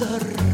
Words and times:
телевизор. 0.00 0.49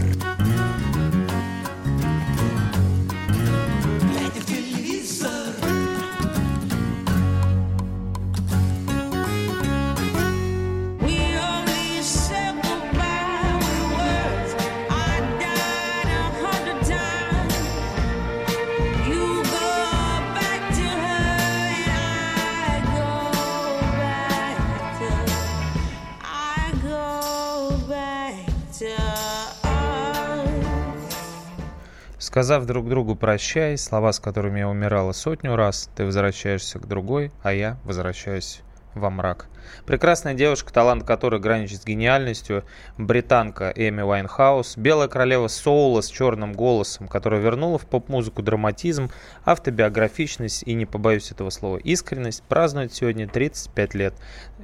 Сказав 32.37 32.67
друг 32.67 32.87
другу 32.87 33.17
«прощай», 33.17 33.79
слова, 33.79 34.13
с 34.13 34.21
которыми 34.21 34.59
я 34.59 34.69
умирала 34.69 35.13
сотню 35.13 35.57
раз, 35.57 35.89
ты 35.97 36.05
возвращаешься 36.05 36.79
к 36.79 36.87
другой, 36.87 37.33
а 37.43 37.55
я 37.55 37.79
возвращаюсь 37.83 38.61
во 38.93 39.09
мрак. 39.09 39.47
Прекрасная 39.87 40.35
девушка, 40.35 40.71
талант 40.71 41.03
которой 41.05 41.41
граничит 41.41 41.81
с 41.81 41.87
гениальностью, 41.87 42.65
британка 42.99 43.73
Эми 43.75 44.03
Уайнхаус, 44.03 44.77
белая 44.77 45.09
королева 45.09 45.49
соула 45.49 46.03
с 46.03 46.09
черным 46.09 46.53
голосом, 46.53 47.09
которая 47.09 47.41
вернула 47.41 47.79
в 47.79 47.87
поп-музыку 47.87 48.43
драматизм, 48.43 49.11
автобиографичность 49.47 50.63
и, 50.65 50.75
не 50.75 50.85
побоюсь 50.85 51.33
этого 51.33 51.49
слова, 51.49 51.79
искренность, 51.79 52.43
празднует 52.43 52.93
сегодня 52.93 53.27
35 53.27 53.95
лет. 53.95 54.15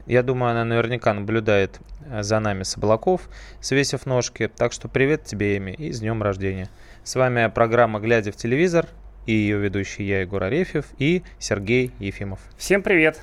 Я 0.05 0.23
думаю, 0.23 0.51
она 0.51 0.67
наверняка 0.67 1.15
наблюдает 1.15 1.81
э, 2.05 2.23
за 2.23 2.39
нами 2.39 2.65
с 2.65 2.77
облаков, 2.77 3.31
свесив 3.63 4.05
ножки. 4.05 4.51
Так 4.55 4.75
что 4.75 4.89
привет 4.89 5.25
тебе, 5.25 5.57
Эми, 5.57 5.71
и 5.71 5.91
с 5.91 6.01
днем 6.01 6.23
рождения. 6.23 6.69
С 7.05 7.17
вами 7.17 7.51
программа 7.53 7.99
«Глядя 7.99 8.31
в 8.31 8.37
телевизор» 8.37 8.87
и 9.27 9.33
ее 9.33 9.59
ведущий 9.59 10.05
я, 10.05 10.21
Егор 10.21 10.43
Арефьев, 10.43 10.87
и 10.99 11.23
Сергей 11.41 11.91
Ефимов. 11.99 12.39
Всем 12.57 12.81
привет. 12.81 13.21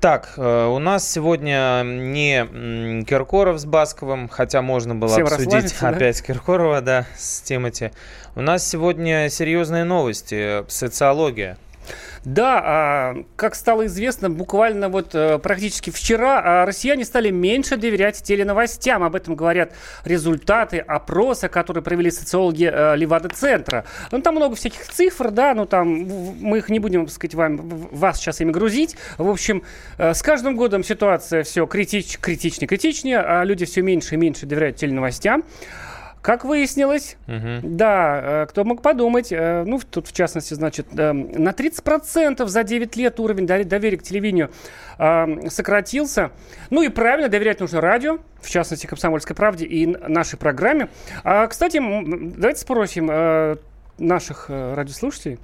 Так, 0.00 0.34
э, 0.36 0.66
у 0.66 0.78
нас 0.78 1.10
сегодня 1.10 1.82
не 1.84 3.04
Киркоров 3.04 3.58
с 3.58 3.64
Басковым, 3.64 4.28
хотя 4.28 4.60
можно 4.60 4.94
было 4.94 5.10
Всем 5.10 5.24
обсудить 5.24 5.46
расслабиться, 5.52 5.80
да? 5.82 5.88
опять 5.88 6.22
Киркорова, 6.22 6.80
да, 6.82 7.06
с 7.16 7.40
Тимати. 7.40 7.92
У 8.34 8.42
нас 8.42 8.66
сегодня 8.66 9.30
серьезные 9.30 9.84
новости, 9.84 10.64
социология. 10.68 11.56
Да, 12.24 12.60
а, 12.62 13.16
как 13.36 13.54
стало 13.54 13.86
известно, 13.86 14.28
буквально 14.28 14.88
вот 14.88 15.14
э, 15.14 15.38
практически 15.38 15.90
вчера 15.90 16.62
а, 16.62 16.66
россияне 16.66 17.04
стали 17.04 17.30
меньше 17.30 17.76
доверять 17.76 18.22
теленовостям. 18.22 19.02
Об 19.02 19.16
этом 19.16 19.36
говорят 19.36 19.72
результаты 20.04 20.78
опроса, 20.78 21.48
который 21.48 21.82
провели 21.82 22.10
социологи 22.10 22.70
э, 22.70 22.96
Левада-центра. 22.96 23.84
Ну, 24.12 24.20
там 24.20 24.34
много 24.34 24.54
всяких 24.54 24.86
цифр, 24.86 25.30
да, 25.30 25.54
ну, 25.54 25.66
там 25.66 25.88
мы 25.88 26.58
их 26.58 26.68
не 26.68 26.78
будем, 26.78 27.06
так 27.06 27.14
сказать, 27.14 27.34
вам, 27.34 27.56
вас 27.56 28.18
сейчас 28.18 28.40
ими 28.40 28.50
грузить. 28.50 28.96
В 29.16 29.28
общем, 29.28 29.62
э, 29.96 30.12
с 30.12 30.22
каждым 30.22 30.56
годом 30.56 30.84
ситуация 30.84 31.42
все 31.42 31.66
критич, 31.66 32.18
критичнее, 32.18 32.68
критичнее, 32.68 33.18
а 33.20 33.44
люди 33.44 33.64
все 33.64 33.82
меньше 33.82 34.14
и 34.14 34.18
меньше 34.18 34.46
доверяют 34.46 34.76
теленовостям. 34.76 35.44
Как 36.22 36.44
выяснилось, 36.44 37.16
Мгм. 37.26 37.76
да, 37.76 38.42
э, 38.42 38.46
кто 38.46 38.64
мог 38.64 38.82
подумать, 38.82 39.32
э, 39.32 39.64
ну, 39.66 39.80
тут 39.90 40.06
в 40.06 40.12
частности, 40.12 40.52
значит, 40.52 40.86
э, 40.96 41.12
на 41.12 41.52
30% 41.52 42.46
за 42.50 42.62
9 42.62 42.94
лет 42.96 43.18
уровень 43.18 43.46
доверия 43.46 43.96
к 43.96 44.02
телевидению 44.02 44.50
сократился. 45.48 46.30
Ну 46.68 46.82
и 46.82 46.88
правильно, 46.88 47.30
доверять 47.30 47.60
нужно 47.60 47.80
радио, 47.80 48.18
в 48.42 48.50
частности, 48.50 48.86
«Комсомольской 48.86 49.34
правде» 49.34 49.64
и 49.64 49.86
нашей 49.86 50.38
программе. 50.38 50.90
А, 51.24 51.46
кстати, 51.46 51.80
давайте 52.36 52.60
спросим 52.60 53.06
наших 53.98 54.50
радиослушателей, 54.50 55.38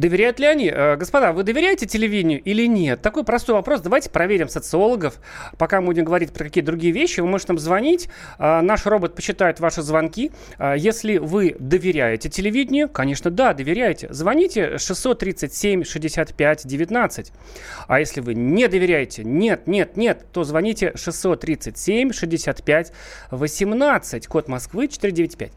Доверяют 0.00 0.40
ли 0.40 0.46
они? 0.46 0.72
Э, 0.74 0.96
Господа, 0.96 1.34
вы 1.34 1.42
доверяете 1.42 1.84
телевидению 1.84 2.40
или 2.42 2.66
нет? 2.66 3.02
Такой 3.02 3.22
простой 3.22 3.54
вопрос. 3.54 3.82
Давайте 3.82 4.08
проверим 4.08 4.48
социологов. 4.48 5.20
Пока 5.58 5.82
мы 5.82 5.88
будем 5.88 6.04
говорить 6.04 6.32
про 6.32 6.44
какие-то 6.44 6.68
другие 6.68 6.90
вещи, 6.94 7.20
вы 7.20 7.26
можете 7.26 7.52
нам 7.52 7.58
звонить. 7.58 8.08
Э, 8.38 8.62
Наш 8.62 8.86
робот 8.86 9.14
почитает 9.14 9.60
ваши 9.60 9.82
звонки. 9.82 10.32
Э, 10.58 10.74
Если 10.74 11.18
вы 11.18 11.54
доверяете 11.58 12.30
телевидению, 12.30 12.88
конечно, 12.88 13.30
да, 13.30 13.52
доверяете. 13.52 14.08
Звоните 14.10 14.78
637 14.78 15.84
65 15.84 16.66
19. 16.66 17.32
А 17.86 18.00
если 18.00 18.22
вы 18.22 18.32
не 18.32 18.68
доверяете, 18.68 19.22
нет, 19.22 19.66
нет, 19.66 19.98
нет, 19.98 20.24
то 20.32 20.44
звоните 20.44 20.92
637 20.96 22.12
65 22.14 22.92
18. 23.32 24.26
Код 24.28 24.48
Москвы 24.48 24.88
495. 24.88 25.52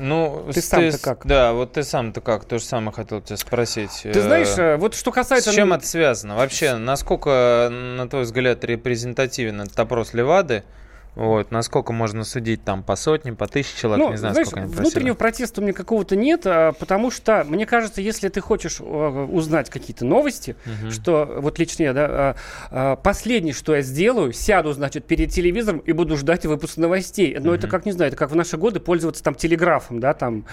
Ну, 0.00 0.46
Ты 0.52 0.62
сам-то 0.62 0.98
как? 0.98 1.26
Да, 1.26 1.52
вот 1.52 1.72
ты 1.72 1.82
сам-то 1.82 2.20
как? 2.20 2.44
То 2.44 2.58
же 2.58 2.64
самое 2.64 2.92
хотел 2.92 3.20
тебя 3.20 3.36
спросить. 3.36 4.00
Ты 4.02 4.20
знаешь, 4.20 4.56
э, 4.56 4.76
вот 4.76 4.94
что 4.94 5.12
касается... 5.12 5.52
С 5.52 5.54
чем 5.54 5.72
это 5.72 5.86
связано? 5.86 6.36
Вообще, 6.36 6.76
насколько, 6.76 7.68
на 7.70 8.08
твой 8.08 8.22
взгляд, 8.22 8.64
репрезентативен 8.64 9.60
этот 9.60 9.78
опрос 9.78 10.14
Левады? 10.14 10.64
Вот, 11.16 11.50
насколько 11.50 11.92
можно 11.92 12.24
судить 12.24 12.64
там 12.64 12.82
по 12.82 12.94
сотне, 12.96 13.32
по 13.32 13.46
тысяче 13.48 13.76
человек, 13.76 14.06
Ну, 14.06 14.10
не 14.12 14.16
знаю, 14.16 14.34
знаешь, 14.34 14.48
сколько 14.48 14.64
они 14.64 14.72
внутреннего 14.72 15.14
протеста 15.14 15.60
у 15.60 15.64
меня 15.64 15.72
какого-то 15.72 16.14
нет, 16.14 16.42
а, 16.44 16.72
потому 16.72 17.10
что, 17.10 17.44
мне 17.44 17.66
кажется, 17.66 18.00
если 18.00 18.28
ты 18.28 18.40
хочешь 18.40 18.78
э, 18.80 18.84
узнать 18.84 19.70
какие-то 19.70 20.04
новости, 20.04 20.56
Мгм. 20.64 20.90
что 20.90 21.38
вот 21.40 21.58
лично 21.58 21.82
я, 21.82 21.92
да, 21.92 22.06
а, 22.08 22.36
а, 22.70 22.96
последнее, 22.96 23.52
что 23.54 23.74
я 23.74 23.82
сделаю, 23.82 24.32
сяду, 24.32 24.72
значит, 24.72 25.04
перед 25.06 25.30
телевизором 25.30 25.80
и 25.80 25.92
буду 25.92 26.16
ждать 26.16 26.46
выпуск 26.46 26.76
новостей. 26.76 27.36
Но 27.40 27.54
это 27.54 27.66
Мгм. 27.66 27.70
как, 27.70 27.86
не 27.86 27.92
знаю, 27.92 28.08
это 28.08 28.16
как 28.16 28.30
в 28.30 28.36
наши 28.36 28.56
годы 28.56 28.78
пользоваться 28.80 29.22
там 29.22 29.34
телеграфом, 29.34 29.98
да, 29.98 30.14
там, 30.14 30.46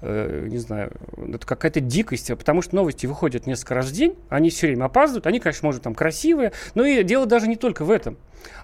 э, 0.00 0.46
не 0.48 0.58
знаю, 0.58 0.92
это 1.16 1.44
какая-то 1.44 1.80
дикость, 1.80 2.28
потому 2.28 2.62
что 2.62 2.76
новости 2.76 3.06
выходят 3.06 3.46
несколько 3.46 3.74
раз 3.74 3.86
в 3.86 3.92
день, 3.92 4.14
они 4.28 4.50
все 4.50 4.68
время 4.68 4.84
опаздывают, 4.84 5.26
они, 5.26 5.40
конечно, 5.40 5.66
может, 5.66 5.82
там 5.82 5.94
красивые, 5.94 6.52
но 6.74 6.84
и 6.84 7.02
дело 7.02 7.26
даже 7.26 7.48
не 7.48 7.56
только 7.56 7.84
в 7.84 7.90
этом, 7.90 8.16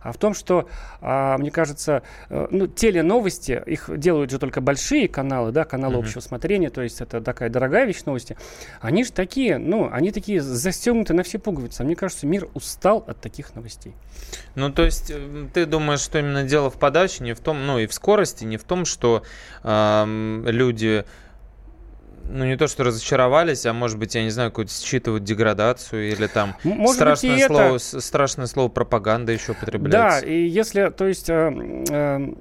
а 0.02 0.12
в 0.12 0.18
том, 0.18 0.34
что, 0.34 0.68
а, 1.00 1.38
мне 1.38 1.50
кажется, 1.50 2.02
э, 2.28 2.46
ну, 2.50 2.66
теленовости, 2.66 3.62
их 3.66 3.90
делают 3.96 4.30
же 4.30 4.38
только 4.38 4.60
большие 4.60 5.08
каналы, 5.08 5.52
да, 5.52 5.64
каналы 5.64 5.94
Мгм. 5.96 6.04
общего 6.04 6.20
смотрения, 6.20 6.70
то 6.70 6.82
есть 6.82 7.00
это 7.00 7.20
такая 7.20 7.50
дорогая 7.50 7.86
вещь 7.86 8.04
новости, 8.04 8.36
они 8.80 9.04
же 9.04 9.12
такие, 9.12 9.58
ну, 9.58 9.88
они 9.90 10.10
такие 10.12 10.40
застегнуты 10.40 11.14
на 11.14 11.22
все 11.22 11.38
пуговицы, 11.38 11.80
а 11.80 11.84
мне 11.84 11.96
кажется, 11.96 12.26
мир 12.26 12.48
устал 12.54 13.04
от 13.06 13.20
таких 13.20 13.54
новостей. 13.54 13.94
Ну, 14.54 14.70
то 14.70 14.84
есть, 14.84 15.10
э, 15.10 15.46
ты 15.52 15.66
думаешь, 15.66 16.00
что 16.00 16.18
именно 16.18 16.44
дело 16.44 16.70
в 16.70 16.78
подаче, 16.78 17.24
не 17.24 17.34
в 17.34 17.40
том, 17.40 17.66
ну 17.66 17.78
и 17.78 17.86
в 17.86 17.94
скорости, 17.94 18.44
не 18.44 18.56
в 18.56 18.64
том, 18.64 18.84
что 18.84 19.22
ам, 19.62 20.44
люди, 20.46 21.04
ну 22.28 22.44
не 22.44 22.56
то, 22.56 22.66
что 22.68 22.84
разочаровались, 22.84 23.66
а 23.66 23.72
может 23.72 23.98
быть, 23.98 24.14
я 24.14 24.22
не 24.22 24.30
знаю, 24.30 24.50
какую-то 24.50 24.72
считывают 24.72 25.24
деградацию 25.24 26.08
или 26.10 26.26
там 26.26 26.54
Может 26.64 26.96
страшное 26.96 27.30
быть, 27.32 27.40
это... 27.42 27.54
слово, 27.54 27.78
с- 27.78 28.00
страшное 28.00 28.46
слово 28.46 28.68
пропаганда 28.68 29.32
еще 29.32 29.52
Да, 29.52 29.58
употребляется. 29.58 30.26
и 30.26 30.46
если, 30.46 30.90
то 30.90 31.06
есть, 31.06 31.28
э, 31.30 31.84
э, 31.90 32.34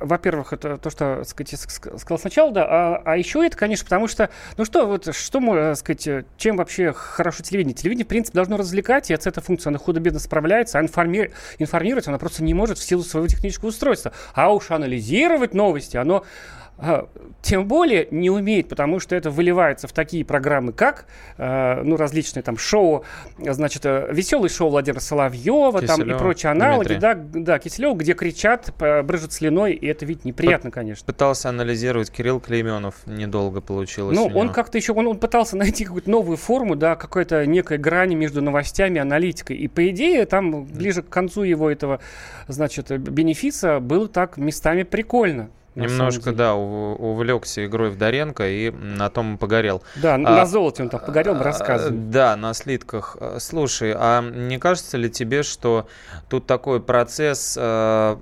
во-первых, 0.00 0.52
это 0.52 0.76
то, 0.78 0.90
что 0.90 1.22
так 1.24 1.28
сказать, 1.28 1.58
сказал 2.00 2.18
сначала, 2.18 2.52
да, 2.52 2.66
а, 2.68 3.02
а 3.04 3.16
еще 3.16 3.44
это, 3.46 3.56
конечно, 3.56 3.84
потому 3.84 4.08
что, 4.08 4.30
ну 4.56 4.64
что, 4.64 4.86
вот, 4.86 5.14
что, 5.14 5.40
можно 5.40 5.74
сказать, 5.74 6.06
э, 6.06 6.24
чем 6.36 6.56
вообще 6.56 6.92
хорошо 6.92 7.42
телевидение? 7.42 7.74
Телевидение, 7.74 8.04
в 8.04 8.08
принципе, 8.08 8.36
должно 8.36 8.56
развлекать, 8.56 9.10
и 9.10 9.14
от 9.14 9.26
этой 9.26 9.42
функции 9.42 9.68
оно 9.68 9.78
худо-бедно 9.78 10.18
справляется, 10.18 10.78
а 10.78 10.82
информи- 10.82 11.30
информировать 11.58 12.08
оно 12.08 12.18
просто 12.18 12.42
не 12.42 12.54
может 12.54 12.78
в 12.78 12.82
силу 12.82 13.02
своего 13.02 13.28
технического 13.28 13.68
устройства. 13.68 14.12
А 14.34 14.52
уж 14.52 14.70
анализировать 14.70 15.54
новости, 15.54 15.96
оно 15.96 16.24
тем 17.42 17.66
более 17.68 18.08
не 18.10 18.28
умеет, 18.28 18.68
потому 18.68 19.00
что 19.00 19.16
это 19.16 19.30
выливается 19.30 19.88
в 19.88 19.92
такие 19.92 20.24
программы, 20.24 20.72
как 20.72 21.06
э, 21.38 21.82
ну, 21.82 21.96
различные 21.96 22.42
там 22.42 22.58
шоу, 22.58 23.04
значит, 23.38 23.86
э, 23.86 24.08
веселый 24.12 24.50
шоу 24.50 24.68
Владимира 24.70 25.00
Соловьева 25.00 25.80
там, 25.80 26.02
и 26.02 26.18
прочие 26.18 26.50
аналоги, 26.50 26.88
Дмитрия. 26.88 27.14
да, 27.14 27.14
да, 27.14 27.58
Киселев, 27.58 27.96
где 27.96 28.12
кричат, 28.14 28.74
п- 28.78 29.02
брызжут 29.02 29.32
слюной, 29.32 29.72
и 29.74 29.86
это 29.86 30.04
ведь 30.04 30.24
неприятно, 30.24 30.70
конечно. 30.70 31.06
Пытался 31.06 31.48
анализировать 31.48 32.10
Кирилл 32.10 32.40
Клейменов, 32.40 32.94
недолго 33.06 33.60
получилось. 33.60 34.16
Ну, 34.16 34.26
он 34.34 34.52
как-то 34.52 34.76
еще, 34.76 34.92
он, 34.92 35.06
он 35.06 35.18
пытался 35.18 35.56
найти 35.56 35.84
какую-то 35.84 36.10
новую 36.10 36.36
форму, 36.36 36.76
да, 36.76 36.96
какой-то 36.96 37.46
некой 37.46 37.78
грани 37.78 38.16
между 38.16 38.42
новостями 38.42 38.96
и 38.96 39.00
аналитикой. 39.00 39.56
И, 39.56 39.68
по 39.68 39.88
идее, 39.88 40.26
там 40.26 40.64
ближе 40.64 41.02
к 41.02 41.08
концу 41.08 41.42
его 41.44 41.70
этого, 41.70 42.00
значит, 42.48 42.90
э, 42.90 42.98
бенефиса 42.98 43.80
было 43.80 44.08
так 44.08 44.36
местами 44.36 44.82
прикольно. 44.82 45.48
Немножко, 45.76 46.32
да, 46.32 46.54
ув- 46.54 46.96
увлекся 46.98 47.64
игрой 47.66 47.90
в 47.90 47.98
Доренко 47.98 48.48
и 48.48 48.70
на 48.70 49.10
том 49.10 49.36
погорел. 49.38 49.82
Да, 49.96 50.14
А, 50.14 50.18
на 50.18 50.46
золоте 50.46 50.82
он 50.82 50.88
там 50.88 51.00
погорел, 51.00 51.34
А, 51.36 51.42
рассказываем. 51.42 52.10
Да, 52.10 52.34
на 52.36 52.54
слитках. 52.54 53.16
А, 53.20 53.38
Слушай, 53.38 53.92
а 53.94 54.22
не 54.22 54.58
кажется 54.58 54.96
ли 54.96 55.10
тебе, 55.10 55.42
что 55.42 55.86
тут 56.28 56.46
такой 56.46 56.80
процесс 56.80 57.56
э, 57.60 58.16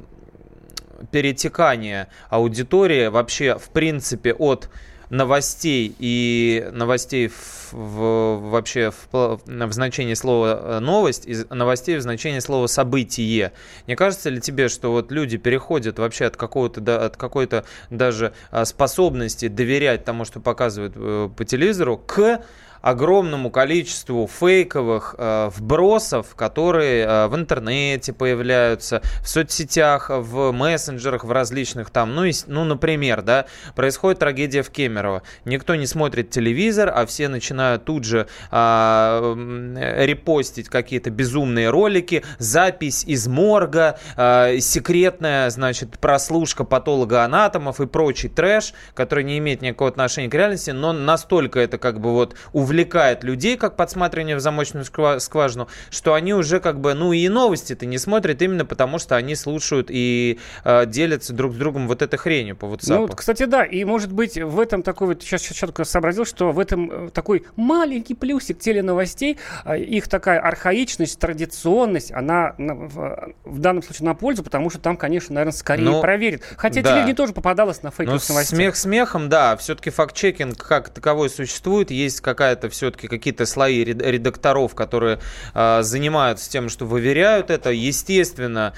перетекания 1.10 2.08
аудитории 2.28 3.06
вообще, 3.08 3.56
в 3.58 3.68
принципе, 3.70 4.32
от 4.34 4.68
новостей 5.14 5.94
и 5.98 6.68
новостей 6.72 7.28
в, 7.28 7.72
в- 7.72 8.50
вообще 8.50 8.90
в, 8.90 9.40
в 9.46 9.72
значении 9.72 10.14
слова 10.14 10.60
э, 10.62 10.78
новость 10.80 11.24
и 11.26 11.36
новостей 11.50 11.96
в 11.96 12.02
значении 12.02 12.40
слова 12.40 12.66
событие. 12.66 13.52
Не 13.86 13.94
кажется 13.94 14.28
ли 14.30 14.40
тебе, 14.40 14.68
что 14.68 14.90
вот 14.90 15.12
люди 15.12 15.36
переходят 15.36 15.98
вообще 15.98 16.26
от 16.26 16.36
какого-то 16.36 16.80
да, 16.80 17.04
от 17.04 17.16
какой-то 17.16 17.64
даже 17.90 18.32
а, 18.50 18.64
способности 18.64 19.48
доверять 19.48 20.04
тому, 20.04 20.24
что 20.24 20.40
показывают 20.40 20.94
э, 20.96 21.30
по 21.36 21.44
телевизору, 21.44 21.96
к 21.96 22.42
огромному 22.84 23.50
количеству 23.50 24.28
фейковых 24.28 25.14
э, 25.16 25.48
вбросов, 25.56 26.34
которые 26.34 27.06
э, 27.06 27.26
в 27.28 27.34
интернете 27.34 28.12
появляются, 28.12 29.00
в 29.22 29.28
соцсетях, 29.28 30.10
в 30.10 30.52
мессенджерах, 30.52 31.24
в 31.24 31.32
различных 31.32 31.88
там, 31.88 32.14
ну, 32.14 32.24
и 32.24 32.32
ну, 32.46 32.64
например, 32.64 33.22
да, 33.22 33.46
происходит 33.74 34.18
трагедия 34.18 34.62
в 34.62 34.68
Кемерово. 34.68 35.22
Никто 35.46 35.74
не 35.76 35.86
смотрит 35.86 36.28
телевизор, 36.28 36.92
а 36.94 37.06
все 37.06 37.28
начинают 37.28 37.86
тут 37.86 38.04
же 38.04 38.26
м, 38.52 39.78
репостить 39.78 40.68
какие-то 40.68 41.08
безумные 41.08 41.70
ролики, 41.70 42.22
запись 42.38 43.02
из 43.04 43.26
морга, 43.26 43.98
а, 44.16 44.58
секретная, 44.60 45.48
значит, 45.48 45.98
прослушка 45.98 46.64
патолога-анатомов 46.64 47.80
и 47.80 47.86
прочий 47.86 48.28
трэш, 48.28 48.74
который 48.92 49.24
не 49.24 49.38
имеет 49.38 49.62
никакого 49.62 49.88
отношения 49.88 50.28
к 50.28 50.34
реальности, 50.34 50.70
но 50.70 50.92
настолько 50.92 51.60
это 51.60 51.78
как 51.78 51.98
бы 52.00 52.12
вот 52.12 52.36
увлекает 52.74 53.22
людей, 53.22 53.56
как 53.56 53.76
подсматривание 53.76 54.34
в 54.36 54.40
замочную 54.40 54.84
сква- 54.84 55.20
скважину, 55.20 55.68
что 55.90 56.14
они 56.14 56.34
уже 56.34 56.58
как 56.60 56.80
бы, 56.80 56.94
ну 56.94 57.12
и 57.12 57.28
новости-то 57.28 57.86
не 57.86 57.98
смотрят 57.98 58.42
именно 58.42 58.64
потому, 58.64 58.98
что 58.98 59.14
они 59.16 59.36
слушают 59.36 59.88
и 59.90 60.40
э, 60.64 60.86
делятся 60.86 61.32
друг 61.32 61.52
с 61.52 61.56
другом 61.56 61.86
вот 61.86 62.02
этой 62.02 62.16
хренью 62.18 62.56
по 62.56 62.66
WhatsApp. 62.66 62.88
Ну, 62.88 63.00
вот, 63.02 63.14
кстати, 63.14 63.44
да, 63.44 63.64
и 63.64 63.84
может 63.84 64.12
быть 64.12 64.36
в 64.36 64.58
этом 64.58 64.82
такой 64.82 65.08
вот, 65.08 65.22
сейчас, 65.22 65.42
только 65.42 65.84
сообразил, 65.84 66.24
что 66.24 66.50
в 66.50 66.58
этом 66.58 67.06
э, 67.06 67.10
такой 67.10 67.44
маленький 67.56 68.14
плюсик 68.14 68.58
теленовостей, 68.58 69.38
а, 69.64 69.76
их 69.76 70.08
такая 70.08 70.40
архаичность, 70.40 71.18
традиционность, 71.20 72.10
она 72.10 72.54
на- 72.58 72.74
в, 72.74 73.58
данном 73.60 73.82
случае 73.84 74.06
на 74.06 74.14
пользу, 74.14 74.42
потому 74.42 74.68
что 74.70 74.80
там, 74.80 74.96
конечно, 74.96 75.34
наверное, 75.34 75.52
скорее 75.56 75.84
Ну, 75.84 76.00
проверит. 76.00 76.42
Хотя 76.56 76.82
да. 76.82 76.90
телевидение 76.90 77.14
тоже 77.14 77.32
попадалось 77.32 77.82
на 77.82 77.90
Ну, 77.90 77.94
фейковых 77.96 78.28
новостях. 78.28 78.56
смех 78.56 78.76
смехом, 78.76 79.28
да, 79.28 79.56
все-таки 79.56 79.90
факт-чекинг 79.90 80.56
как 80.58 80.88
таковой 80.88 81.30
существует, 81.30 81.90
есть 81.90 82.20
какая-то 82.20 82.63
все-таки 82.68 83.08
какие-то 83.08 83.46
слои 83.46 83.84
ред- 83.84 84.02
редакторов, 84.02 84.74
которые 84.74 85.20
а, 85.54 85.82
занимаются 85.82 86.50
тем, 86.50 86.68
что 86.68 86.86
выверяют 86.86 87.50
это. 87.50 87.70
Естественно, 87.70 88.74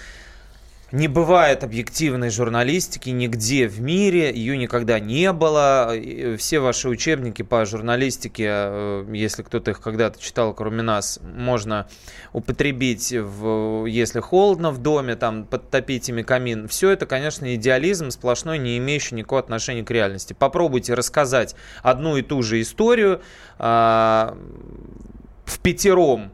не 0.92 1.08
бывает 1.08 1.64
объективной 1.64 2.30
журналистики 2.30 3.10
нигде 3.10 3.66
в 3.66 3.80
мире, 3.80 4.32
ее 4.32 4.56
никогда 4.56 5.00
не 5.00 5.32
было. 5.32 5.92
Все 6.38 6.60
ваши 6.60 6.88
учебники 6.88 7.42
по 7.42 7.66
журналистике, 7.66 8.44
э, 8.48 9.06
если 9.12 9.42
кто-то 9.42 9.72
их 9.72 9.80
когда-то 9.80 10.22
читал, 10.22 10.54
кроме 10.54 10.82
нас, 10.82 11.18
можно 11.22 11.88
употребить, 12.32 13.12
в, 13.12 13.86
если 13.86 14.20
холодно 14.20 14.70
в 14.70 14.78
доме, 14.78 15.16
там 15.16 15.44
подтопить 15.44 16.08
ими 16.08 16.22
камин. 16.22 16.68
Все 16.68 16.90
это, 16.90 17.04
конечно, 17.04 17.52
идеализм 17.56 18.10
сплошной, 18.10 18.58
не 18.58 18.78
имеющий 18.78 19.16
никакого 19.16 19.40
отношения 19.40 19.82
к 19.82 19.90
реальности. 19.90 20.36
Попробуйте 20.38 20.94
рассказать 20.94 21.56
одну 21.82 22.16
и 22.16 22.22
ту 22.22 22.42
же 22.42 22.60
историю 22.60 23.22
а, 23.58 24.38
в 25.44 25.58
пятером 25.58 26.30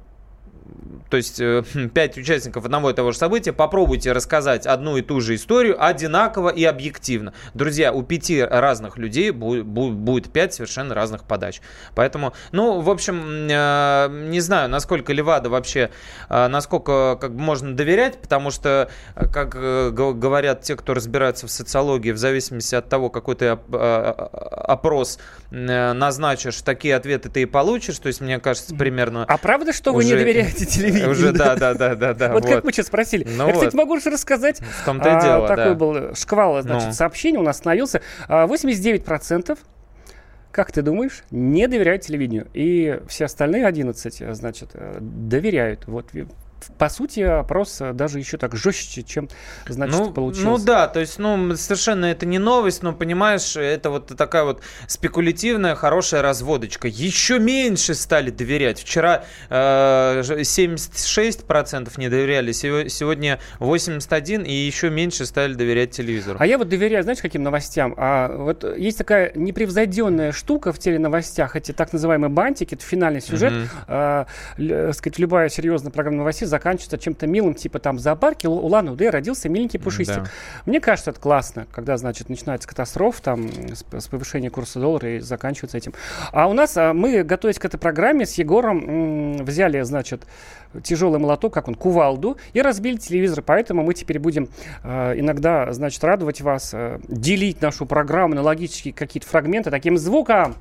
то 1.11 1.17
есть 1.17 1.41
э, 1.41 1.63
пять 1.95 2.17
участников 2.17 2.65
одного 2.65 2.91
и 2.91 2.95
того 2.95 3.13
же 3.13 3.19
события, 3.19 3.53
попробуйте 3.53 4.13
рассказать 4.13 4.67
одну 4.67 4.97
и 4.97 5.03
ту 5.03 5.21
же 5.21 5.35
историю 5.35 5.83
одинаково 5.83 6.49
и 6.49 6.65
объективно. 6.65 7.33
Друзья, 7.55 7.93
у 7.93 8.03
пяти 8.03 8.43
разных 8.43 8.99
людей 8.99 9.31
бу- 9.31 9.63
бу- 9.63 9.93
будет 9.93 10.33
пять 10.33 10.55
совершенно 10.55 10.95
разных 10.95 11.25
подач. 11.25 11.61
Поэтому, 11.95 12.33
ну, 12.53 12.81
в 12.81 12.91
общем, 12.91 13.49
э, 13.51 14.09
не 14.29 14.41
знаю, 14.41 14.69
насколько 14.69 15.13
Левада 15.13 15.51
вообще, 15.51 15.91
э, 16.29 16.49
насколько 16.49 17.19
как 17.21 17.35
бы 17.35 17.41
можно 17.41 17.75
доверять, 17.75 18.21
потому 18.21 18.51
что, 18.51 18.91
как 19.15 19.51
говорят 19.51 20.63
те, 20.63 20.77
кто 20.77 20.95
разбирается 20.95 21.47
в 21.47 21.51
социологии, 21.51 22.13
в 22.13 22.19
зависимости 22.19 22.75
от 22.75 22.89
того, 22.89 23.11
какой 23.11 23.37
ты 23.37 23.53
оп- 23.53 23.75
опрос 23.75 25.19
назначишь, 25.51 26.63
такие 26.63 26.97
ответы 26.97 27.29
ты 27.29 27.43
и 27.43 27.47
получишь. 27.47 27.99
То 27.99 28.09
есть, 28.09 28.21
мне 28.21 28.39
кажется, 28.39 28.75
примерно... 28.75 29.25
А 29.29 29.39
правда, 29.39 29.73
что 29.73 29.93
вы 29.93 30.05
не 30.05 30.15
доверяете 30.15 30.67
телевидению? 30.73 31.11
Уже, 31.11 31.33
да, 31.33 31.57
да, 31.57 31.75
да, 31.75 31.95
да, 31.95 32.15
да. 32.15 32.33
Вот 32.33 32.45
как 32.47 32.65
мы 32.65 32.73
сейчас 32.73 32.87
спросили. 32.87 33.27
Ну 33.29 33.47
Я, 33.47 33.53
кстати, 33.53 33.75
вот. 33.75 33.83
могу 33.83 34.01
же 34.01 34.11
рассказать. 34.11 34.61
В 34.61 34.85
том-то 34.85 35.09
и 35.09 35.13
А, 35.13 35.21
дело, 35.21 35.49
Такой 35.49 35.65
да. 35.65 35.75
был 35.75 36.15
шквал, 36.15 36.61
значит, 36.63 36.89
Ну. 36.89 36.93
сообщений 36.95 37.39
у 37.39 37.43
нас 37.43 37.57
остановился. 37.57 38.01
А, 38.29 38.47
89% 38.47 39.59
как 40.51 40.71
ты 40.71 40.83
думаешь, 40.83 41.25
не 41.31 41.67
доверяют 41.67 42.03
телевидению. 42.03 42.47
И 42.53 43.01
все 43.09 43.25
остальные 43.25 43.67
11, 43.67 44.21
э, 44.21 44.35
значит, 44.35 44.71
э, 44.75 44.99
доверяют. 45.01 45.87
Вот, 45.87 46.13
по 46.79 46.89
сути, 46.89 47.21
опрос 47.21 47.81
э, 47.81 47.93
даже 47.93 48.19
еще 48.19 48.37
так 48.39 48.55
жестче, 48.57 49.03
чем, 49.03 49.29
значит, 49.67 49.97
ну, 49.99 50.13
получилось. 50.13 50.45
ну 50.61 50.65
да, 50.65 50.89
то 50.89 51.01
есть, 51.01 51.19
ну, 51.19 51.55
совершенно 51.57 52.07
это 52.07 52.27
не 52.27 52.39
новость, 52.39 52.83
но, 52.83 52.93
понимаешь, 52.93 53.57
это 53.57 53.91
вот 53.91 54.17
такая 54.17 54.45
вот 54.45 54.63
спекулятивная, 54.87 55.75
хорошая 55.75 56.23
разводочка. 56.23 56.89
Еще 56.89 57.39
меньше 57.39 57.95
стали 57.95 58.31
доверять. 58.31 58.81
Вчера 58.81 59.25
э, 59.51 60.23
ж- 60.25 60.41
76% 60.43 61.93
не 61.99 62.09
доверяли, 62.09 62.53
сего- 62.53 62.89
сегодня 62.89 63.39
81% 63.61 64.45
и 64.47 64.53
еще 64.53 64.91
меньше 64.91 65.27
стали 65.27 65.55
доверять 65.55 65.91
телевизору. 65.91 66.37
А 66.41 66.47
я 66.47 66.59
вот 66.59 66.69
доверяю, 66.69 67.03
знаешь, 67.03 67.21
каким 67.21 67.43
новостям? 67.43 67.95
А 67.97 68.29
вот 68.37 68.65
есть 68.77 68.99
такая 68.99 69.33
непревзойденная 69.35 70.33
штука 70.33 70.73
в 70.73 70.79
теленовостях, 70.79 71.57
эти 71.57 71.73
так 71.73 71.93
называемые 71.93 72.31
бантики, 72.31 72.75
это 72.75 72.85
финальный 72.85 73.21
сюжет. 73.21 73.53
Л- 73.53 74.27
э, 74.59 74.93
сказать, 74.93 75.19
любая 75.19 75.49
серьезная 75.49 75.93
программа 75.93 76.19
новостей 76.19 76.47
заканчивается 76.53 76.99
чем-то 76.99 77.27
милым, 77.27 77.55
типа 77.55 77.79
там 77.79 77.97
в 77.97 78.01
зоопарке 78.01 78.47
у 78.47 78.53
Улан 78.53 78.89
Удэ 78.89 79.11
родился 79.11 79.49
миленький 79.49 79.81
пушистик. 79.81 80.25
Да. 80.25 80.31
Мне 80.67 80.81
кажется, 80.81 81.11
это 81.11 81.21
классно, 81.21 81.67
когда, 81.73 81.97
значит, 81.97 82.29
начинается 82.29 82.69
катастрофа, 82.69 83.23
там, 83.23 83.49
с, 83.49 83.85
с 83.91 84.09
повышения 84.09 84.51
курса 84.51 84.79
доллара 84.79 85.17
и 85.17 85.21
заканчивается 85.21 85.79
этим. 85.79 85.95
А 86.31 86.49
у 86.49 86.53
нас, 86.53 86.77
а, 86.77 86.93
мы, 86.93 87.23
готовясь 87.23 87.59
к 87.59 87.65
этой 87.65 87.79
программе, 87.79 88.27
с 88.27 88.35
Егором 88.35 89.39
м, 89.39 89.45
взяли, 89.45 89.81
значит, 89.83 90.27
тяжелый 90.83 91.19
молоток, 91.19 91.55
как 91.55 91.69
он, 91.69 91.75
кувалду, 91.75 92.37
и 92.53 92.63
разбили 92.63 92.97
телевизор. 92.97 93.43
Поэтому 93.43 93.83
мы 93.83 93.95
теперь 93.95 94.19
будем 94.19 94.49
э, 94.83 95.19
иногда, 95.19 95.73
значит, 95.73 96.03
радовать 96.05 96.41
вас, 96.41 96.71
э, 96.73 96.99
делить 97.09 97.61
нашу 97.61 97.87
программу 97.87 98.35
на 98.35 98.43
логические 98.43 98.95
какие-то 98.95 99.27
фрагменты 99.27 99.71
таким 99.71 99.99
звуком. 99.99 100.57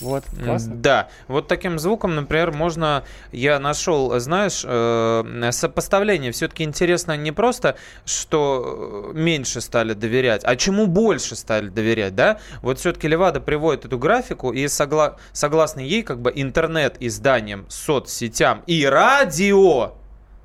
Вот, 0.00 0.24
классно. 0.44 0.74
Да, 0.76 1.08
вот 1.26 1.48
таким 1.48 1.78
звуком, 1.78 2.14
например, 2.14 2.52
можно, 2.52 3.04
я 3.32 3.58
нашел, 3.58 4.18
знаешь, 4.20 4.62
э, 4.64 5.50
сопоставление. 5.52 6.32
Все-таки 6.32 6.64
интересно 6.64 7.16
не 7.16 7.32
просто, 7.32 7.76
что 8.04 9.12
э, 9.14 9.18
меньше 9.18 9.60
стали 9.60 9.94
доверять, 9.94 10.42
а 10.44 10.56
чему 10.56 10.86
больше 10.86 11.36
стали 11.36 11.68
доверять, 11.68 12.14
да? 12.14 12.38
Вот 12.62 12.78
все-таки 12.78 13.08
Левада 13.08 13.40
приводит 13.40 13.84
эту 13.84 13.98
графику, 13.98 14.52
и 14.52 14.64
согла- 14.66 15.16
согласно 15.32 15.80
ей, 15.80 16.02
как 16.02 16.20
бы 16.20 16.32
интернет-изданиям, 16.34 17.66
соцсетям 17.68 18.62
и 18.66 18.84
радио, 18.86 19.94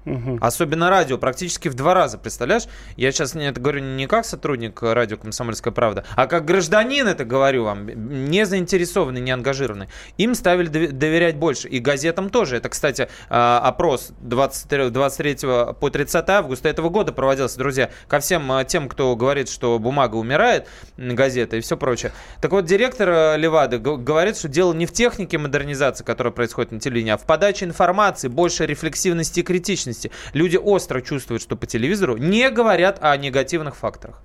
Мгм. 0.06 0.40
Особенно 0.42 0.90
радио, 0.90 1.18
практически 1.18 1.70
в 1.70 1.76
два 1.76 1.94
раза, 1.94 2.18
представляешь? 2.18 2.64
Я 2.98 3.12
сейчас 3.12 3.36
это 3.36 3.60
говорю 3.60 3.82
не 3.82 4.08
как 4.08 4.26
сотрудник 4.26 4.82
радио 4.82 5.18
«Комсомольская 5.18 5.74
правда», 5.74 6.06
а 6.16 6.28
как 6.28 6.46
гражданин 6.46 7.08
это 7.08 7.26
говорю 7.26 7.64
вам, 7.64 7.88
не 7.88 8.46
заинтересованный, 8.46 9.22
не 9.22 9.32
ангажированный. 9.32 9.88
Им 10.18 10.36
ставили 10.36 10.70
дов- 10.70 10.92
доверять 10.92 11.38
больше. 11.38 11.68
И 11.68 11.80
газетам 11.80 12.30
тоже. 12.30 12.58
Это, 12.58 12.70
кстати, 12.70 13.08
а, 13.30 13.60
опрос 13.60 14.12
23, 14.20 14.90
23 14.90 15.36
по 15.80 15.90
30 15.90 16.30
августа 16.30 16.70
этого 16.70 16.90
года 16.90 17.14
проводился, 17.14 17.58
друзья, 17.58 17.90
ко 18.08 18.20
всем 18.20 18.52
а, 18.52 18.64
тем, 18.64 18.90
кто 18.90 19.16
говорит, 19.16 19.50
что 19.50 19.80
бумага 19.80 20.16
умирает, 20.16 20.68
газета 20.98 21.58
и 21.58 21.62
все 21.62 21.78
прочее. 21.78 22.12
Так 22.42 22.52
вот, 22.52 22.66
директор 22.66 23.10
э, 23.10 23.38
Левады 23.38 23.78
говорит, 23.80 24.38
что 24.38 24.48
дело 24.48 24.74
не 24.74 24.86
в 24.86 24.92
технике 24.92 25.38
модернизации, 25.38 26.04
которая 26.04 26.34
происходит 26.34 26.72
на 26.72 26.80
телевидении, 26.80 27.14
а 27.14 27.18
в 27.18 27.26
подаче 27.26 27.66
информации, 27.66 28.28
больше 28.28 28.66
рефлексивности 28.66 29.40
и 29.40 29.44
критичности. 29.44 29.93
Люди 30.34 30.58
остро 30.58 31.02
чувствуют, 31.02 31.42
что 31.42 31.56
по 31.56 31.66
телевизору 31.66 32.18
не 32.18 32.50
говорят 32.50 32.98
о 33.02 33.16
негативных 33.18 33.76
факторах. 33.76 34.22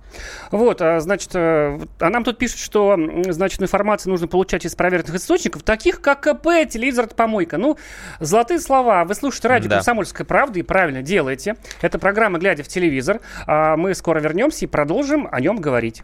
Вот, 0.51 0.81
а, 0.81 0.99
значит, 0.99 1.31
э, 1.33 1.79
а 1.99 2.09
нам 2.09 2.23
тут 2.23 2.37
пишут, 2.37 2.59
что, 2.59 2.97
значит, 3.29 3.61
информацию 3.61 4.11
нужно 4.11 4.27
получать 4.27 4.65
из 4.65 4.75
проверенных 4.75 5.15
источников, 5.15 5.63
таких 5.63 6.01
как 6.01 6.21
КП, 6.21 6.47
телевизор, 6.69 7.05
это 7.05 7.15
помойка. 7.15 7.57
Ну, 7.57 7.77
золотые 8.19 8.59
слова. 8.59 9.05
Вы 9.05 9.15
слушаете 9.15 9.47
радио 9.47 9.69
Да. 9.69 9.75
«Комсомольская 9.77 10.25
правда» 10.25 10.59
и 10.59 10.63
правильно 10.63 11.01
делаете. 11.01 11.55
Это 11.81 11.99
программа 11.99 12.39
«Глядя 12.39 12.63
в 12.63 12.67
телевизор». 12.67 13.21
А 13.47 13.77
мы 13.77 13.93
скоро 13.93 14.19
вернемся 14.19 14.65
и 14.65 14.67
продолжим 14.67 15.27
о 15.31 15.39
нем 15.39 15.57
говорить. 15.57 16.01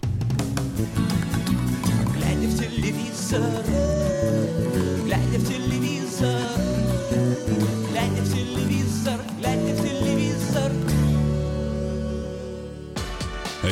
Глядя 2.13 2.47
в 2.47 2.59
телевизор, 2.59 3.41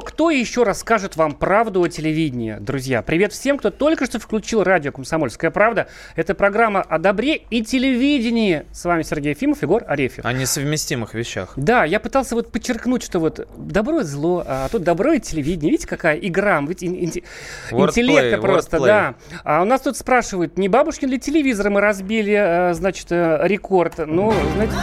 Кто, 0.00 0.30
еще 0.30 0.62
расскажет 0.62 1.16
вам 1.16 1.32
правду 1.32 1.82
о 1.82 1.88
телевидении, 1.88 2.56
друзья? 2.60 3.02
Привет 3.02 3.32
всем, 3.32 3.58
кто 3.58 3.70
только 3.70 4.06
что 4.06 4.18
включил 4.18 4.62
радио 4.62 4.92
«Комсомольская 4.92 5.50
правда». 5.50 5.88
Это 6.16 6.34
программа 6.34 6.82
о 6.82 6.98
добре 6.98 7.36
и 7.36 7.62
телевидении. 7.62 8.64
С 8.72 8.84
вами 8.84 9.02
Сергей 9.02 9.30
Ефимов, 9.30 9.62
Егор 9.62 9.84
Арефьев. 9.86 10.24
О 10.24 10.32
несовместимых 10.32 11.14
вещах. 11.14 11.52
Да, 11.56 11.84
я 11.84 12.00
пытался 12.00 12.34
вот 12.34 12.50
подчеркнуть, 12.52 13.02
что 13.02 13.18
вот 13.18 13.46
добро 13.56 14.00
и 14.00 14.04
зло, 14.04 14.44
а 14.46 14.68
тут 14.68 14.82
добро 14.82 15.12
и 15.12 15.20
телевидение. 15.20 15.70
Видите, 15.72 15.88
какая 15.88 16.16
игра, 16.16 16.60
видите, 16.60 16.86
ин- 16.86 17.22
Wordplay, 17.70 17.88
интеллекта 17.88 18.38
просто, 18.40 18.76
wordplay. 18.78 18.86
да. 18.86 19.14
А 19.44 19.62
у 19.62 19.64
нас 19.64 19.80
тут 19.80 19.96
спрашивают, 19.96 20.58
не 20.58 20.68
бабушкин 20.68 21.08
ли 21.10 21.18
телевизор 21.18 21.70
мы 21.70 21.80
разбили, 21.80 22.34
э, 22.70 22.74
значит, 22.74 23.06
э, 23.10 23.40
рекорд? 23.42 23.98
Ну, 23.98 24.32
знаете, 24.54 24.74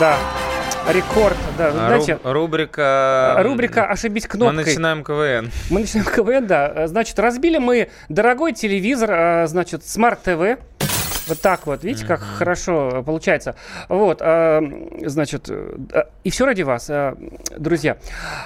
да, 0.00 0.16
рекорд, 0.92 1.36
да, 1.56 1.68
А, 1.68 1.72
знаете, 1.72 2.18
ру- 2.22 2.32
рубрика... 2.32 3.36
рубрика 3.38 3.86
«Ошибись 3.86 4.24
Мы 4.24 4.28
кнопкой». 4.28 4.64
начинаем 4.64 5.02
КВН. 5.04 5.50
Мы 5.70 5.80
начинаем 5.80 6.08
КВН, 6.10 6.46
да. 6.46 6.86
Значит, 6.86 7.18
разбили 7.18 7.58
мы 7.58 7.88
дорогой 8.08 8.52
телевизор, 8.52 9.10
э, 9.10 9.46
значит, 9.46 9.82
TV. 9.82 10.58
Вот 11.26 11.40
так 11.40 11.66
вот, 11.66 11.82
видите, 11.84 12.04
как 12.06 12.20
хорошо 12.20 12.90
э, 12.96 13.02
получается. 13.02 13.56
Вот, 13.88 14.18
э, 14.20 14.60
значит, 15.06 15.46
э, 15.48 16.04
и 16.22 16.28
все 16.28 16.44
ради 16.44 16.60
вас, 16.62 16.90
э, 16.90 17.14
друзья. 17.56 17.96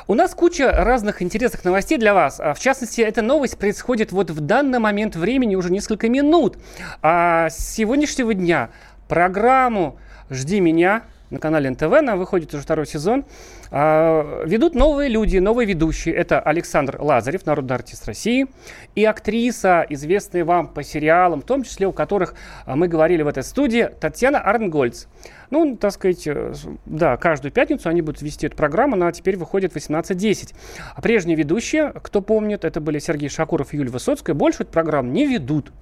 У 0.07 0.15
нас 0.15 0.33
куча 0.33 0.71
разных 0.71 1.21
интересных 1.21 1.65
новостей 1.65 1.99
для 1.99 2.15
вас. 2.15 2.39
А, 2.39 2.55
В 2.55 2.61
частности, 2.61 3.01
эта 3.01 3.21
новость 3.21 3.59
происходит 3.59 4.13
вот 4.13 4.31
в 4.31 4.41
данный 4.41 4.79
момент 4.79 5.17
времени 5.17 5.57
уже 5.57 5.73
несколько 5.73 6.09
минут. 6.09 6.57
А 7.03 7.49
с 7.51 7.59
сегодняшнего 7.75 8.33
дня 8.33 8.71
программу 9.09 9.99
«Жди 10.31 10.61
меня» 10.61 11.03
на 11.31 11.39
канале 11.39 11.71
НТВ, 11.71 11.93
она 11.93 12.17
выходит 12.17 12.53
уже 12.55 12.63
второй 12.63 12.87
сезон. 12.87 13.25
А, 13.71 14.45
Ведут 14.45 14.75
новые 14.75 15.09
люди, 15.09 15.39
новые 15.39 15.67
ведущие. 15.67 16.15
Это 16.15 16.41
Александр 16.41 16.97
Лазарев, 17.01 17.45
народный 17.47 17.77
артист 17.77 18.07
России, 18.07 18.47
и 18.95 19.05
актриса, 19.05 19.85
известная 19.89 20.45
вам 20.45 20.69
по 20.69 20.83
сериалам, 20.83 21.43
в 21.43 21.45
том 21.45 21.63
числе 21.63 21.87
у 21.87 21.93
которых 21.93 22.35
а, 22.65 22.77
мы 22.77 22.89
говорили 22.89 23.23
в 23.23 23.29
этой 23.29 23.43
студии, 23.43 23.91
Татьяна 24.01 24.41
Арнгольц. 24.41 25.07
Ну, 25.51 25.77
так 25.77 25.93
сказать, 25.93 26.27
э, 26.27 26.53
да, 26.85 27.17
каждую 27.17 27.53
пятницу 27.53 27.89
они 27.89 28.03
будут 28.03 28.21
вести 28.21 28.47
эту 28.47 28.57
программу, 28.57 28.95
она 28.95 29.11
теперь 29.13 29.37
выходит 29.37 29.73
в 29.73 29.77
18.10. 29.77 30.55
А 30.95 31.01
прежние 31.01 31.37
ведущие, 31.37 31.93
кто 32.03 32.21
помнит, 32.21 32.65
это 32.65 32.81
были 32.81 32.99
Сергей 32.99 33.31
Шакуров 33.31 33.73
и 33.73 33.79
Юлия 33.79 33.91
Высоцкая, 33.91 34.35
больше 34.35 34.65
эту 34.65 34.73
программу 34.73 35.11
не 35.11 35.27
ведут. 35.27 35.73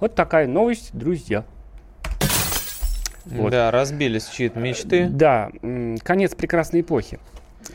Вот 0.00 0.14
такая 0.14 0.46
новость, 0.46 0.90
друзья. 0.92 1.44
Вот. 3.26 3.50
Да, 3.50 3.70
разбились 3.70 4.26
чьи-то 4.28 4.58
мечты. 4.60 5.08
Да, 5.08 5.50
конец 6.02 6.34
прекрасной 6.34 6.80
эпохи. 6.80 7.18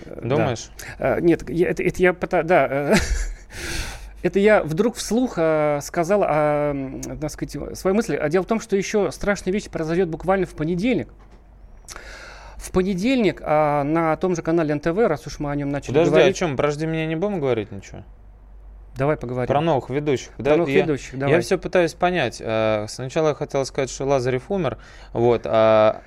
Э, 0.06 0.20
да. 0.24 0.36
Думаешь? 0.36 0.70
Э, 0.98 1.20
Нет, 1.22 1.48
я- 1.50 1.70
это, 1.70 1.84
это 1.84 2.02
я 2.02 2.12
пыта- 2.12 2.44
да. 2.44 2.68
э, 2.70 2.96
Это 4.24 4.38
я 4.40 4.62
вдруг 4.64 4.96
вслух 4.98 5.34
э, 5.38 5.80
сказал, 5.82 6.22
а, 6.24 6.72
м, 6.72 7.02
так 7.02 7.32
сказать, 7.32 7.78
свою 7.78 7.96
мысль. 7.96 8.16
А 8.16 8.30
дело 8.30 8.44
в 8.44 8.46
том, 8.46 8.60
что 8.60 8.76
еще 8.78 9.12
страшная 9.12 9.52
вещь 9.52 9.68
произойдет 9.68 10.10
буквально 10.10 10.46
в 10.46 10.54
понедельник. 10.54 11.10
В 12.58 12.72
понедельник 12.72 13.42
а, 13.44 13.84
на 13.84 14.16
том 14.18 14.36
же 14.36 14.44
канале 14.44 14.76
НТВ, 14.76 14.96
раз 15.08 15.26
уж 15.26 15.40
мы 15.40 15.50
о 15.50 15.56
нем 15.56 15.70
начали 15.70 15.88
Подожди, 15.94 16.12
а 16.12 16.14
о 16.14 16.20
говорить, 16.20 16.36
чем? 16.38 16.56
Подожди, 16.56 16.86
меня 16.86 17.08
не 17.08 17.16
будем 17.16 17.40
говорить 17.40 17.72
ничего? 17.72 18.04
Давай 18.96 19.18
поговорим. 19.18 19.48
Про 19.48 19.62
новых 19.62 19.90
ведущих. 19.90 20.32
Про 20.38 20.58
новых 20.58 20.70
я, 20.70 20.82
ведущих, 20.84 21.14
я 21.14 21.20
давай. 21.20 21.42
все 21.42 21.58
пытаюсь 21.58 21.94
понять. 21.94 22.38
Э, 22.44 22.86
Сначала 22.88 23.30
я 23.30 23.34
хотел 23.36 23.66
сказать, 23.66 23.90
что 23.90 24.06
Лазарев 24.06 24.50
умер, 24.52 24.78
вот, 25.14 25.42
а, 25.46 26.02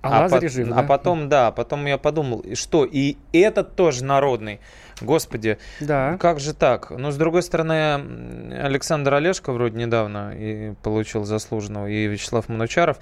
А, 0.00 0.20
Лазарь 0.22 0.42
пот- 0.42 0.50
жив, 0.52 0.68
а 0.70 0.74
да? 0.76 0.82
потом, 0.84 1.28
да, 1.28 1.50
потом 1.50 1.84
я 1.86 1.98
подумал, 1.98 2.44
что, 2.54 2.84
и 2.84 3.16
этот 3.32 3.74
тоже 3.74 4.04
народный. 4.04 4.60
Господи, 5.00 5.58
Да. 5.80 6.16
как 6.18 6.38
же 6.40 6.54
так? 6.54 6.90
Но 6.90 7.10
с 7.10 7.16
другой 7.16 7.42
стороны, 7.42 8.54
Александр 8.62 9.14
Олешко 9.14 9.52
вроде 9.52 9.76
недавно 9.78 10.32
и 10.36 10.74
получил 10.82 11.24
заслуженного, 11.24 11.86
и 11.88 12.06
Вячеслав 12.06 12.48
Манучаров. 12.48 12.98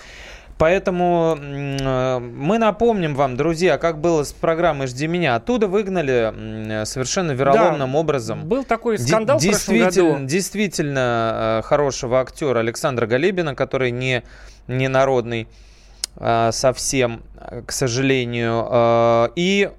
Поэтому 0.59 1.37
э, 1.39 2.19
мы 2.19 2.57
напомним 2.59 3.15
вам, 3.15 3.37
друзья, 3.37 3.77
как 3.77 4.01
было 4.01 4.25
с 4.25 4.33
программой 4.33 4.87
«Жди 4.87 5.07
меня». 5.07 5.35
Оттуда 5.35 5.69
выгнали 5.69 6.85
совершенно 6.85 7.33
вероломным 7.33 7.95
образом. 7.95 8.47
Был 8.47 8.65
такой 8.65 8.99
скандал 8.99 9.39
прошлом 9.39 9.53
действительно, 9.53 10.13
году. 10.13 10.27
действительно 10.27 11.61
э, 11.61 11.67
хорошего 11.67 12.21
актера 12.21 12.61
Александра 12.61 13.07
Галибина, 13.07 13.55
который 13.55 13.91
не, 13.91 14.23
не 14.67 14.89
народный 14.89 15.47
э, 16.17 16.51
совсем, 16.53 17.23
к 17.67 17.71
сожалению. 17.71 19.31
И 19.37 19.71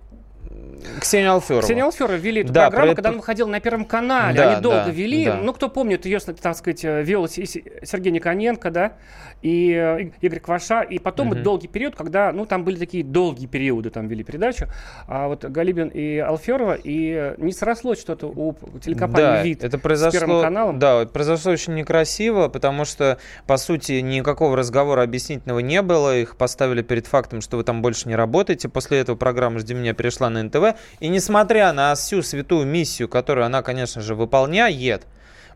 Ксения 0.99 1.31
Алферова. 1.31 1.61
Ксения 1.63 1.83
Алферова 1.83 2.15
вели 2.15 2.41
эту 2.41 2.53
Да, 2.53 2.69
программу, 2.69 2.91
про- 2.91 2.95
когда 2.95 3.09
она 3.09 3.17
выходила 3.17 3.47
на 3.47 3.59
Первом 3.59 3.85
канале. 3.85 4.37
Да, 4.37 4.51
Они 4.53 4.61
долго 4.61 4.83
да, 4.85 4.89
вели. 4.91 5.25
да. 5.25 5.35
Ну, 5.37 5.53
кто 5.53 5.69
помнит, 5.69 6.05
ее, 6.05 6.19
так 6.19 6.55
сказать, 6.55 6.83
э, 6.85 7.03
вел 7.03 7.27
С- 7.27 7.37
С- 7.37 7.61
Сергей 7.83 8.11
Никоненко, 8.11 8.71
да, 8.71 8.93
и 9.41 9.71
э, 9.73 10.01
И- 10.03 10.13
Игорь 10.25 10.39
Кваша. 10.39 10.81
И 10.81 10.99
потом 10.99 11.29
вот 11.29 11.41
долгий 11.43 11.67
период, 11.67 11.95
когда, 11.95 12.31
ну, 12.31 12.45
там 12.45 12.63
были 12.63 12.77
такие 12.77 13.03
долгие 13.03 13.45
периоды, 13.47 13.89
там 13.89 14.07
вели 14.07 14.23
передачу. 14.23 14.67
А 15.07 15.27
вот 15.27 15.43
Галибин 15.45 15.89
и 15.89 16.17
Алферова, 16.17 16.73
и 16.75 17.11
э, 17.13 17.35
не 17.37 17.51
срослось 17.51 17.99
что-то 17.99 18.27
у 18.27 18.55
телекомпании 18.83 19.25
Да, 19.27 19.43
«Вид» 19.43 19.63
это 19.63 19.77
с 19.77 19.81
произошло, 19.81 20.19
Первым 20.19 20.41
каналом. 20.41 20.79
Да, 20.79 21.05
произошло 21.05 21.51
очень 21.51 21.75
некрасиво, 21.75 22.47
потому 22.47 22.85
что, 22.85 23.17
по 23.45 23.57
сути, 23.57 23.93
никакого 24.01 24.55
разговора 24.57 25.03
объяснительного 25.03 25.59
не 25.59 25.81
было. 25.81 26.17
Их 26.17 26.35
поставили 26.37 26.81
перед 26.81 27.07
фактом, 27.07 27.41
что 27.41 27.57
вы 27.57 27.63
там 27.63 27.81
больше 27.81 28.07
не 28.07 28.15
работаете. 28.15 28.69
После 28.69 28.99
этого 28.99 29.15
программа 29.15 29.59
«Жди 29.59 29.73
меня» 29.73 29.93
перешла 29.93 30.29
на 30.29 30.43
НТВ. 30.43 30.66
И 30.99 31.07
несмотря 31.07 31.71
на 31.73 31.95
всю 31.95 32.21
святую 32.21 32.65
миссию, 32.65 33.07
которую 33.07 33.45
она, 33.45 33.61
конечно 33.61 34.01
же, 34.01 34.15
выполняет, 34.15 35.05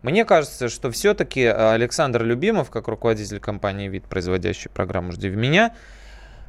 мне 0.01 0.25
кажется, 0.25 0.70
что 0.70 0.89
все-таки 0.91 1.46
Александр 1.46 2.24
Любимов, 2.24 2.70
как 2.70 2.88
руководитель 2.88 3.39
компании 3.39 3.88
«Вид», 3.88 4.06
производящей 4.06 4.70
программу 4.72 5.12
«Жди 5.12 5.30
меня», 5.30 5.74
а, 5.74 6.00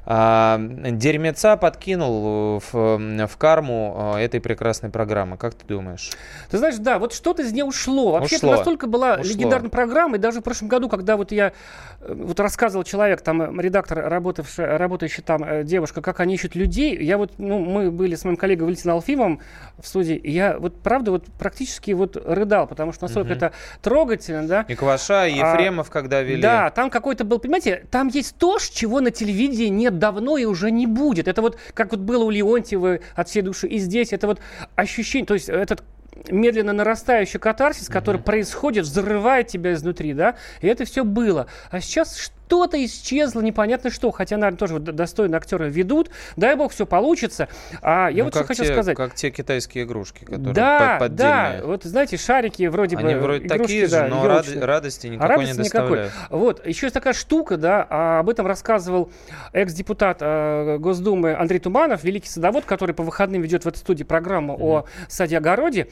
дерьмеца 0.05 1.57
подкинул 1.57 2.61
в, 2.61 2.73
в 2.73 3.37
карму 3.39 3.95
а, 3.97 4.19
этой 4.19 4.41
прекрасной 4.41 4.91
программы. 4.91 5.37
Как 5.37 5.55
ты 5.55 5.65
думаешь? 5.67 6.11
Ты 6.51 6.59
знаешь, 6.59 6.77
да, 6.77 6.99
вот 6.99 7.13
что-то 7.13 7.43
из 7.43 7.53
нее 7.53 7.65
ушло. 7.65 8.13
Вообще, 8.13 8.37
это 8.37 8.47
Ушло. 8.47 8.57
настолько 8.57 8.87
была 8.89 9.15
Ушло. 9.15 9.25
легендарная 9.33 9.71
программа, 9.71 10.17
и 10.17 10.19
даже 10.19 10.41
в 10.41 10.43
прошлом 10.43 10.69
году, 10.69 10.89
когда 10.89 11.17
вот 11.17 11.31
я 11.31 11.53
э, 12.01 12.15
вот 12.15 12.41
рассказывал 12.41 12.85
человек, 12.85 13.23
там, 13.23 13.43
э, 13.43 13.63
редактор, 13.63 14.09
работавший, 14.09 14.77
работающий 14.77 15.23
там 15.23 15.45
э, 15.45 15.63
девушка, 15.63 16.03
как 16.03 16.19
они 16.19 16.35
ищут 16.35 16.57
людей, 16.57 16.97
я 17.01 17.17
вот, 17.17 17.35
ну, 17.39 17.61
мы 17.61 17.91
были 17.93 18.17
с 18.17 18.25
моим 18.25 18.37
коллегой 18.37 18.65
Валентином 18.65 18.97
Алфимовым 18.97 19.41
в 19.79 19.87
студии, 19.87 20.17
и 20.17 20.33
я 20.33 20.59
вот, 20.59 20.81
правда, 20.81 21.13
вот 21.13 21.27
практически 21.39 21.93
вот 21.93 22.17
рыдал, 22.17 22.67
потому 22.67 22.93
что 22.93 23.05
настолько 23.05 23.31
Мгм. 23.31 23.37
это 23.37 23.53
трогательно, 23.83 24.49
да. 24.49 24.65
И 24.69 24.75
Кваша, 24.75 25.29
и 25.29 25.39
А, 25.39 25.53
Ефремов, 25.53 25.91
когда 25.91 26.23
вели. 26.23 26.43
Да, 26.43 26.71
там 26.71 26.91
какой-то 26.91 27.25
был, 27.25 27.39
понимаете, 27.39 27.87
там 27.91 28.09
есть 28.09 28.37
то, 28.37 28.59
чего 28.59 29.01
на 29.01 29.11
телевидении 29.11 29.69
нет 29.69 29.92
давно 29.99 30.37
и 30.37 30.45
уже 30.45 30.71
не 30.71 30.87
будет. 30.87 31.29
Это 31.29 31.43
вот 31.43 31.59
как 31.75 31.93
вот 31.93 32.01
было 32.01 32.25
у 32.25 32.31
Леонтьева 32.31 33.01
от 33.15 33.29
всей 33.29 33.43
души. 33.43 33.67
И 33.69 33.79
здесь 33.79 34.13
это 34.13 34.27
вот 34.27 34.41
ощущение, 34.77 35.27
то 35.27 35.35
есть 35.35 35.49
этот 35.49 35.83
медленно 36.31 36.73
нарастающий 36.73 37.39
катарсис, 37.39 37.89
который 37.89 38.21
происходит, 38.21 38.85
взрывает 38.85 39.49
тебя 39.49 39.73
изнутри, 39.73 40.13
да, 40.13 40.37
и 40.61 40.67
это 40.67 40.85
все 40.85 41.05
было. 41.05 41.47
А 41.71 41.81
сейчас 41.81 42.33
что-то 42.53 42.85
исчезло, 42.85 43.41
непонятно 43.41 43.89
что. 43.91 44.11
Хотя, 44.11 44.37
наверное, 44.37 44.59
тоже 44.59 44.75
вот 44.75 44.85
д- 44.85 44.93
достойные 44.93 45.39
актеры 45.39 45.71
ведут. 45.71 46.11
Дай 46.37 46.55
бог, 46.55 46.73
все 46.73 46.85
получится. 46.85 47.49
А 47.81 48.11
я 48.11 48.19
Ну, 48.19 48.25
вот 48.25 48.35
что 48.35 48.41
как 48.41 48.49
хочу 48.49 48.65
те- 48.65 48.73
сказать. 48.75 48.95
Как 48.95 49.15
те 49.15 49.31
китайские 49.31 49.85
игрушки, 49.85 50.25
которые 50.27 50.53
Да, 50.53 50.97
под- 51.01 51.15
да, 51.15 51.45
поддельные. 51.47 51.67
вот 51.67 51.85
знаете, 51.85 52.19
шарики 52.19 52.67
вроде 52.67 52.97
бы 52.97 53.03
Они 53.05 53.15
вроде 53.15 53.47
игрушки, 53.47 53.59
такие 53.63 53.87
же, 53.87 53.91
да, 53.93 54.09
но 54.09 54.27
рад- 54.27 54.47
радости 54.61 55.07
А 55.07 55.11
никакой 55.11 55.29
радости 55.37 55.57
не 55.57 55.65
никакой. 55.65 55.89
доставляют. 55.99 56.13
Вот, 56.29 56.67
еще 56.67 56.87
есть 56.87 56.95
такая 56.95 57.15
штука, 57.15 57.57
да, 57.57 57.87
а 57.89 58.19
об 58.21 58.29
этом 58.29 58.47
рассказывал 58.47 59.11
экс-депутат 59.55 60.19
э, 60.21 60.77
Госдумы 60.79 61.35
Андрей 61.35 61.59
Туманов, 61.59 62.05
великий 62.05 62.29
садовод, 62.29 62.67
который 62.67 62.95
по 62.95 63.03
выходным 63.03 63.41
ведет 63.41 63.65
в 63.65 63.69
этой 63.69 63.79
студии 63.79 64.05
программу 64.05 64.59
о 64.61 64.85
саде-огороде. 65.09 65.89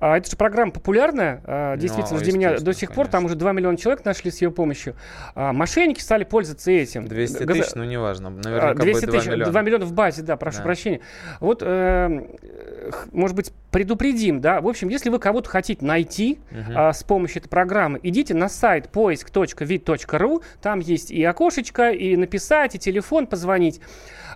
А 0.00 0.16
это 0.16 0.30
же 0.30 0.36
программа 0.36 0.72
популярная, 0.72 1.42
а, 1.44 1.76
действительно, 1.76 2.18
Ну, 2.18 2.24
жди 2.24 2.32
меня 2.32 2.58
до 2.58 2.72
сих 2.72 2.90
пор, 2.92 3.04
там 3.06 3.20
конечно. 3.20 3.26
уже 3.26 3.34
2 3.36 3.52
миллиона 3.52 3.76
человек 3.76 4.02
нашли 4.04 4.30
с 4.30 4.40
ее 4.40 4.50
помощью. 4.50 4.96
А, 5.34 5.52
мошенники 5.52 6.00
стали 6.00 6.24
пользоваться 6.24 6.70
этим. 6.70 7.06
200 7.06 7.44
Газа- 7.44 7.60
тысяч, 7.62 7.74
ну 7.74 7.84
неважно, 7.84 8.28
а, 8.28 8.30
наверняка 8.30 8.74
200 8.82 9.00
будет 9.02 9.10
2 9.10 9.18
тысяч, 9.20 9.30
миллиона. 9.30 9.50
2 9.52 9.62
миллиона 9.62 9.84
в 9.84 9.92
базе, 9.92 10.22
да, 10.22 10.36
прошу 10.38 10.58
Да. 10.58 10.62
прощения. 10.64 11.00
Вот, 11.40 11.62
э, 11.62 12.79
может 13.12 13.36
быть, 13.36 13.52
предупредим, 13.70 14.40
да. 14.40 14.60
В 14.60 14.68
общем, 14.68 14.88
если 14.88 15.10
вы 15.10 15.18
кого-то 15.18 15.48
хотите 15.48 15.84
найти 15.84 16.38
а, 16.74 16.92
с 16.92 17.02
помощью 17.04 17.40
этой 17.40 17.48
программы, 17.48 18.00
идите 18.02 18.34
на 18.34 18.48
сайт 18.48 18.88
поиск.вид.ру, 18.90 20.42
там 20.60 20.80
есть 20.80 21.10
и 21.10 21.22
окошечко, 21.24 21.90
и 21.90 22.16
написать, 22.16 22.74
и 22.74 22.78
телефон 22.78 23.26
позвонить. 23.26 23.80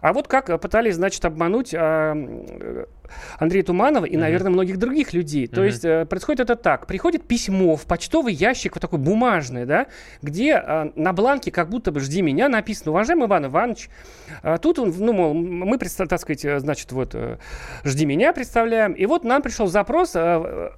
А 0.00 0.12
вот 0.12 0.28
как 0.28 0.50
э, 0.50 0.58
пытались, 0.58 0.96
значит, 0.96 1.24
обмануть 1.24 1.74
а, 1.74 2.14
э, 2.14 2.84
Андрея 3.38 3.62
Туманова 3.62 4.04
и, 4.04 4.18
наверное, 4.18 4.50
многих 4.50 4.76
других 4.76 5.14
людей. 5.14 5.46
То 5.46 5.60
Мгм. 5.60 5.64
есть 5.66 5.84
э, 5.84 6.04
происходит 6.04 6.40
это 6.40 6.56
так. 6.56 6.86
Приходит 6.86 7.26
письмо 7.26 7.76
в 7.76 7.86
почтовый 7.86 8.34
ящик, 8.34 8.74
вот 8.74 8.82
такой 8.82 8.98
бумажный, 8.98 9.64
да, 9.64 9.86
где 10.20 10.56
а, 10.56 10.92
на 10.94 11.14
бланке 11.14 11.50
как 11.50 11.70
будто 11.70 11.90
бы 11.90 12.00
«Жди 12.00 12.20
меня» 12.20 12.50
написано 12.50 12.90
«Уважаемый 12.90 13.28
Иван 13.28 13.46
Иванович». 13.46 13.88
А 14.42 14.58
тут 14.58 14.78
он, 14.78 14.92
ну, 14.98 15.12
мол, 15.14 15.32
мы, 15.32 15.78
так 15.78 16.20
сказать, 16.20 16.60
значит, 16.60 16.92
вот 16.92 17.16
«Жди 17.84 18.04
меня» 18.04 18.34
представляем. 18.44 18.92
И 18.92 19.06
вот 19.06 19.24
нам 19.24 19.40
пришел 19.42 19.66
запрос 19.66 20.12
э, 20.14 20.70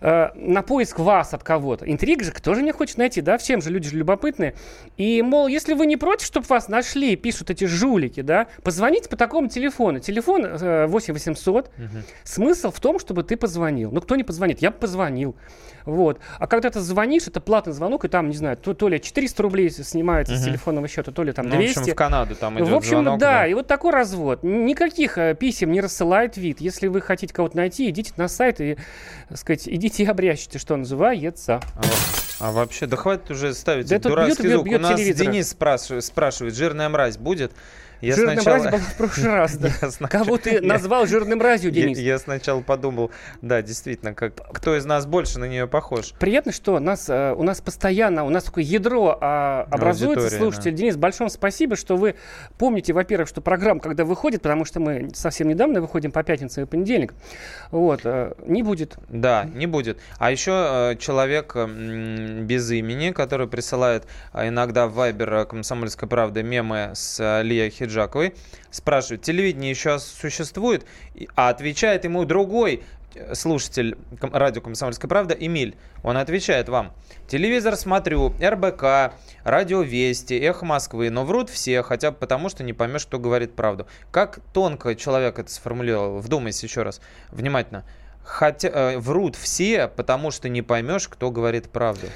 э, 0.00 0.28
на 0.34 0.62
поиск 0.62 0.98
вас 0.98 1.34
от 1.34 1.42
кого-то. 1.44 1.90
Интрига 1.90 2.24
же, 2.24 2.32
кто 2.32 2.54
же 2.54 2.62
не 2.62 2.72
хочет 2.72 2.96
найти, 2.96 3.20
да? 3.20 3.36
Всем 3.36 3.60
же 3.60 3.70
люди 3.70 3.88
же 3.90 3.96
любопытные. 3.96 4.54
И, 4.96 5.20
мол, 5.22 5.46
если 5.46 5.74
вы 5.74 5.86
не 5.86 5.96
против, 5.96 6.26
чтобы 6.26 6.46
вас 6.48 6.68
нашли, 6.68 7.16
пишут 7.16 7.50
эти 7.50 7.64
жулики, 7.66 8.22
да, 8.22 8.46
позвоните 8.62 9.08
по 9.08 9.16
такому 9.16 9.48
телефону. 9.48 10.00
Телефон 10.00 10.46
э, 10.46 10.86
8 10.86 11.12
800. 11.14 11.70
Смысл 12.24 12.70
в 12.70 12.80
том, 12.80 12.98
чтобы 12.98 13.22
ты 13.22 13.36
позвонил. 13.36 13.90
Ну, 13.92 14.00
кто 14.00 14.16
не 14.16 14.24
позвонит? 14.24 14.62
Я 14.62 14.70
бы 14.70 14.78
позвонил. 14.78 15.36
Вот. 15.84 16.20
А 16.38 16.46
когда 16.46 16.70
ты 16.70 16.80
звонишь, 16.80 17.26
это 17.26 17.40
платный 17.40 17.72
звонок, 17.72 18.04
и 18.04 18.08
там, 18.08 18.28
не 18.28 18.36
знаю, 18.36 18.56
то, 18.56 18.72
то 18.72 18.88
ли 18.88 19.00
400 19.00 19.42
рублей 19.42 19.70
снимается 19.70 20.36
с 20.36 20.44
телефонного 20.44 20.88
счета, 20.88 21.10
то 21.12 21.24
ли 21.24 21.32
там 21.32 21.48
Ну, 21.48 21.56
в 21.56 21.58
200. 21.58 21.78
общем, 21.78 21.92
в 21.92 21.96
Канаду 21.96 22.34
там 22.36 22.58
идет 22.58 22.68
В 22.68 22.74
общем, 22.74 22.90
звонок, 22.90 23.18
да, 23.18 23.46
и 23.46 23.54
вот 23.54 23.66
такой 23.66 23.92
развод. 23.92 24.42
Никаких 24.42 25.18
э, 25.18 25.34
писем 25.34 25.72
не 25.72 25.80
рассылает 25.80 26.36
вид. 26.36 26.60
Если 26.60 26.86
вы 26.92 27.00
хотите 27.00 27.32
кого-то 27.34 27.56
найти, 27.56 27.88
идите 27.90 28.12
на 28.16 28.28
сайт 28.28 28.60
и, 28.60 28.76
так 29.28 29.38
сказать, 29.38 29.68
идите 29.68 30.04
и 30.04 30.06
обрящите, 30.06 30.58
что 30.58 30.76
называется. 30.76 31.60
А, 31.76 32.48
а 32.48 32.52
вообще, 32.52 32.86
да 32.86 32.96
хватит 32.96 33.30
уже 33.30 33.54
ставить 33.54 33.88
Да 33.88 33.98
дурацкий 33.98 34.42
бьет, 34.42 34.52
звук. 34.52 34.66
бьет 34.66 34.80
У 34.80 34.82
нас 34.82 35.00
телевизор. 35.00 35.26
Денис 35.26 35.50
спрашивает, 35.50 36.04
спрашивает, 36.04 36.54
жирная 36.54 36.88
мразь 36.88 37.16
будет? 37.16 37.52
Я 38.02 38.16
Жирным 38.16 38.34
сначала... 38.40 38.58
мразью 38.58 38.72
был 38.72 38.78
в 38.86 38.96
прошлый 38.96 39.26
раз, 39.34 39.56
да. 39.56 39.68
Я 39.80 39.90
сначала- 39.90 40.24
Кого 40.24 40.36
ты 40.36 40.60
назвал 40.62 41.06
жирным 41.06 41.38
мразью, 41.38 41.70
Я, 41.72 41.82
Денис? 41.82 41.98
я 41.98 42.18
сначала 42.18 42.60
подумал, 42.60 43.12
да, 43.42 43.62
действительно, 43.62 44.12
как, 44.12 44.34
кто 44.52 44.76
из 44.76 44.84
нас 44.84 45.06
больше 45.06 45.38
на 45.38 45.44
нее 45.44 45.68
похож? 45.68 46.12
Приятно, 46.18 46.50
что 46.52 46.80
нас, 46.80 47.08
э, 47.08 47.32
у 47.32 47.44
нас 47.44 47.60
постоянно, 47.60 48.24
у 48.24 48.28
нас 48.28 48.44
такое 48.44 48.64
ядро 48.64 49.16
а, 49.20 49.68
образуется. 49.70 50.24
Аудитория, 50.24 50.42
Слушайте, 50.42 50.70
да. 50.72 50.76
Денис, 50.76 50.96
большое 50.96 51.30
спасибо, 51.30 51.76
что 51.76 51.96
вы 51.96 52.16
помните, 52.58 52.92
во-первых, 52.92 53.28
что 53.28 53.40
программа, 53.40 53.80
когда 53.80 54.04
выходит, 54.04 54.42
потому 54.42 54.64
что 54.64 54.80
мы 54.80 55.10
совсем 55.14 55.48
недавно 55.48 55.80
выходим 55.80 56.10
по 56.10 56.24
пятницам 56.24 56.64
и 56.64 56.66
понедельник, 56.66 57.14
вот, 57.70 58.00
э, 58.02 58.32
не 58.44 58.64
будет. 58.64 58.96
Да, 59.08 59.44
не 59.44 59.66
будет. 59.66 59.98
А 60.18 60.32
еще 60.32 60.92
э, 60.92 60.96
человек 60.98 61.54
без 61.54 62.70
имени, 62.70 63.12
который 63.12 63.46
присылает 63.46 64.06
иногда 64.34 64.88
в 64.88 64.94
Вайбер 64.94 65.32
э, 65.34 65.44
«Комсомольской 65.44 66.08
правды» 66.08 66.42
мемы 66.42 66.90
с 66.94 67.20
э, 67.20 67.42
Лией 67.44 67.70
Хиджаковой, 67.92 68.34
спрашивает, 68.70 69.22
телевидение 69.22 69.70
еще 69.70 69.98
существует? 69.98 70.84
А 71.36 71.50
отвечает 71.50 72.04
ему 72.04 72.24
другой 72.24 72.82
э, 73.14 73.34
слушатель 73.34 73.96
радио 74.20 74.62
«Комсомольская 74.62 75.08
правда» 75.08 75.34
Эмиль. 75.34 75.76
Он 76.02 76.16
отвечает 76.16 76.68
вам. 76.68 76.92
Телевизор 77.28 77.76
смотрю, 77.76 78.34
РБК, 78.42 79.14
Радио 79.44 79.82
Вести, 79.82 80.34
Эхо 80.34 80.64
Москвы, 80.64 81.10
но 81.10 81.24
врут 81.24 81.50
все, 81.50 81.82
хотя 81.82 82.10
бы 82.10 82.16
потому, 82.16 82.48
что 82.48 82.64
не 82.64 82.72
поймешь, 82.72 83.06
кто 83.06 83.18
говорит 83.18 83.54
правду. 83.54 83.86
Как 84.10 84.40
тонко 84.52 84.94
человек 84.94 85.38
это 85.38 85.50
сформулировал? 85.50 86.18
Вдумайся 86.18 86.66
еще 86.66 86.82
раз, 86.82 87.00
внимательно. 87.30 87.84
Хотя 88.24 88.68
э, 88.68 88.98
врут 88.98 89.36
все, 89.36 89.88
потому 89.88 90.30
что 90.30 90.48
не 90.48 90.62
поймешь, 90.62 91.08
кто 91.08 91.30
говорит 91.30 91.70
правду. 91.70 92.06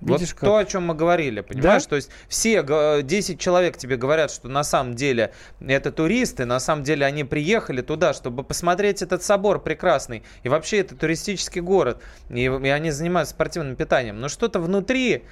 Видишь, 0.00 0.28
вот 0.32 0.40
как? 0.40 0.48
то, 0.48 0.56
о 0.58 0.64
чем 0.64 0.86
мы 0.86 0.94
говорили, 0.94 1.40
понимаешь? 1.40 1.86
То 1.86 1.96
есть 1.96 2.10
все, 2.28 2.62
г- 2.62 3.02
10 3.02 3.40
человек 3.40 3.76
тебе 3.78 3.96
говорят, 3.96 4.30
что 4.30 4.48
на 4.48 4.62
самом 4.62 4.94
деле 4.94 5.32
это 5.66 5.90
туристы, 5.90 6.44
на 6.44 6.60
самом 6.60 6.84
деле 6.84 7.06
они 7.06 7.24
приехали 7.24 7.80
туда, 7.80 8.12
чтобы 8.12 8.44
посмотреть 8.44 9.00
этот 9.02 9.22
собор 9.22 9.62
прекрасный. 9.62 10.22
И 10.42 10.48
вообще 10.48 10.78
это 10.80 10.94
туристический 10.96 11.60
город. 11.62 12.02
И, 12.28 12.44
и 12.44 12.68
они 12.68 12.90
занимаются 12.90 13.34
спортивным 13.34 13.74
питанием. 13.76 14.20
Но 14.20 14.28
что-то 14.28 14.60
внутри, 14.60 15.24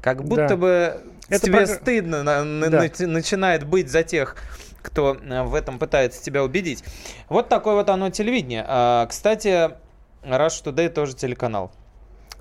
как 0.00 0.24
будто 0.24 0.48
Да. 0.48 0.56
бы 0.56 1.00
Это 1.28 1.46
тебе 1.46 1.58
програ- 1.62 1.66
стыдно 1.66 2.22
на- 2.22 2.42
на- 2.44 2.70
Да. 2.70 2.82
на- 2.98 3.06
начинает 3.08 3.64
быть 3.66 3.90
за 3.90 4.02
тех, 4.02 4.36
кто 4.82 5.16
э, 5.20 5.42
в 5.42 5.54
этом 5.54 5.78
пытается 5.78 6.22
тебя 6.22 6.42
убедить. 6.44 6.84
Вот 7.28 7.48
такое 7.48 7.74
вот 7.74 7.90
оно 7.90 8.08
телевидение. 8.10 8.64
А, 8.66 9.06
Кстати, 9.06 9.72
Rush 10.22 10.64
Today 10.64 10.88
тоже 10.88 11.14
телеканал. 11.14 11.72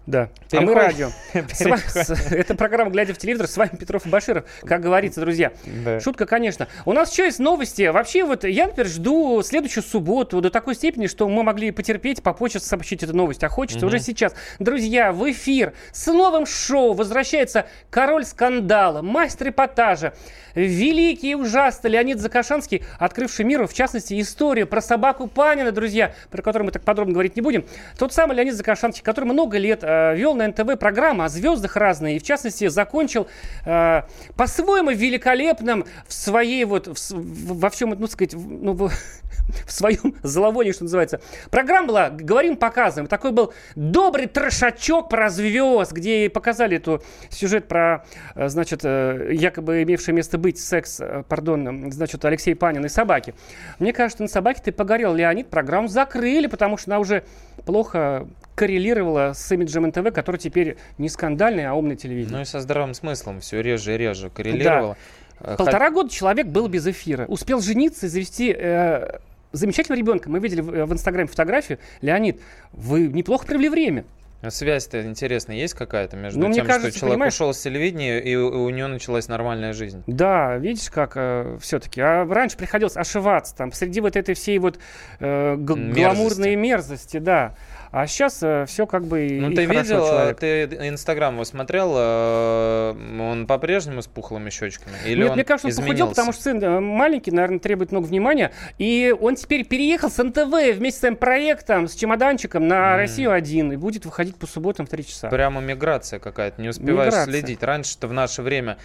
Да. 0.06 0.30
А 0.52 0.62
мы 0.62 0.74
Переходим. 0.74 0.78
радио. 0.78 1.12
Это 2.36 2.54
программа 2.56 2.92
«Глядя 2.92 3.14
в 3.14 3.18
телевизор». 3.18 3.48
С 3.48 3.58
вами 3.58 3.72
Петров 3.78 4.06
и 4.06 4.10
Баширов. 4.10 4.46
Как 4.62 4.82
говорится, 4.82 5.20
друзья. 5.20 5.52
Да. 5.84 6.00
Шутка, 6.00 6.28
конечно. 6.28 6.68
У 6.86 6.94
нас 6.94 7.12
еще 7.12 7.26
есть 7.26 7.40
новости. 7.40 7.88
Вообще, 7.88 8.24
вот 8.24 8.44
я, 8.44 8.68
например, 8.68 8.88
жду 8.88 9.42
следующую 9.42 9.84
субботу 9.84 10.42
до 10.42 10.52
такой 10.52 10.76
степени, 10.76 11.08
что 11.08 11.28
мы 11.28 11.42
могли 11.42 11.72
потерпеть, 11.72 12.22
попозже 12.22 12.60
сообщить 12.60 13.02
эту 13.02 13.16
новость. 13.16 13.44
А 13.44 13.50
хочется 13.50 13.86
уже 13.86 14.00
сейчас. 14.00 14.36
Друзья, 14.60 15.12
в 15.12 15.30
эфир 15.32 15.74
с 15.92 16.06
новым 16.08 16.46
шоу 16.46 16.94
возвращается 16.94 17.66
король 17.90 18.26
скандала, 18.26 19.02
мастер 19.02 19.50
эпатажа, 19.50 20.14
великий 20.56 21.32
и 21.32 21.36
ужасный 21.36 21.92
Леонид 21.92 22.20
Закашанский, 22.20 22.84
открывший 22.98 23.46
миру, 23.46 23.68
в 23.68 23.74
частности, 23.74 24.20
историю 24.20 24.68
про 24.68 24.82
собаку 24.82 25.28
Панина, 25.28 25.72
друзья, 25.72 26.14
про 26.32 26.42
которую 26.42 26.66
мы 26.68 26.72
так 26.72 26.84
подробно 26.84 27.14
говорить 27.14 27.36
не 27.36 27.42
будем. 27.42 27.66
Тот 27.98 28.14
самый 28.14 28.36
Леонид 28.36 28.56
Закашанский, 28.56 29.04
который 29.04 29.26
много 29.26 29.58
лет 29.58 29.80
э, 29.84 30.16
вел 30.16 30.34
на 30.36 30.48
НТВ 30.48 30.80
программы 30.80 31.26
о 31.26 31.30
звездах 31.30 31.76
разные, 31.76 32.18
и 32.18 32.20
в 32.20 32.24
частности 32.24 32.68
закончил 32.68 33.28
э, 33.66 34.02
по-своему 34.36 34.92
великолепным 34.92 35.86
в 36.08 36.14
своей 36.14 36.66
вот, 36.66 36.88
в 36.88 37.56
во 37.66 37.70
всем, 37.70 37.96
ну, 37.98 38.08
сказать, 38.08 38.34
ну, 38.34 38.74
в, 38.74 38.92
в 39.66 39.72
своем 39.72 40.16
зловонии, 40.24 40.72
что 40.72 40.84
называется. 40.84 41.22
Программа 41.50 41.88
была 41.88 42.10
«Говорим, 42.10 42.58
показываем». 42.58 43.08
Такой 43.08 43.32
был 43.32 43.54
добрый 43.76 44.28
трешачок 44.28 45.10
про 45.10 45.30
звезд, 45.30 45.92
где 45.92 46.30
показали 46.30 46.78
эту 46.78 47.02
сюжет 47.30 47.68
про, 47.68 48.06
э, 48.36 48.50
значит, 48.50 48.82
э, 48.84 49.30
якобы 49.32 49.84
имевший 49.84 50.14
место 50.14 50.38
быть 50.38 50.60
секс, 50.60 51.00
э, 51.00 51.24
пардон, 51.28 51.92
значит, 51.92 52.24
Алексей 52.26 52.56
Панин 52.56 52.86
и 52.86 52.90
собаки. 52.90 53.36
Мне 53.80 53.94
кажется, 53.94 54.24
на 54.24 54.30
собаке 54.30 54.62
ты 54.64 54.72
погорел, 54.72 55.14
Леонид. 55.14 55.50
Программу 55.50 55.88
закрыли, 55.88 56.48
потому 56.48 56.78
что 56.78 56.92
она 56.92 57.00
уже 57.00 57.24
плохо 57.66 58.28
коррелировала 58.56 59.34
с 59.34 59.52
имиджем 59.52 59.86
НТВ, 59.88 60.14
который 60.14 60.38
теперь 60.38 60.78
не 60.98 61.10
скандальный, 61.10 61.68
а 61.68 61.74
умный 61.74 61.96
телевидение. 61.96 62.38
Ну 62.38 62.42
и 62.42 62.46
со 62.46 62.60
здравым 62.60 62.94
смыслом 62.94 63.42
все 63.42 63.62
реже 63.62 63.96
и 63.96 63.98
реже 63.98 64.30
коррелировало. 64.30 64.98
Э, 65.40 65.56
Полтора 65.58 65.92
года 65.92 66.10
человек 66.10 66.48
был 66.48 66.68
без 66.68 66.88
эфира. 66.88 67.26
Успел 67.26 67.62
жениться 67.62 68.06
и 68.06 68.10
завести 68.10 68.56
э, 68.58 69.20
замечательного 69.56 70.00
ребенка. 70.00 70.30
Мы 70.30 70.40
видели 70.40 70.62
в, 70.62 70.74
э, 70.74 70.86
в 70.86 70.94
Инстаграме 70.94 71.28
фотографию. 71.28 71.80
Леонид, 72.02 72.40
вы 72.72 73.08
неплохо 73.08 73.46
провели 73.46 73.70
время. 73.70 74.06
А 74.42 74.52
Связь-то 74.52 75.02
интересная 75.04 75.56
есть 75.56 75.74
какая-то 75.74 76.18
между 76.18 76.40
Ну, 76.40 76.54
тем, 76.54 76.68
кажется, 76.68 76.92
что 76.92 77.00
человек 77.00 77.16
понимаешь- 77.16 77.34
ушел 77.34 77.52
с 77.52 77.62
телевидения, 77.62 78.20
и 78.20 78.36
у, 78.36 78.66
у 78.66 78.70
него 78.70 78.88
началась 78.90 79.28
нормальная 79.28 79.74
жизнь. 79.74 80.04
Да, 80.06 80.58
видишь, 80.58 80.92
как 80.92 81.18
все-таки. 81.62 82.00
А 82.02 82.26
раньше 82.26 82.56
приходилось 82.56 82.96
ошиваться 82.96 83.56
там 83.56 83.72
среди 83.72 84.02
вот 84.02 84.16
этой 84.16 84.36
всей 84.36 84.60
вот 84.60 84.78
э, 85.20 85.56
г- 85.58 85.76
Мерзости. 85.76 86.00
гламурной 86.00 86.56
мерзости, 86.56 87.18
да. 87.18 87.56
А 87.98 88.08
сейчас 88.08 88.44
все 88.70 88.86
как 88.86 89.06
бы 89.06 89.26
Ну, 89.40 89.52
и 89.52 89.56
ты 89.56 89.64
видел, 89.66 90.06
человек. 90.06 90.38
ты 90.38 90.64
Инстаграм 90.90 91.34
его 91.34 91.46
смотрел, 91.46 91.94
э, 91.96 92.94
он 93.22 93.48
по-прежнему 93.48 94.02
с 94.02 94.08
пухлыми 94.08 94.50
щечками? 94.50 94.96
Или 95.06 95.22
Нет, 95.22 95.30
он 95.30 95.36
мне 95.36 95.46
кажется, 95.46 95.68
он 95.70 95.74
похудел, 95.76 95.94
изменился? 95.94 96.10
потому 96.12 96.34
что 96.34 96.42
сын 96.44 96.62
э, 96.62 96.80
маленький, 96.82 97.32
наверное, 97.32 97.60
требует 97.60 97.94
много 97.94 98.06
внимания. 98.06 98.52
И 98.78 99.16
он 99.18 99.36
теперь 99.36 99.64
переехал 99.66 100.10
с 100.12 100.22
НТВ 100.22 100.76
вместе 100.76 100.98
с 100.98 101.00
своим 101.00 101.16
проектом, 101.16 101.88
с 101.88 101.96
чемоданчиком 101.96 102.68
на 102.68 102.98
Россию-1 102.98 103.74
и 103.74 103.78
будет 103.78 104.04
выходить 104.04 104.36
по 104.36 104.46
субботам 104.46 104.86
в 104.86 104.90
3 104.90 105.06
часа. 105.06 105.30
Прямо 105.30 105.62
миграция 105.62 106.20
какая-то, 106.20 106.62
не 106.62 106.68
успеваешь 106.68 107.14
Миграция. 107.14 107.32
следить. 107.32 107.64
Раньше-то 107.64 108.10
в 108.10 108.14
наше 108.14 108.42
время 108.42 108.78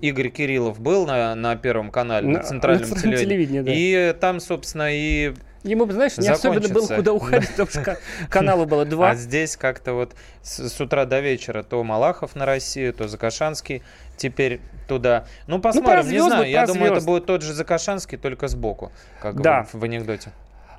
Игорь 0.00 0.28
Кириллов 0.30 0.80
был 0.80 1.06
на, 1.06 1.34
на 1.34 1.56
Первом 1.56 1.90
канале, 1.90 2.26
на, 2.26 2.38
На- 2.38 2.42
центральном 2.42 2.88
на 2.88 2.96
телевидении. 2.96 3.24
телевидении, 3.24 3.60
да. 3.60 3.72
И 3.74 4.18
там, 4.18 4.40
собственно, 4.40 4.88
и... 4.90 5.34
Ему, 5.64 5.90
знаешь, 5.90 6.16
не 6.18 6.28
особенно 6.28 6.68
было 6.68 6.86
куда 6.86 7.12
уходить, 7.12 7.50
потому 7.50 7.68
что 7.70 7.82
ка- 7.82 7.98
каналов 8.28 8.68
было 8.68 8.84
два. 8.84 9.10
А 9.10 9.14
здесь 9.14 9.56
как-то 9.56 9.94
вот 9.94 10.14
с, 10.42 10.80
утра 10.80 11.06
до 11.06 11.20
вечера 11.20 11.62
то 11.62 11.82
Малахов 11.82 12.36
на 12.36 12.44
Россию, 12.46 12.92
то 12.92 13.08
Закашанский 13.08 13.82
теперь 14.16 14.60
туда. 14.86 15.26
Ну, 15.46 15.58
посмотрим, 15.60 16.02
не 16.02 16.08
звезд 16.10 16.28
знаю. 16.28 16.50
Я 16.50 16.66
думаю, 16.66 16.92
это 16.92 17.04
будет 17.04 17.26
тот 17.26 17.42
же 17.42 17.54
Закашанский, 17.54 18.18
только 18.18 18.46
сбоку, 18.48 18.92
как 19.20 19.40
Да. 19.40 19.64
в, 19.64 19.74
в 19.74 19.84
анекдоте. 19.84 20.32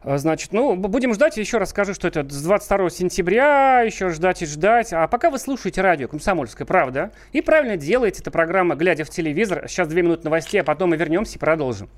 А, 0.04 0.20
Значит, 0.20 0.54
ну, 0.54 0.76
будем 0.76 1.16
ждать. 1.16 1.36
Еще 1.38 1.58
раз 1.58 1.72
скажу, 1.72 1.96
что 1.96 2.08
это 2.08 2.24
с 2.30 2.42
22 2.44 2.92
сентября. 2.92 3.82
Еще 3.82 4.10
ждать 4.10 4.44
и 4.44 4.46
ждать. 4.46 4.94
А 4.94 5.08
пока 5.08 5.32
вы 5.32 5.40
слушаете 5.40 5.82
радио 5.82 6.08
«Комсомольская 6.08 6.68
правда» 6.68 7.10
и 7.32 7.42
правильно 7.42 7.76
делаете. 7.76 8.22
Это 8.22 8.30
программа 8.30 8.76
«Глядя 8.76 9.04
в 9.04 9.10
телевизор». 9.10 9.68
Сейчас 9.68 9.88
две 9.88 10.04
минуты 10.04 10.26
новостей, 10.26 10.62
а 10.62 10.64
потом 10.64 10.92
мы 10.92 10.98
вернемся 10.98 11.38
и 11.38 11.40
продолжим. 11.40 11.90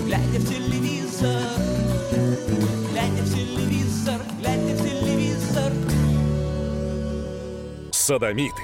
глядя 0.06 0.40
в 0.40 0.50
телевизор, 0.50 1.42
глядя 2.92 3.24
в 3.24 3.34
телевизор, 3.34 4.22
глядя 4.40 4.76
в 4.76 4.82
телевизор. 4.84 5.74
Садомиты, 7.92 8.62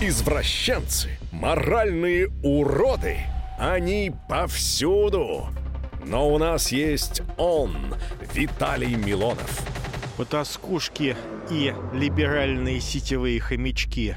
извращенцы, 0.00 1.18
моральные 1.32 2.30
уроды. 2.42 3.18
Они 3.58 4.12
повсюду. 4.28 5.48
Но 6.04 6.32
у 6.32 6.38
нас 6.38 6.70
есть 6.70 7.22
он, 7.38 7.76
Виталий 8.34 8.94
Милонов. 8.94 9.62
Потаскушки 10.16 11.16
и 11.50 11.74
либеральные 11.92 12.80
сетевые 12.80 13.40
хомячки. 13.40 14.16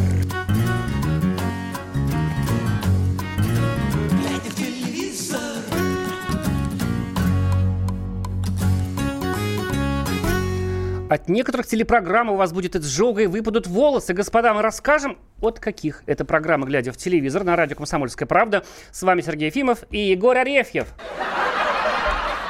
От 11.11 11.27
некоторых 11.27 11.67
телепрограмм 11.67 12.29
у 12.29 12.37
вас 12.37 12.53
будет 12.53 12.77
изжога 12.77 13.23
и 13.23 13.27
выпадут 13.27 13.67
волосы. 13.67 14.13
Господа, 14.13 14.53
мы 14.53 14.61
расскажем, 14.61 15.17
от 15.41 15.59
каких 15.59 16.03
это 16.05 16.23
программы, 16.23 16.65
глядя 16.65 16.93
в 16.93 16.97
телевизор 16.97 17.43
на 17.43 17.57
радио 17.57 17.75
«Комсомольская 17.75 18.25
правда». 18.25 18.63
С 18.93 19.03
вами 19.03 19.19
Сергей 19.19 19.47
Ефимов 19.47 19.83
и 19.89 19.97
Егор 19.97 20.37
Арефьев. 20.37 20.87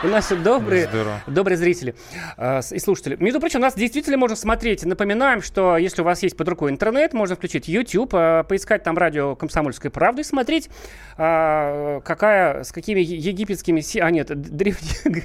И 0.04 0.08
наши 0.08 0.36
добрые, 0.36 0.86
Здорово. 0.90 1.22
добрые 1.26 1.58
зрители 1.58 1.96
э, 2.38 2.60
и 2.70 2.78
слушатели. 2.78 3.16
Между 3.20 3.40
прочим, 3.40 3.62
нас 3.62 3.74
действительно 3.74 4.18
можно 4.18 4.36
смотреть. 4.36 4.86
Напоминаем, 4.86 5.42
что 5.42 5.78
если 5.78 6.04
у 6.04 6.06
вас 6.06 6.22
есть 6.22 6.38
под 6.38 6.48
рукой 6.48 6.70
интернет, 6.70 7.14
можно 7.14 7.36
включить 7.36 7.68
YouTube, 7.68 8.14
э, 8.14 8.44
поискать 8.48 8.84
там 8.84 8.96
радио 8.96 9.36
«Комсомольская 9.36 9.90
правда» 9.92 10.22
и 10.22 10.24
смотреть, 10.24 10.70
э, 11.18 12.02
какая, 12.06 12.64
с 12.64 12.72
какими 12.72 13.00
египетскими... 13.00 13.82
си- 13.82 14.00
А 14.02 14.12
нет, 14.12 14.28
древние... 14.40 15.24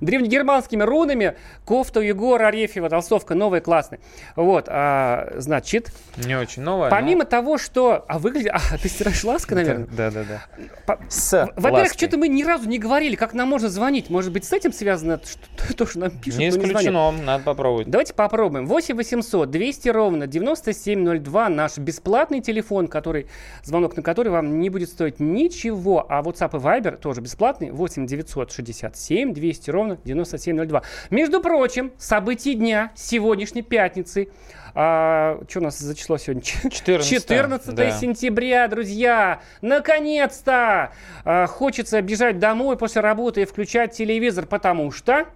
древнегерманскими 0.00 0.82
рунами 0.82 1.36
кофта 1.64 2.00
у 2.00 2.02
Егора 2.02 2.48
Арефьева, 2.48 2.88
толстовка 2.88 3.34
новая, 3.34 3.60
классная. 3.60 4.00
Вот, 4.36 4.66
а, 4.68 5.32
значит, 5.36 5.92
Не 6.16 6.36
очень 6.36 6.62
новая. 6.62 6.90
помимо 6.90 7.24
того, 7.24 7.58
что... 7.58 8.04
А 8.08 8.18
выглядит... 8.18 8.52
А, 8.52 8.78
ты 8.78 8.88
стираешь 8.88 9.22
лаской, 9.24 9.56
наверное? 9.56 9.86
Да, 9.96 10.10
да, 10.10 10.24
да. 10.24 10.98
С 11.08 11.50
Во-первых, 11.56 11.92
что-то 11.92 12.18
мы 12.18 12.28
ни 12.28 12.42
разу 12.42 12.68
не 12.68 12.78
говорили, 12.78 13.16
как 13.16 13.34
нам 13.34 13.48
можно 13.48 13.68
звонить. 13.68 14.10
Может 14.10 14.32
быть, 14.32 14.44
с 14.44 14.52
этим 14.52 14.72
связано 14.72 15.20
то, 15.76 15.86
что 15.86 15.98
нам 15.98 16.10
пишут, 16.10 16.40
Не 16.40 16.50
но 16.50 16.56
исключено, 16.56 17.10
надо 17.12 17.44
попробовать. 17.44 17.88
Давайте 17.88 18.14
попробуем. 18.14 18.66
8 18.66 18.96
800 18.96 19.50
200 19.50 19.88
ровно 19.88 20.26
9702 20.26 21.48
наш 21.48 21.78
бесплатный 21.78 22.40
телефон, 22.40 22.88
который, 22.88 23.26
звонок 23.62 23.96
на 23.96 24.02
который 24.02 24.28
вам 24.28 24.60
не 24.60 24.70
будет 24.70 24.88
стоить 24.88 25.20
ничего. 25.20 26.06
А 26.08 26.22
WhatsApp 26.22 26.56
и 26.56 26.60
Viber 26.60 26.96
тоже 26.96 27.20
бесплатный. 27.20 27.70
8 27.70 28.06
967 28.06 29.32
200 29.34 29.70
ровно 29.70 29.87
9702. 29.96 30.82
Между 31.10 31.40
прочим, 31.40 31.92
события 31.98 32.54
дня 32.54 32.92
сегодняшней 32.94 33.62
пятницы. 33.62 34.28
А, 34.74 35.40
что 35.48 35.60
у 35.60 35.62
нас 35.62 35.78
за 35.78 35.94
число 35.94 36.18
сегодня? 36.18 36.42
14, 36.42 37.08
14 37.08 37.74
да. 37.74 37.90
сентября, 37.90 38.68
друзья. 38.68 39.40
Наконец-то! 39.60 40.92
А, 41.24 41.46
хочется 41.46 42.00
бежать 42.02 42.38
домой 42.38 42.76
после 42.76 43.00
работы 43.00 43.42
и 43.42 43.44
включать 43.44 43.92
телевизор, 43.92 44.46
потому 44.46 44.92
что... 44.92 45.26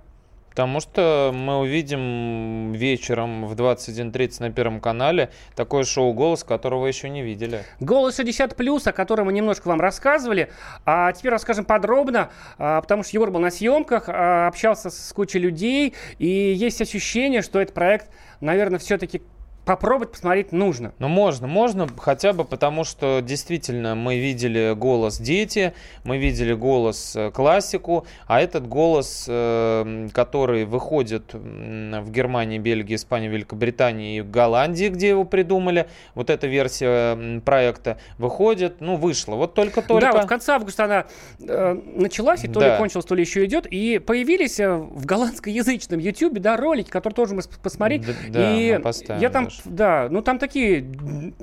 Потому 0.52 0.80
что 0.80 1.32
мы 1.34 1.60
увидим 1.60 2.72
вечером 2.72 3.46
в 3.46 3.54
21.30 3.54 4.36
на 4.40 4.50
Первом 4.50 4.80
канале 4.80 5.30
такое 5.56 5.84
шоу 5.84 6.12
«Голос», 6.12 6.44
которого 6.44 6.86
еще 6.86 7.08
не 7.08 7.22
видели. 7.22 7.64
Голос 7.80 8.16
60 8.16 8.54
плюс, 8.54 8.86
о 8.86 8.92
котором 8.92 9.26
мы 9.26 9.32
немножко 9.32 9.68
вам 9.68 9.80
рассказывали. 9.80 10.50
А 10.84 11.10
теперь 11.12 11.32
расскажем 11.32 11.64
подробно, 11.64 12.30
а, 12.58 12.82
потому 12.82 13.02
что 13.02 13.16
Егор 13.16 13.30
был 13.30 13.40
на 13.40 13.50
съемках, 13.50 14.04
а, 14.08 14.48
общался 14.48 14.90
с 14.90 15.12
кучей 15.14 15.38
людей, 15.38 15.94
и 16.18 16.26
есть 16.28 16.82
ощущение, 16.82 17.40
что 17.40 17.58
этот 17.58 17.74
проект, 17.74 18.10
наверное, 18.40 18.78
все-таки 18.78 19.22
попробовать 19.64 20.12
посмотреть 20.12 20.52
нужно. 20.52 20.92
Ну, 20.98 21.08
можно, 21.08 21.46
можно 21.46 21.86
хотя 21.98 22.32
бы 22.32 22.44
потому, 22.44 22.84
что 22.84 23.20
действительно 23.20 23.94
мы 23.94 24.18
видели 24.18 24.74
голос 24.74 25.18
дети, 25.18 25.72
мы 26.04 26.18
видели 26.18 26.52
голос 26.52 27.14
э, 27.14 27.30
классику, 27.30 28.06
а 28.26 28.40
этот 28.40 28.66
голос, 28.66 29.26
э, 29.28 30.08
который 30.12 30.64
выходит 30.64 31.32
в 31.32 32.10
Германии, 32.10 32.58
Бельгии, 32.58 32.96
Испании, 32.96 33.28
Великобритании 33.28 34.18
и 34.18 34.22
Голландии, 34.22 34.88
где 34.88 35.10
его 35.10 35.24
придумали, 35.24 35.88
вот 36.14 36.30
эта 36.30 36.46
версия 36.46 37.40
проекта 37.40 37.98
выходит, 38.18 38.80
ну, 38.80 38.96
вышла. 38.96 39.36
Вот 39.36 39.54
только-только. 39.54 40.06
Да, 40.06 40.12
вот 40.12 40.24
в 40.24 40.28
конце 40.28 40.52
августа 40.52 40.84
она 40.84 41.06
э, 41.40 41.74
началась, 41.94 42.42
и 42.44 42.48
то 42.48 42.60
Да. 42.60 42.72
ли 42.72 42.78
кончилась, 42.78 43.04
то 43.04 43.14
ли 43.14 43.22
еще 43.22 43.44
идет. 43.44 43.66
И 43.66 43.98
появились 44.00 44.58
э, 44.58 44.74
в 44.74 45.06
голландскоязычном 45.06 46.00
Ютубе, 46.00 46.40
да, 46.40 46.56
ролики, 46.56 46.90
которые 46.90 47.14
тоже 47.14 47.34
мы 47.34 47.42
посмотреть. 47.62 48.02
Да, 48.30 48.56
и 48.56 48.78
поставим 48.78 49.22
я 49.22 49.30
там, 49.30 49.51
даже. 49.58 49.76
да, 49.76 50.08
ну 50.10 50.22
там 50.22 50.38
такие, 50.38 50.84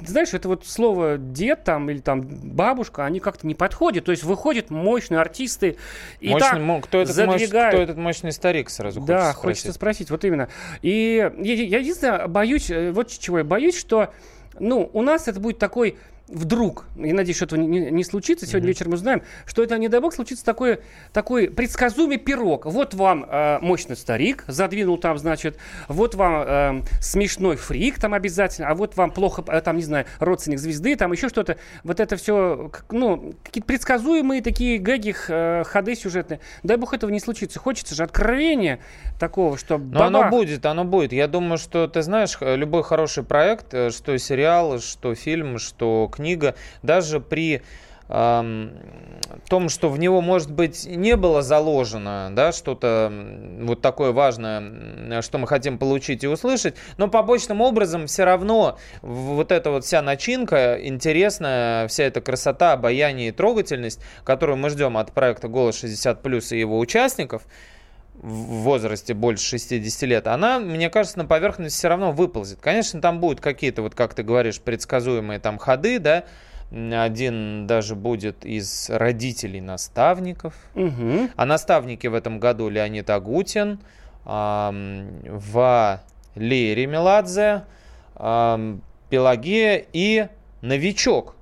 знаешь, 0.06 0.34
это 0.34 0.48
вот 0.48 0.66
слово 0.66 1.18
дед 1.18 1.64
там 1.64 1.90
или 1.90 2.00
там 2.00 2.22
бабушка, 2.22 3.06
они 3.06 3.20
как-то 3.20 3.46
не 3.48 3.56
подходят. 3.56 4.06
То 4.06 4.12
есть 4.12 4.24
выходят 4.24 4.70
мощные 4.70 5.20
артисты 5.20 5.78
и 6.20 6.30
Мощный 6.30 6.66
так 6.68 6.86
кто, 6.86 7.02
этот 7.02 7.16
мощ- 7.18 7.40
задвигают. 7.40 7.74
кто 7.74 7.84
этот 7.84 7.98
мощный 7.98 8.32
старик, 8.32 8.70
сразу 8.70 9.02
Да, 9.02 9.34
хочется 9.34 9.40
хочется 9.42 9.74
спросить. 9.74 10.08
спросить, 10.08 10.12
вот 10.12 10.26
именно. 10.26 10.50
И 10.82 11.32
я, 11.38 11.54
я 11.54 11.80
единственное 11.80 12.28
боюсь, 12.28 12.70
э, 12.70 12.92
вот 12.92 13.10
чего 13.10 13.40
я 13.40 13.44
боюсь, 13.44 13.78
что, 13.78 14.14
ну, 14.60 14.90
у 14.94 15.02
нас 15.02 15.28
это 15.28 15.40
будет 15.40 15.58
такой 15.60 15.98
вдруг, 16.32 16.86
я 16.96 17.14
надеюсь, 17.14 17.36
что 17.38 17.46
этого 17.46 17.60
не, 17.60 17.92
не- 17.92 18.04
случится, 18.04 18.46
сегодня 18.46 18.68
вечером 18.68 18.94
узнаем, 18.94 19.22
что 19.46 19.64
это, 19.64 19.78
не 19.78 19.88
дай 19.90 20.00
бог, 20.00 20.14
случится 20.14 20.46
такой, 20.46 20.80
такой 21.14 21.50
предсказуемый 21.50 22.18
пирог. 22.18 22.66
Вот 22.66 22.94
вам 22.94 23.26
э, 23.28 23.60
мощный 23.62 23.96
старик, 23.96 24.44
задвинул 24.48 24.98
там, 24.98 25.18
значит, 25.18 25.58
вот 25.88 26.16
вам 26.16 26.44
э, 26.46 26.82
смешной 27.02 27.56
фрик 27.56 28.00
там 28.00 28.14
обязательно, 28.14 28.68
а 28.70 28.76
вот 28.76 28.96
вам 28.96 29.12
плохо, 29.12 29.44
э, 29.48 29.62
там, 29.62 29.78
не 29.78 29.84
знаю, 29.84 30.06
родственник 30.20 30.60
звезды, 30.60 30.96
там 30.96 31.12
еще 31.12 31.30
что-то. 31.30 31.58
Вот 31.84 32.00
это 32.00 32.16
все, 32.16 32.72
ну, 32.92 33.34
какие-то 33.44 33.68
предсказуемые 33.68 34.42
такие 34.42 34.78
гэги, 34.78 35.16
э, 35.28 35.64
ходы 35.66 35.96
сюжетные. 35.96 36.40
Дай 36.64 36.78
бог 36.78 36.94
этого 36.94 37.10
не 37.10 37.20
случится. 37.20 37.60
Хочется 37.60 37.96
же 37.96 38.04
откровения 38.04 38.80
такого, 39.20 39.58
что 39.58 39.78
Но 39.78 40.04
оно 40.06 40.30
будет, 40.30 40.66
оно 40.66 40.84
будет. 40.86 41.12
Я 41.14 41.28
думаю, 41.28 41.58
что 41.58 41.88
ты 41.88 42.02
знаешь, 42.02 42.36
х- 42.36 42.56
любой 42.56 42.84
хороший 42.84 43.24
проект, 43.24 43.74
э, 43.74 43.90
что 43.90 44.18
сериал, 44.18 44.80
что 44.80 45.16
фильм, 45.16 45.58
что 45.58 46.10
книга, 46.12 46.19
даже 46.84 47.20
при 47.20 47.62
том, 48.10 49.70
что 49.70 49.90
в 49.90 50.00
него, 50.00 50.20
может 50.20 50.50
быть, 50.50 50.88
не 50.88 51.16
было 51.16 51.44
заложено, 51.44 52.32
да, 52.32 52.52
что-то 52.52 53.14
вот 53.62 53.82
такое 53.82 54.12
важное, 54.12 55.22
что 55.22 55.38
мы 55.38 55.46
хотим 55.46 55.78
получить 55.78 56.24
и 56.24 56.28
услышать, 56.28 56.74
но 56.98 57.08
побочным 57.08 57.62
образом 57.62 58.08
все 58.08 58.24
равно 58.24 58.80
вот 59.04 59.52
эта 59.52 59.70
вот 59.70 59.86
вся 59.86 60.02
начинка 60.02 60.80
интересная, 60.82 61.88
вся 61.88 62.06
эта 62.06 62.20
красота, 62.20 62.74
обаяние 62.74 63.30
и 63.30 63.32
трогательность, 63.32 64.02
которую 64.24 64.58
мы 64.58 64.72
ждем 64.72 64.98
от 64.98 65.12
проекта 65.12 65.48
«Голос 65.48 65.84
60+,» 65.84 66.56
и 66.56 66.60
его 66.60 66.80
участников, 66.80 67.44
в 68.16 68.64
возрасте 68.64 69.14
больше 69.14 69.46
60 69.46 70.02
лет, 70.04 70.28
она, 70.28 70.60
мне 70.60 70.90
кажется, 70.90 71.18
на 71.18 71.26
поверхность 71.26 71.76
все 71.76 71.88
равно 71.88 72.12
выползет. 72.12 72.60
Конечно, 72.60 73.02
там 73.02 73.20
будут 73.20 73.40
какие-то, 73.40 73.82
вот 73.82 73.96
как 73.96 74.14
ты 74.14 74.24
говоришь, 74.24 74.60
предсказуемые 74.60 75.40
там 75.40 75.58
ходы, 75.58 76.00
да, 76.00 76.26
один 76.72 77.66
даже 77.66 77.96
будет 77.96 78.46
из 78.46 78.90
родителей 78.90 79.62
наставников. 79.62 80.54
Мгм. 80.76 81.32
А 81.36 81.46
наставники 81.46 82.08
в 82.08 82.14
этом 82.14 82.40
году 82.40 82.70
Леонид 82.70 83.10
Агутин, 83.10 83.80
ам, 84.26 85.10
Валерий 85.24 86.86
Меладзе, 86.86 87.64
ам, 88.16 88.82
Пелагея 89.10 89.86
и 89.94 90.28
новичок. 90.62 91.36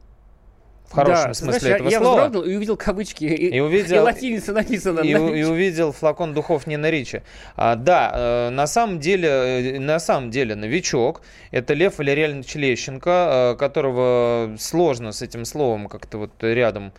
В 0.87 0.93
хорошем 0.93 1.27
Да, 1.27 1.33
смысле 1.33 1.59
знаешь, 1.59 1.75
этого 1.75 1.89
я, 1.89 1.97
я 1.97 1.99
слова. 2.01 2.15
вздрогнул 2.27 2.43
и 2.43 2.55
увидел 2.55 2.77
кавычки. 2.77 3.25
И, 3.25 3.55
И 3.57 3.59
увидел- 3.59 3.97
и 3.97 3.99
латиница 3.99 4.53
написано. 4.53 5.01
И, 5.01 5.13
на 5.13 5.27
и 5.35 5.43
увидел 5.43 5.91
флакон 5.91 6.33
духов 6.33 6.65
Нина 6.65 6.89
Ричи. 6.89 7.23
А, 7.57 7.75
да, 7.75 8.11
э, 8.13 8.49
на 8.51 8.67
самом 8.67 8.99
деле, 8.99 9.27
э, 9.27 9.79
на 9.79 9.99
самом 9.99 10.31
деле 10.31 10.55
новичок. 10.55 11.21
Это 11.51 11.73
Лев 11.73 11.97
Валерьянович 11.97 12.55
Лещенко, 12.55 13.53
э, 13.53 13.59
которого 13.59 14.55
сложно 14.57 15.11
с 15.11 15.21
этим 15.21 15.43
словом 15.43 15.87
как-то 15.89 16.17
вот 16.19 16.31
рядом 16.41 16.93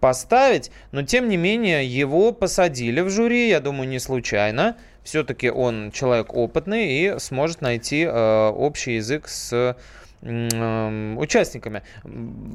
поставить, 0.00 0.70
но 0.92 1.02
тем 1.02 1.28
не 1.28 1.36
менее 1.36 1.86
его 1.86 2.32
посадили 2.32 3.00
в 3.00 3.10
жюри, 3.10 3.48
я 3.48 3.60
думаю, 3.60 3.88
не 3.88 3.98
случайно. 3.98 4.76
Все-таки 5.02 5.50
он 5.50 5.90
человек 5.92 6.34
опытный 6.34 6.88
и 6.92 7.18
сможет 7.18 7.60
найти 7.60 8.04
э, 8.04 8.48
общий 8.48 8.96
язык 8.96 9.28
с 9.28 9.76
участниками. 10.24 11.82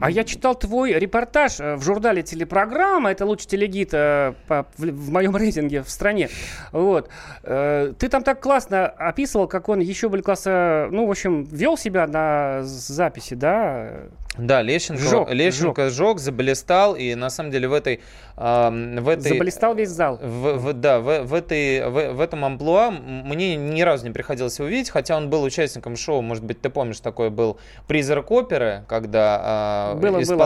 А 0.02 0.10
я 0.10 0.24
читал 0.24 0.56
твой 0.56 0.94
репортаж 0.94 1.60
э, 1.60 1.76
в 1.76 1.84
журнале 1.84 2.24
«Телепрограмма». 2.24 3.12
Это 3.12 3.26
лучший 3.26 3.48
телегид 3.48 3.94
э, 3.94 4.34
в, 4.48 4.66
в 4.78 5.12
моем 5.12 5.36
рейтинге 5.36 5.84
в 5.84 5.90
стране. 5.90 6.30
Вот. 6.72 7.10
Э, 7.44 7.94
Ты 7.98 8.10
там 8.10 8.24
так 8.24 8.42
классно 8.42 8.88
описывал, 8.88 9.48
как 9.48 9.70
он 9.70 9.80
еще 9.80 10.10
были 10.10 10.22
класса... 10.22 10.88
Ну, 10.92 11.06
в 11.06 11.12
общем, 11.12 11.44
вел 11.44 11.78
себя 11.78 12.08
на 12.08 12.64
записи, 12.64 13.36
да? 13.36 13.92
Да, 14.38 14.62
Лещенко, 14.62 15.02
Сжег, 15.02 15.32
Лещенко 15.32 15.90
сжег, 15.90 16.20
заблистал, 16.20 16.96
и 16.96 17.16
на 17.16 17.30
самом 17.30 17.52
деле 17.52 17.68
в 17.68 17.74
этой... 17.74 18.00
в 18.38 19.10
этой 19.10 19.30
Заблистал 19.30 19.76
весь 19.76 19.90
зал. 19.90 20.18
в, 20.22 20.54
в- 20.58 20.74
да, 20.74 21.00
в, 21.00 21.24
в 21.24 21.34
этой, 21.34 21.90
в, 21.90 22.14
в 22.14 22.22
этом 22.22 22.46
амплуа 22.46 22.92
мне 22.92 23.56
ни 23.56 23.82
разу 23.82 24.06
не 24.06 24.12
приходилось 24.12 24.58
его 24.60 24.68
видеть, 24.70 24.92
хотя 24.92 25.18
он 25.18 25.30
был 25.30 25.44
участником 25.44 25.98
шоу, 25.98 26.22
может 26.22 26.44
быть, 26.44 26.62
ты 26.62 26.70
помнишь, 26.70 27.00
такое 27.00 27.30
был 27.30 27.58
«Призрак 27.88 28.32
оперы», 28.32 28.84
когда 28.88 29.40
а, 29.42 29.96
Было, 29.96 30.20
было. 30.36 30.46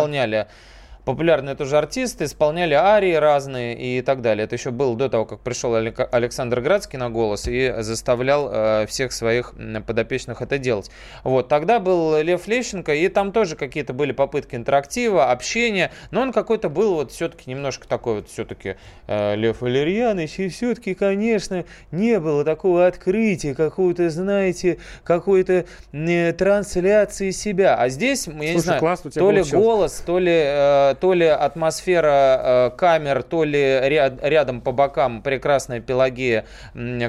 Популярные 1.06 1.56
тоже 1.56 1.78
артисты, 1.78 2.26
исполняли 2.26 2.74
арии 2.74 3.14
разные 3.14 3.78
и 3.78 4.02
так 4.02 4.22
далее. 4.22 4.46
Это 4.46 4.56
еще 4.56 4.72
было 4.72 4.96
до 4.96 5.10
того, 5.10 5.26
как 5.26 5.40
пришел 5.40 5.76
Алек- 5.76 6.08
Александр 6.12 6.62
Градский 6.62 6.98
на 6.98 7.10
голос 7.10 7.48
и 7.48 7.74
заставлял 7.80 8.50
э, 8.52 8.86
всех 8.88 9.12
своих 9.12 9.54
подопечных 9.86 10.42
это 10.42 10.58
делать. 10.58 10.90
Вот, 11.24 11.48
тогда 11.48 11.80
был 11.80 12.22
Лев 12.22 12.48
Лещенко, 12.48 12.94
и 12.94 13.08
там 13.10 13.32
тоже 13.32 13.56
какие-то 13.56 13.94
были 13.94 14.12
попытки 14.12 14.56
интерактива, 14.56 15.32
общения, 15.32 15.92
но 16.12 16.22
он 16.22 16.32
какой-то 16.32 16.70
был 16.70 16.96
вот 16.96 17.12
все-таки 17.12 17.50
немножко 17.50 17.88
такой 17.88 18.16
вот 18.16 18.30
все-таки 18.30 18.78
э, 19.08 19.36
Лев 19.36 19.62
Валерьянович, 19.62 20.40
и 20.40 20.50
все-таки, 20.50 20.94
конечно, 20.94 21.66
не 21.92 22.20
было 22.20 22.44
такого 22.46 22.88
открытия, 22.88 23.56
какого-то, 23.56 24.10
знаете, 24.10 24.78
какой-то 25.04 25.66
э, 25.92 26.34
трансляции 26.34 27.32
себя. 27.32 27.76
А 27.76 27.90
здесь, 27.90 28.28
я 28.28 28.34
не 28.34 28.52
Слушай, 28.54 28.64
знаю, 28.64 28.80
классно 28.80 29.08
у 29.10 29.12
тебя 29.12 29.22
то 29.22 29.32
ли 29.32 29.44
голос, 29.44 30.04
то 30.06 30.20
ли, 30.20 30.32
э, 30.34 30.93
то 31.00 31.14
ли 31.14 31.26
атмосфера 31.26 32.70
э, 32.74 32.78
камер, 32.78 33.24
то 33.24 33.44
ли 33.44 33.60
ряд- 33.60 34.20
рядом 34.22 34.62
по 34.62 34.72
бокам 34.72 35.22
прекрасная 35.22 35.80
Пелагея, 35.80 36.46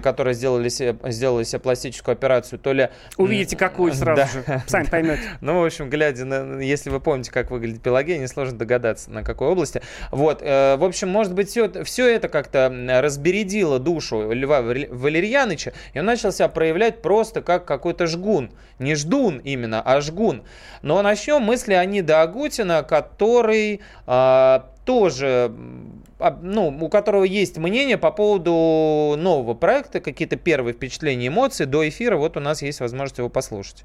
которая 0.02 0.34
сделали 0.34 0.68
себе, 0.68 0.96
сделала 1.12 1.44
себе 1.44 1.58
пластическую 1.60 2.12
операцию, 2.14 2.58
то 2.58 2.72
ли... 2.72 2.88
Увидите, 3.16 3.56
какую 3.56 3.92
сразу 3.94 4.22
да. 4.46 4.54
же. 4.58 4.62
Сами 4.66 4.84
поймете. 4.86 5.20
Ну, 5.40 5.60
в 5.60 5.64
общем, 5.64 5.90
глядя 5.90 6.24
на... 6.24 6.60
Если 6.60 6.90
вы 6.90 7.00
помните, 7.00 7.30
как 7.30 7.50
выглядит 7.50 7.82
Пелагея, 7.82 8.18
несложно 8.18 8.58
догадаться, 8.58 9.10
на 9.10 9.22
какой 9.22 9.48
области. 9.48 9.82
Вот. 10.10 10.40
э, 10.42 10.76
В 10.76 10.84
общем, 10.84 11.08
может 11.08 11.34
быть, 11.34 11.48
все, 11.48 11.68
все 11.84 12.14
это 12.14 12.28
как-то 12.28 12.72
разбередило 13.02 13.78
душу 13.78 14.30
Льва 14.32 14.60
Валер- 14.60 14.88
Валерьяныча, 14.92 15.72
и 15.92 15.98
он 15.98 16.06
начал 16.06 16.32
себя 16.32 16.48
проявлять 16.48 17.02
просто 17.02 17.42
как 17.42 17.64
какой-то 17.64 18.06
жгун. 18.06 18.50
Не 18.78 18.94
ждун 18.94 19.38
именно, 19.38 19.80
а 19.82 20.00
жгун. 20.00 20.42
Но 20.82 21.00
начнем 21.02 21.42
мысли 21.42 21.74
о 21.74 21.84
Нида 21.84 22.22
Агутина, 22.22 22.82
который 22.82 23.73
а, 24.06 24.70
тоже, 24.84 25.52
ну, 26.42 26.78
у 26.80 26.88
которого 26.88 27.24
есть 27.24 27.56
мнение 27.56 27.98
по 27.98 28.10
поводу 28.10 29.14
нового 29.18 29.54
проекта, 29.54 30.00
какие-то 30.00 30.36
первые 30.36 30.74
впечатления, 30.74 31.28
эмоции 31.28 31.64
до 31.64 31.88
эфира. 31.88 32.16
Вот 32.16 32.36
у 32.36 32.40
нас 32.40 32.62
есть 32.62 32.80
возможность 32.80 33.18
его 33.18 33.28
послушать. 33.28 33.84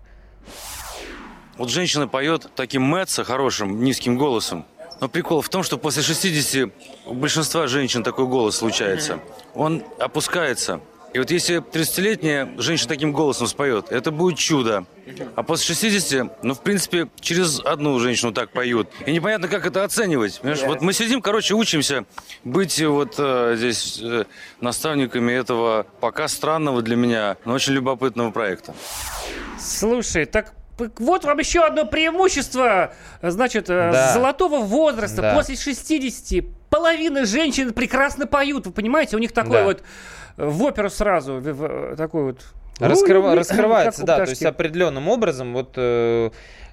Вот 1.57 1.69
женщина 1.69 2.07
поет 2.07 2.49
таким 2.55 2.83
мэтса 2.83 3.23
хорошим, 3.23 3.83
низким 3.83 4.17
голосом. 4.17 4.65
Но 5.01 5.07
прикол 5.07 5.41
в 5.41 5.49
том, 5.49 5.63
что 5.63 5.77
после 5.77 6.03
60 6.03 6.71
у 7.05 7.13
большинства 7.13 7.67
женщин 7.67 8.03
такой 8.03 8.27
голос 8.27 8.57
случается. 8.57 9.19
Он 9.53 9.83
опускается. 9.99 10.81
И 11.13 11.17
вот 11.19 11.31
если 11.31 11.57
30-летняя 11.57 12.49
женщина 12.57 12.87
таким 12.89 13.11
голосом 13.13 13.47
споет, 13.47 13.91
это 13.91 14.11
будет 14.11 14.37
чудо. 14.37 14.85
А 15.35 15.41
после 15.41 15.73
60, 15.73 16.43
ну, 16.43 16.53
в 16.53 16.61
принципе, 16.61 17.07
через 17.19 17.59
одну 17.59 17.97
женщину 17.99 18.31
так 18.31 18.51
поют. 18.51 18.89
И 19.07 19.11
непонятно, 19.11 19.47
как 19.47 19.65
это 19.65 19.83
оценивать. 19.83 20.39
Понимаешь? 20.39 20.61
Вот 20.63 20.81
мы 20.81 20.93
сидим, 20.93 21.21
короче, 21.21 21.55
учимся 21.55 22.05
быть 22.43 22.79
вот 22.83 23.15
э, 23.17 23.55
здесь 23.57 23.99
э, 24.03 24.25
наставниками 24.61 25.31
этого 25.31 25.87
пока 25.99 26.27
странного 26.27 26.83
для 26.83 26.95
меня, 26.95 27.37
но 27.43 27.53
очень 27.53 27.73
любопытного 27.73 28.29
проекта. 28.29 28.75
Слушай, 29.59 30.25
так 30.25 30.53
вот 30.77 31.25
вам 31.25 31.39
еще 31.39 31.65
одно 31.65 31.85
преимущество, 31.85 32.93
значит, 33.21 33.69
э, 33.69 33.91
Да. 33.91 34.13
золотого 34.13 34.59
возраста. 34.59 35.21
Да. 35.21 35.33
После 35.35 35.55
60 35.55 36.45
половина 36.69 37.25
женщин 37.25 37.73
прекрасно 37.73 38.27
поют. 38.27 38.67
Вы 38.67 38.71
понимаете, 38.71 39.15
у 39.15 39.19
них 39.19 39.31
такой 39.33 39.51
Да. 39.53 39.63
вот 39.65 39.81
э, 39.81 39.83
в 40.47 40.63
оперу 40.63 40.89
сразу, 40.89 41.35
в- 41.35 41.53
в- 41.53 41.95
такой 41.95 42.23
вот... 42.23 42.41
Раскрыва- 42.79 43.31
Ну, 43.31 43.35
раскрывается, 43.35 44.05
да, 44.05 44.17
то 44.23 44.29
есть 44.29 44.45
определенным 44.45 45.09
образом 45.09 45.51
вот 45.53 45.73
э, 45.75 46.29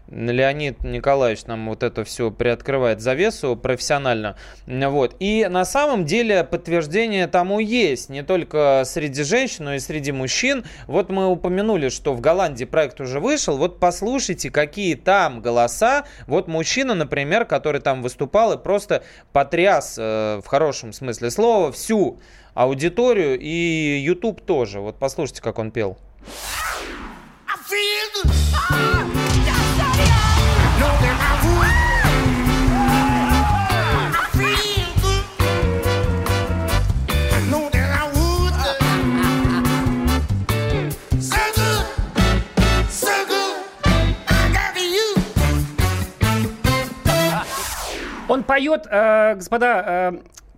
Леонид 0.08 0.84
Николаевич 0.84 1.46
нам 1.46 1.68
вот 1.68 1.82
это 1.82 2.04
все 2.04 2.30
приоткрывает 2.30 3.00
завесу 3.00 3.56
профессионально. 3.56 4.36
Вот. 4.66 5.16
И 5.18 5.48
на 5.50 5.64
самом 5.64 6.04
деле 6.04 6.44
подтверждение 6.44 7.26
тому 7.26 7.58
есть. 7.58 8.08
Не 8.08 8.22
только 8.22 8.82
среди 8.86 9.24
женщин, 9.24 9.64
но 9.64 9.74
и 9.74 9.80
среди 9.80 10.12
мужчин. 10.12 10.64
Вот 10.86 11.10
мы 11.10 11.26
упомянули, 11.26 11.88
что 11.88 12.14
в 12.14 12.20
Голландии 12.20 12.66
проект 12.66 13.00
уже 13.00 13.18
вышел. 13.18 13.56
Вот 13.56 13.80
послушайте, 13.80 14.48
какие 14.50 14.94
там 14.94 15.40
голоса. 15.40 16.04
Вот 16.28 16.46
мужчина, 16.46 16.94
например, 16.94 17.46
который 17.46 17.80
там 17.80 18.00
выступал 18.02 18.52
и 18.52 18.58
просто 18.62 19.02
потряс 19.32 19.96
э, 19.98 20.40
в 20.40 20.46
хорошем 20.46 20.92
смысле 20.92 21.32
слова 21.32 21.72
всю 21.72 22.20
аудиторию 22.56 23.38
и 23.38 24.00
YouTube 24.02 24.40
тоже. 24.40 24.80
Вот 24.80 24.98
послушайте, 24.98 25.42
как 25.42 25.58
он 25.58 25.70
пел. 25.70 25.96
Он 48.28 48.42
поет, 48.42 48.86
э, 48.90 49.34
господа, 49.36 49.84
э, 49.86 50.12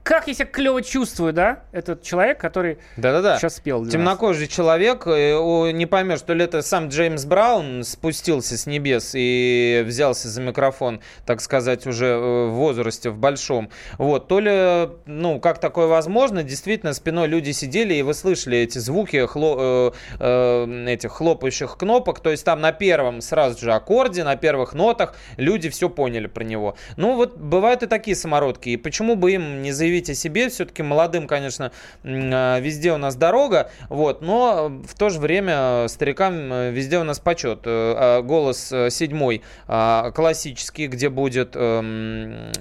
как 0.09 0.27
я 0.27 0.33
себя 0.33 0.47
клево 0.47 0.81
чувствую, 0.81 1.35
да? 1.35 1.64
Этот 1.71 2.03
человек, 2.03 2.40
который 2.40 2.79
Да-да-да. 2.97 3.37
сейчас 3.37 3.57
спел 3.57 3.81
для 3.81 3.85
нас. 3.88 3.92
Темнокожий 3.92 4.49
человек, 4.49 5.07
э, 5.07 5.71
не 5.73 5.85
поймешь, 5.85 6.23
то 6.23 6.33
ли 6.33 6.44
это 6.44 6.62
сам 6.62 6.88
Джеймс 6.88 7.27
Браун 7.27 7.85
спустился 7.85 8.57
с 8.57 8.64
небес 8.64 9.11
и 9.14 9.85
взялся 9.87 10.29
за 10.29 10.40
микрофон, 10.40 11.03
так 11.27 11.42
сказать, 11.42 11.87
уже 11.87 12.07
э, 12.07 12.47
в 12.47 12.53
возрасте, 12.53 13.11
в 13.11 13.18
большом. 13.18 13.68
Вот, 13.99 14.29
то 14.29 14.40
ли, 14.40 14.88
ну, 15.05 15.40
как 15.40 15.59
такое 15.59 15.88
возможно, 15.88 16.42
действительно, 16.42 16.94
спиной 16.94 17.29
люди 17.29 17.51
сидели, 17.51 17.92
и 17.92 18.01
вы 18.01 18.14
слышали 18.14 18.57
эти 18.57 18.79
звуки 18.79 19.16
хло- 19.27 19.92
э, 20.18 20.66
э, 20.66 20.87
этих 20.90 21.12
хлопающих 21.12 21.77
кнопок, 21.77 22.21
то 22.21 22.31
есть 22.31 22.47
там 22.47 22.62
на 22.62 22.73
первом 22.73 23.21
сразу 23.21 23.59
же 23.59 23.75
аккорде, 23.75 24.25
на 24.25 24.37
первых 24.37 24.73
нотах 24.73 25.14
люди 25.37 25.68
все 25.68 25.90
поняли 25.90 26.29
про 26.29 26.44
него. 26.44 26.79
Ну, 26.97 27.14
вот 27.14 27.37
бывают 27.37 27.83
и 27.83 27.87
такие 27.87 28.16
самородки, 28.16 28.71
и 28.71 28.79
почему 28.79 29.14
бы 29.14 29.33
им 29.33 29.61
не 29.61 29.71
заявить 29.71 29.97
о 30.06 30.14
себе, 30.14 30.48
все-таки 30.48 30.82
молодым, 30.82 31.26
конечно, 31.26 31.72
а, 32.04 32.58
везде 32.61 32.92
у 32.92 32.96
нас 32.98 33.16
дорога, 33.16 33.70
вот, 33.88 34.22
но 34.22 34.68
в 34.87 34.94
то 34.94 35.11
же 35.11 35.18
время 35.18 35.87
старикам 35.88 36.52
э, 36.52 36.70
везде 36.70 36.98
у 36.98 37.04
нас 37.04 37.18
почет. 37.18 37.61
Э, 37.64 37.94
а, 37.96 38.22
Голос 38.22 38.70
э, 38.72 38.90
седьмой, 38.90 39.42
а, 39.66 40.11
классический, 40.12 40.87
где 40.87 41.08
будет, 41.08 41.52
эм, 41.54 42.52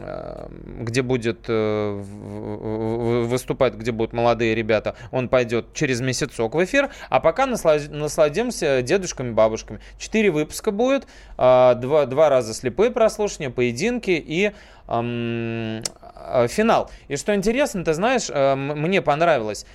где 0.80 1.02
будет 1.02 1.48
выступать, 3.28 3.76
где 3.76 3.92
будут 3.92 4.14
молодые 4.14 4.56
ребята, 4.56 4.96
он 5.12 5.30
пойдет 5.30 5.74
через 5.74 6.02
месяцок 6.02 6.56
в 6.56 6.64
эфир, 6.64 6.90
а 7.10 7.20
пока 7.20 7.46
насла- 7.46 7.90
насладимся 7.90 8.82
дедушками, 8.82 9.32
бабушками. 9.32 9.80
Четыре 9.98 10.32
выпуска 10.32 10.72
будет, 10.72 11.08
два, 11.38 11.76
два 12.06 12.30
раза 12.30 12.54
слепые 12.54 12.92
прослушивания, 12.92 13.50
поединки 13.50 14.12
и 14.12 14.52
финал. 16.48 16.90
И 17.08 17.16
что 17.16 17.34
интересно, 17.36 17.84
ты 17.84 17.94
знаешь, 17.94 18.30
э, 18.30 18.56
мне 18.56 19.02
понравилось, 19.02 19.66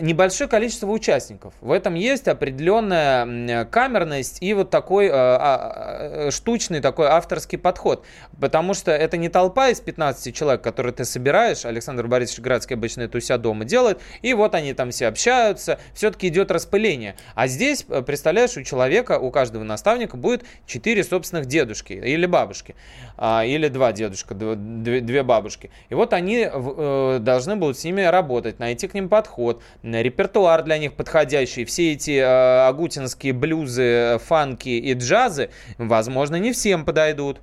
небольшое 0.00 0.48
количество 0.48 0.86
участников. 0.90 1.52
В 1.60 1.70
этом 1.70 1.94
есть 1.94 2.28
определенная 2.28 3.24
м, 3.26 3.68
камерность 3.68 4.38
и 4.40 4.54
вот 4.54 4.70
такой 4.70 5.06
э, 5.06 5.10
а, 5.12 6.26
а, 6.26 6.30
штучный 6.30 6.80
такой 6.80 7.08
авторский 7.08 7.58
подход. 7.58 8.04
Потому 8.40 8.72
что 8.72 8.90
это 8.90 9.16
не 9.16 9.28
толпа 9.28 9.68
из 9.68 9.80
15 9.80 10.34
человек, 10.34 10.62
которые 10.62 10.92
ты 10.92 11.04
собираешь. 11.04 11.64
Александр 11.64 12.06
Борисович 12.06 12.40
Градский 12.40 12.74
обычно 12.74 13.02
это 13.02 13.18
у 13.18 13.20
себя 13.20 13.36
дома 13.38 13.64
делает. 13.64 14.00
И 14.22 14.32
вот 14.32 14.54
они 14.54 14.72
там 14.72 14.90
все 14.90 15.08
общаются. 15.08 15.78
Все-таки 15.92 16.28
идет 16.28 16.50
распыление. 16.50 17.16
А 17.34 17.46
здесь, 17.46 17.84
э, 17.88 18.00
представляешь, 18.00 18.56
у 18.56 18.62
человека, 18.62 19.18
у 19.18 19.30
каждого 19.30 19.62
наставника 19.62 20.16
будет 20.16 20.44
4 20.66 21.04
собственных 21.04 21.46
дедушки 21.46 21.92
или 21.92 22.24
бабушки. 22.24 22.74
А, 23.18 23.44
Или 23.44 23.68
два 23.68 23.92
дедушка, 23.92 24.34
дв- 24.34 24.56
две, 25.00 25.22
бабушки. 25.22 25.70
И 25.88 25.94
вот 25.94 26.12
они 26.12 26.46
э, 26.50 27.18
должны 27.20 27.56
будут 27.56 27.78
с 27.78 27.84
ними 27.84 28.02
работать, 28.02 28.58
найти 28.58 28.88
к 28.88 28.94
ним 28.94 29.08
подход, 29.08 29.62
репертуар 29.82 30.62
для 30.62 30.78
них 30.78 30.94
подходящий. 30.94 31.64
Все 31.64 31.92
эти 31.92 32.18
э, 32.18 32.66
агутинские 32.66 33.32
блюзы, 33.32 34.18
фанки 34.24 34.68
и 34.68 34.94
джазы, 34.94 35.50
возможно, 35.78 36.36
не 36.36 36.52
всем 36.52 36.84
подойдут. 36.84 37.40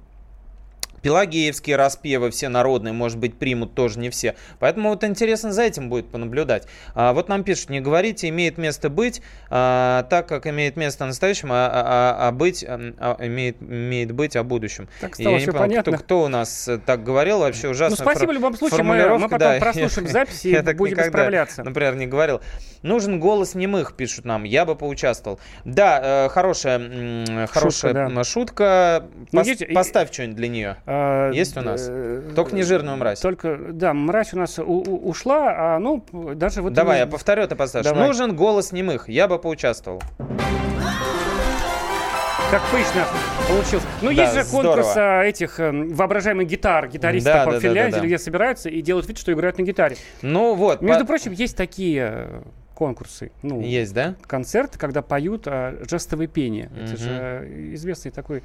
Пелагеевские 1.03 1.75
распевы 1.75 2.31
все 2.31 2.47
народные, 2.49 2.93
может 2.93 3.17
быть, 3.19 3.37
примут 3.37 3.75
тоже 3.75 3.99
не 3.99 4.09
все. 4.09 4.35
Поэтому 4.59 4.89
вот 4.89 5.03
интересно 5.03 5.51
за 5.51 5.63
этим 5.63 5.89
будет 5.89 6.09
понаблюдать. 6.09 6.65
А, 6.95 7.13
вот 7.13 7.27
нам 7.29 7.43
пишут, 7.43 7.69
не 7.69 7.81
говорите, 7.81 8.29
имеет 8.29 8.57
место 8.57 8.89
быть, 8.89 9.21
а, 9.49 10.03
так 10.09 10.27
как 10.27 10.47
имеет 10.47 10.77
место 10.77 11.03
о 11.03 11.07
настоящем, 11.07 11.49
а, 11.51 11.69
а- 11.69 12.27
а 12.27 12.31
быть, 12.31 12.63
а, 12.67 13.17
имеет, 13.19 13.61
имеет 13.61 14.11
быть 14.13 14.35
о 14.37 14.43
будущем. 14.43 14.87
Так 15.01 15.11
Я 15.19 15.23
стало 15.25 15.33
не 15.35 15.39
всё 15.41 15.51
понял, 15.51 15.63
понятно. 15.65 15.91
Кто, 15.93 16.03
кто 16.03 16.23
у 16.23 16.27
нас 16.29 16.67
э, 16.69 16.77
так 16.77 17.03
говорил, 17.03 17.39
вообще 17.39 17.67
ужасно. 17.69 17.97
Ну, 17.99 18.11
спасибо 18.11 18.31
в 18.31 18.33
любом 18.33 18.55
случае, 18.55 18.83
мы- 18.83 18.95
мы 19.19 19.29
потом 19.29 19.39
прослушаем 19.59 20.07
запись 20.07 20.45
и 20.45 20.51
будем 20.61 20.97
исправляться. 21.09 21.63
Например, 21.63 21.95
не 21.95 22.07
говорил. 22.07 22.41
Нужен 22.81 23.19
голос 23.19 23.55
немых, 23.55 23.95
пишут 23.95 24.25
нам. 24.25 24.43
Я 24.45 24.65
бы 24.65 24.75
поучаствовал. 24.75 25.39
Да, 25.65 26.25
э, 26.25 26.29
хорошая, 26.29 26.79
хорошая 27.47 27.93
да. 27.93 28.05
м, 28.05 28.23
шутка. 28.23 29.05
Ну, 29.31 29.41
Пос- 29.41 29.65
и- 29.65 29.73
Поставь 29.73 30.11
что-нибудь 30.13 30.35
для 30.37 30.47
нее. 30.47 30.77
А, 30.95 31.31
Есть 31.31 31.57
у 31.57 31.61
нас? 31.61 31.87
э, 31.89 32.21
Только 32.35 32.53
не 32.55 32.61
жирную 32.61 32.97
мразь. 32.97 33.19
Только, 33.19 33.57
да, 33.57 33.93
мразь 33.95 34.31
у 34.33 34.37
нас 34.37 34.59
у- 34.59 34.63
у- 34.63 35.09
ушла, 35.09 35.53
а 35.75 35.79
ну, 35.79 36.05
даже 36.35 36.61
вот... 36.61 36.73
Давай, 36.73 36.99
я 36.99 37.07
повторю, 37.07 37.47
поставишь. 37.47 37.85
Давай. 37.87 38.07
Нужен 38.07 38.35
голос 38.35 38.71
немых. 38.71 39.09
Я 39.09 39.27
бы 39.27 39.39
поучаствовал. 39.39 40.01
Как 42.51 42.61
пышно 42.71 43.05
получилось. 43.47 43.83
Ну, 44.03 44.13
Да, 44.13 44.21
есть 44.21 44.33
же 44.35 44.43
здорово. 44.43 44.73
конкурс 44.75 44.93
а, 44.95 45.23
этих 45.23 45.59
эм, 45.59 45.89
воображаемых 45.89 46.45
гитар, 46.47 46.87
гитаристов 46.87 47.33
Да, 47.33 47.45
по 47.45 47.51
да, 47.53 47.57
да, 47.57 47.61
Финляндии, 47.67 47.95
да, 47.95 47.99
да. 48.01 48.05
где 48.05 48.17
собираются 48.19 48.69
и 48.69 48.81
делают 48.83 49.07
вид, 49.07 49.17
что 49.17 49.33
играют 49.33 49.57
на 49.57 49.63
гитаре. 49.63 49.95
Ну 50.21 50.53
вот. 50.53 50.81
Между 50.83 51.01
по- 51.05 51.07
прочим, 51.07 51.31
есть 51.31 51.57
такие 51.57 52.27
э, 52.29 52.41
конкурсы. 52.83 53.31
Ну, 53.43 53.61
Есть, 53.61 53.93
да? 53.93 54.15
концерты, 54.27 54.77
когда 54.77 55.01
поют 55.01 55.43
а, 55.47 55.77
жестовое 55.89 56.27
пение. 56.27 56.69
Это 56.75 56.93
Мгм. 56.93 56.97
же 56.97 57.09
э, 57.09 57.69
известный 57.75 58.11
такой 58.11 58.43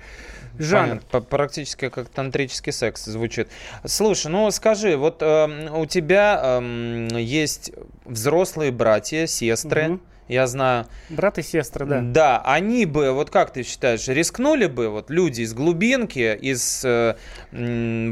жанр. 0.58 1.00
Понятно. 1.10 1.20
Практически 1.22 1.88
как 1.88 2.08
тантрический 2.08 2.72
секс 2.72 3.04
звучит. 3.04 3.48
Слушай, 3.84 4.30
ну 4.30 4.48
скажи, 4.52 4.96
вот 4.96 5.22
эм, 5.22 5.74
у 5.76 5.86
тебя 5.86 6.40
эм, 6.58 7.08
есть 7.16 7.72
взрослые 8.04 8.70
братья, 8.70 9.26
сестры, 9.26 9.82
Мгм. 9.88 10.00
я 10.28 10.46
знаю. 10.46 10.86
Брат 11.08 11.38
и 11.38 11.42
сестры, 11.42 11.84
да. 11.86 12.00
Да, 12.02 12.42
они 12.44 12.86
бы, 12.86 13.10
вот 13.12 13.30
как 13.30 13.52
ты 13.52 13.64
считаешь, 13.64 14.06
рискнули 14.08 14.66
бы, 14.66 14.88
вот 14.88 15.10
люди 15.10 15.42
из 15.42 15.52
глубинки, 15.52 16.36
из 16.40 16.84
э, 16.84 17.16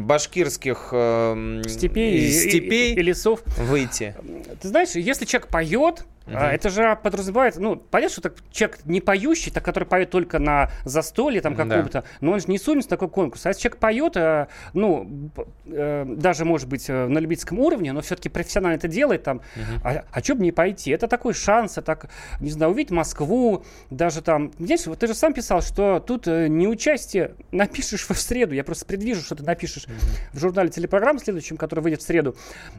башкирских 0.01 0.89
эм, 0.93 1.63
Степей, 1.69 2.19
и- 2.19 2.27
и- 2.27 2.31
степей 2.49 2.95
и 2.95 3.03
лесов. 3.03 3.41
выйти? 3.59 4.15
Ты 4.61 4.69
знаешь, 4.69 4.91
если 4.95 5.25
человек 5.25 5.49
поет, 5.49 6.05
а, 6.27 6.53
это 6.53 6.71
же 6.71 6.99
подразумевает, 7.03 7.57
ну, 7.57 7.77
понятно, 7.77 8.13
что 8.13 8.21
так, 8.23 8.35
человек 8.51 8.79
не 8.85 9.01
поющий, 9.01 9.51
так, 9.53 9.65
который 9.65 9.85
поет 9.85 10.11
только 10.11 10.39
на 10.39 10.71
застолье 10.85 11.41
там 11.41 11.55
Да. 11.55 11.65
каком-то, 11.65 12.05
но 12.21 12.33
он 12.33 12.41
же 12.41 12.47
не 12.49 12.59
сунется 12.59 12.89
в 12.89 12.91
такой 12.91 13.09
конкурс. 13.09 13.47
А 13.47 13.51
если 13.51 13.63
человек 13.63 13.79
поет, 13.79 14.17
а, 14.17 14.49
ну, 14.73 15.31
э, 15.67 16.05
даже, 16.07 16.45
может 16.45 16.69
быть, 16.69 16.89
э, 16.89 17.07
на 17.07 17.19
любительском 17.19 17.59
уровне, 17.59 17.93
но 17.93 18.01
все-таки 18.01 18.29
профессионально 18.29 18.77
это 18.77 18.89
делает, 18.89 19.23
там, 19.23 19.41
а, 19.85 20.05
а 20.11 20.23
что 20.23 20.35
бы 20.35 20.43
не 20.43 20.53
пойти? 20.53 20.91
Это 20.91 21.09
такой 21.09 21.35
шанс, 21.35 21.79
а 21.79 21.83
так, 21.83 22.07
не 22.41 22.51
знаю, 22.51 22.73
увидеть 22.73 22.91
Москву, 22.91 23.65
даже 23.91 24.23
там, 24.23 24.53
знаешь, 24.59 24.87
вот 24.87 24.99
ты 24.99 25.07
же 25.07 25.15
сам 25.15 25.33
писал, 25.33 25.63
что 25.63 26.01
тут 26.01 26.27
э, 26.27 26.49
не 26.49 26.67
участие, 26.67 27.35
напишешь 27.53 28.07
в 28.09 28.15
среду, 28.19 28.55
я 28.55 28.65
просто 28.65 28.87
предвижу, 28.87 29.23
что 29.23 29.35
ты 29.35 29.45
напишешь 29.45 29.87
в 30.33 30.39
журнале 30.39 30.71
телепрограмм 30.71 31.19
следующем, 31.19 31.57
который 31.57 31.81
выйдет 31.81 32.01
в 32.01 32.05
среду, 32.07 32.35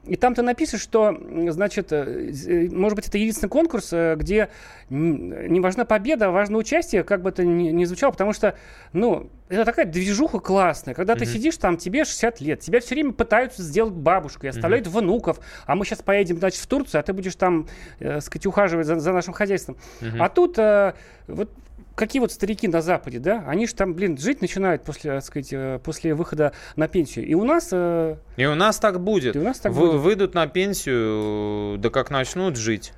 и 0.05 0.15
там 0.15 0.35
ты 0.35 0.41
напишешь, 0.41 0.81
что, 0.81 1.17
значит, 1.49 1.91
э, 1.91 2.31
э, 2.47 2.69
может 2.71 2.95
быть, 2.95 3.07
это 3.07 3.17
единственный 3.37 3.49
конкурс, 3.49 3.89
э, 3.91 4.15
где 4.17 4.49
не 4.89 5.59
важна 5.59 5.85
победа, 5.85 6.27
а 6.27 6.31
важно 6.31 6.57
участие, 6.57 7.03
как 7.03 7.21
бы 7.21 7.29
это 7.29 7.43
ни, 7.43 7.69
ни 7.69 7.83
звучало, 7.85 8.11
потому 8.11 8.33
что, 8.33 8.55
ну, 8.93 9.29
это 9.49 9.65
такая 9.65 9.85
движуха 9.85 10.39
классная. 10.39 10.93
Когда 10.93 11.15
ты 11.15 11.25
сидишь 11.25 11.57
там, 11.57 11.77
тебе 11.77 12.05
60 12.05 12.41
лет, 12.41 12.59
тебя 12.61 12.79
все 12.79 12.95
время 12.95 13.11
пытаются 13.11 13.61
сделать 13.63 13.93
бабушкой, 13.93 14.49
оставляют 14.49 14.87
внуков, 14.87 15.39
а 15.65 15.75
мы 15.75 15.85
сейчас 15.85 16.01
поедем, 16.01 16.37
значит, 16.37 16.61
в 16.61 16.67
Турцию, 16.67 16.99
а 16.99 17.03
ты 17.03 17.13
будешь 17.13 17.35
там, 17.35 17.67
э, 17.99 18.21
сказать, 18.21 18.45
ухаживать 18.45 18.87
за, 18.87 18.99
за 18.99 19.11
нашим 19.11 19.33
хозяйством. 19.33 19.77
А 20.19 20.29
тут 20.29 20.57
э, 20.57 20.93
вот 21.27 21.49
какие 21.97 22.19
вот 22.19 22.31
старики 22.31 22.67
на 22.67 22.81
Западе, 22.81 23.19
да, 23.19 23.43
они 23.47 23.67
же 23.67 23.73
там, 23.73 23.93
блин, 23.93 24.17
жить 24.17 24.39
начинают 24.39 24.83
после, 24.83 25.15
так 25.15 25.25
сказать, 25.25 25.49
э, 25.51 25.79
после 25.83 26.13
выхода 26.13 26.53
на 26.75 26.87
пенсию. 26.87 27.25
И 27.25 27.33
у 27.33 27.43
нас 27.43 27.69
э, 27.71 28.17
И 28.37 28.45
у 28.45 28.55
нас 28.55 28.77
так 28.77 29.01
будет. 29.01 29.35
И 29.35 29.39
у 29.39 29.43
нас 29.43 29.59
так 29.59 29.73
Вы- 29.73 29.87
будет. 29.87 30.01
Выйдут 30.01 30.33
на 30.35 30.47
пенсию, 30.47 31.77
да 31.79 31.89
как 31.89 32.11
начнут 32.11 32.55
жить. 32.55 32.93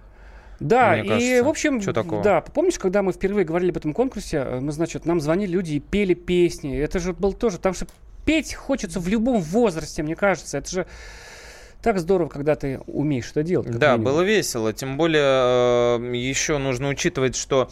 Да, 0.59 0.91
Мне 0.93 1.03
и, 1.03 1.07
кажется. 1.07 1.43
в 1.43 1.47
общем, 1.47 1.81
Чё 1.81 1.93
такого? 1.93 2.23
да, 2.23 2.41
помнишь, 2.41 2.77
когда 2.77 3.01
мы 3.01 3.13
впервые 3.13 3.45
говорили 3.45 3.71
об 3.71 3.77
этом 3.77 3.93
конкурсе, 3.93 4.37
э, 4.37 4.59
мы, 4.59 4.71
значит, 4.71 5.05
нам 5.05 5.19
звонили 5.21 5.51
люди 5.51 5.73
и 5.75 5.79
пели 5.79 6.13
песни. 6.13 6.77
Это 6.77 6.99
же 6.99 7.13
был 7.13 7.33
тоже, 7.33 7.57
там 7.59 7.73
что 7.73 7.87
петь 8.25 8.53
хочется 8.53 8.99
в 8.99 9.07
любом 9.07 9.41
возрасте, 9.41 10.03
мне 10.03 10.15
кажется. 10.15 10.57
Это 10.57 10.69
же 10.69 10.85
так 11.81 11.97
здорово, 11.99 12.27
когда 12.27 12.55
ты 12.55 12.79
умеешь 12.87 13.31
это 13.31 13.41
делать. 13.43 13.71
Да, 13.71 13.91
минимум. 13.93 14.03
было 14.05 14.21
весело. 14.21 14.73
Тем 14.73 14.97
более 14.97 15.95
еще 16.21 16.57
нужно 16.57 16.89
учитывать, 16.89 17.35
что 17.37 17.69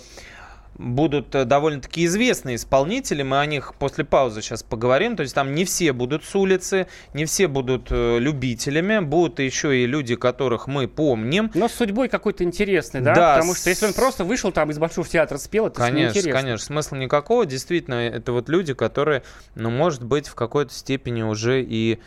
будут 0.77 1.33
э, 1.35 1.45
довольно-таки 1.45 2.05
известные 2.05 2.55
исполнители, 2.55 3.23
мы 3.23 3.39
о 3.39 3.45
них 3.45 3.73
после 3.75 4.05
паузы 4.05 4.41
сейчас 4.41 4.63
поговорим, 4.63 5.15
то 5.15 5.21
есть 5.21 5.33
там 5.33 5.55
не 5.55 5.65
все 5.65 5.93
будут 5.93 6.23
с 6.23 6.35
улицы, 6.35 6.87
не 7.13 7.25
все 7.25 7.47
будут 7.47 7.87
э, 7.89 8.19
любителями, 8.19 8.99
будут 8.99 9.39
еще 9.39 9.77
и 9.77 9.85
люди, 9.85 10.15
которых 10.15 10.67
мы 10.67 10.87
помним. 10.87 11.51
Но 11.53 11.67
с 11.67 11.73
судьбой 11.73 12.09
какой-то 12.09 12.43
интересный, 12.43 13.01
да? 13.01 13.15
Да, 13.15 13.33
Потому 13.35 13.55
что 13.55 13.69
если 13.69 13.87
он 13.87 13.93
просто 13.93 14.23
вышел 14.23 14.51
там 14.51 14.71
из 14.71 14.77
Большого 14.77 15.07
театра, 15.07 15.37
спел, 15.37 15.67
это 15.67 15.75
Конечно, 15.75 16.31
конечно, 16.31 16.65
смысла 16.65 16.95
никакого. 16.95 17.45
Действительно, 17.45 17.95
это 17.95 18.31
вот 18.31 18.49
люди, 18.49 18.73
которые, 18.73 19.23
ну, 19.55 19.69
может 19.69 20.03
быть, 20.03 20.27
в 20.27 20.35
какой-то 20.35 20.73
степени 20.73 21.23
уже 21.23 21.63
и 21.63 21.99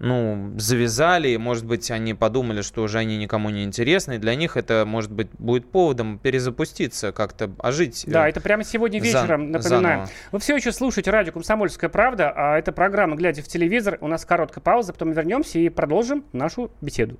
ну, 0.00 0.54
завязали, 0.58 1.28
и, 1.28 1.38
может 1.38 1.64
быть, 1.66 1.90
они 1.90 2.14
подумали, 2.14 2.62
что 2.62 2.82
уже 2.82 2.98
они 2.98 3.16
никому 3.16 3.50
не 3.50 3.64
интересны, 3.64 4.14
и 4.14 4.18
для 4.18 4.34
них 4.34 4.56
это, 4.56 4.84
может 4.86 5.10
быть, 5.10 5.28
будет 5.38 5.70
поводом 5.70 6.18
перезапуститься, 6.18 7.12
как-то 7.12 7.50
ожить. 7.58 8.04
э, 8.06 8.10
Да, 8.10 8.28
это 8.28 8.40
прямо 8.40 8.64
сегодня 8.64 9.00
вечером, 9.00 9.50
напоминаем. 9.50 9.82
заново. 9.82 10.08
Вы 10.32 10.38
все 10.38 10.56
еще 10.56 10.72
слушаете 10.72 11.10
радио 11.10 11.32
«Комсомольская 11.32 11.90
правда», 11.90 12.32
а 12.34 12.56
это 12.58 12.72
программа 12.72 13.16
«Глядя 13.16 13.42
в 13.42 13.48
телевизор». 13.48 13.98
У 14.00 14.06
нас 14.08 14.24
короткая 14.24 14.62
пауза, 14.62 14.92
потом 14.92 15.12
вернемся 15.12 15.58
и 15.58 15.68
продолжим 15.68 16.24
нашу 16.32 16.70
беседу. 16.80 17.16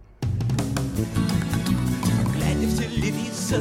Глядя 2.35 2.67
в 2.67 2.79
телевизор, 2.79 3.61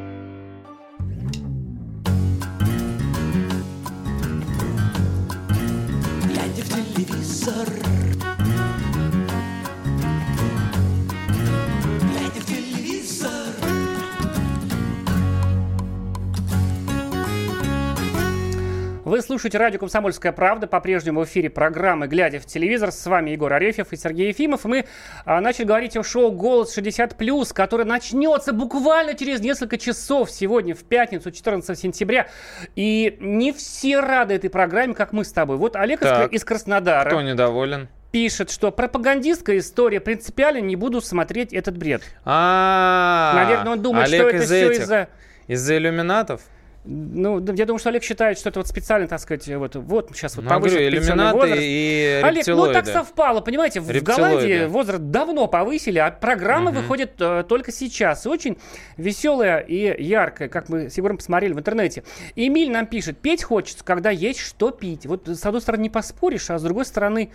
Слушаете 19.31 19.59
радио 19.59 19.79
«Комсомольская 19.79 20.33
правда». 20.33 20.67
По-прежнему 20.67 21.21
в 21.21 21.23
эфире 21.23 21.49
программы 21.49 22.07
«Глядя 22.07 22.41
в 22.41 22.45
телевизор». 22.45 22.91
С 22.91 23.05
вами 23.05 23.29
Егор 23.29 23.53
Арефьев 23.53 23.93
и 23.93 23.95
Сергей 23.95 24.27
Ефимов. 24.27 24.65
Мы 24.65 24.83
а, 25.23 25.39
начали 25.39 25.63
говорить 25.63 25.95
о 25.95 26.03
шоу 26.03 26.33
«Голос 26.33 26.77
60+,» 26.77 27.53
которое 27.53 27.85
начнется 27.85 28.51
буквально 28.51 29.13
через 29.13 29.39
несколько 29.39 29.77
часов 29.77 30.29
сегодня, 30.29 30.75
в 30.75 30.83
пятницу, 30.83 31.31
14 31.31 31.79
сентября. 31.79 32.27
И 32.75 33.15
не 33.21 33.53
все 33.53 34.01
рады 34.01 34.33
этой 34.33 34.49
программе, 34.49 34.93
как 34.93 35.13
мы 35.13 35.23
с 35.23 35.31
тобой. 35.31 35.55
Вот 35.55 35.77
Олег 35.77 36.01
из, 36.01 36.09
Так. 36.09 36.33
из 36.33 36.43
Краснодара 36.43 37.07
Кто 37.07 37.21
недоволен? 37.21 37.87
пишет, 38.11 38.51
что 38.51 38.69
пропагандистская 38.69 39.59
история, 39.59 40.01
принципиально 40.01 40.59
не 40.59 40.75
буду 40.75 40.99
смотреть 40.99 41.53
этот 41.53 41.77
бред. 41.77 42.03
А, 42.25 43.31
Наверное, 43.33 43.71
он 43.71 43.81
думает, 43.81 44.07
Олег 44.07 44.19
что 44.19 44.29
это 44.29 44.43
из 44.43 44.45
все 44.47 44.71
из-за... 44.73 45.07
Из-за 45.47 45.77
иллюминатов? 45.77 46.41
Ну, 46.83 47.39
я 47.53 47.65
думаю, 47.67 47.77
что 47.77 47.89
Олег 47.89 48.03
считает, 48.03 48.39
что 48.39 48.49
это 48.49 48.59
вот 48.59 48.67
специально, 48.67 49.07
так 49.07 49.19
сказать, 49.19 49.47
вот, 49.47 49.75
вот 49.75 50.09
сейчас 50.15 50.35
вот 50.35 50.45
Ну, 50.45 50.49
говорю, 50.49 50.91
пенсионный 50.91 51.31
возраст. 51.31 51.61
и 51.63 52.21
Олег, 52.23 52.47
ну 52.47 52.73
так 52.73 52.87
совпало, 52.87 53.41
понимаете, 53.41 53.81
в 53.81 53.91
Рептилоиды. 53.91 54.21
Голландии 54.21 54.65
возраст 54.65 55.01
давно 55.03 55.45
повысили, 55.47 55.99
а 55.99 56.09
программа 56.09 56.71
Мгм. 56.71 56.81
выходит 56.81 57.11
э, 57.19 57.43
только 57.47 57.71
сейчас. 57.71 58.25
И 58.25 58.29
очень 58.29 58.57
веселая 58.97 59.59
и 59.59 60.03
яркая, 60.03 60.49
как 60.49 60.69
мы 60.69 60.89
с 60.89 60.97
Егором 60.97 61.17
посмотрели 61.17 61.53
в 61.53 61.59
интернете. 61.59 62.03
Эмиль 62.35 62.71
нам 62.71 62.87
пишет, 62.87 63.19
петь 63.19 63.43
хочется, 63.43 63.83
когда 63.85 64.09
есть 64.09 64.39
что 64.39 64.71
пить. 64.71 65.05
Вот 65.05 65.27
с 65.27 65.45
одной 65.45 65.61
стороны 65.61 65.83
не 65.83 65.89
поспоришь, 65.91 66.49
а 66.49 66.57
с 66.57 66.63
другой 66.63 66.85
стороны... 66.85 67.31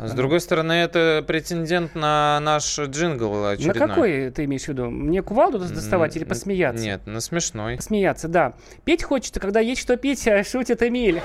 С 0.00 0.12
другой 0.12 0.40
стороны, 0.40 0.72
это 0.72 1.24
претендент 1.26 1.94
на 1.94 2.38
наш 2.40 2.78
джингл 2.78 3.46
очередной. 3.46 3.80
На 3.80 3.88
какой 3.88 4.30
ты 4.30 4.44
имеешь 4.44 4.64
в 4.64 4.68
виду? 4.68 4.90
Мне 4.90 5.22
кувалду 5.22 5.58
доставать 5.58 6.16
или 6.16 6.24
посмеяться? 6.24 6.84
Нет, 6.84 7.06
на 7.06 7.20
смешной. 7.20 7.76
Посмеяться, 7.76 8.28
да. 8.28 8.54
Петь 8.84 9.02
хочется, 9.02 9.40
когда 9.40 9.60
есть 9.60 9.80
что 9.80 9.96
петь, 9.96 10.26
а 10.28 10.44
шутит 10.44 10.82
Эмиль. 10.82 11.20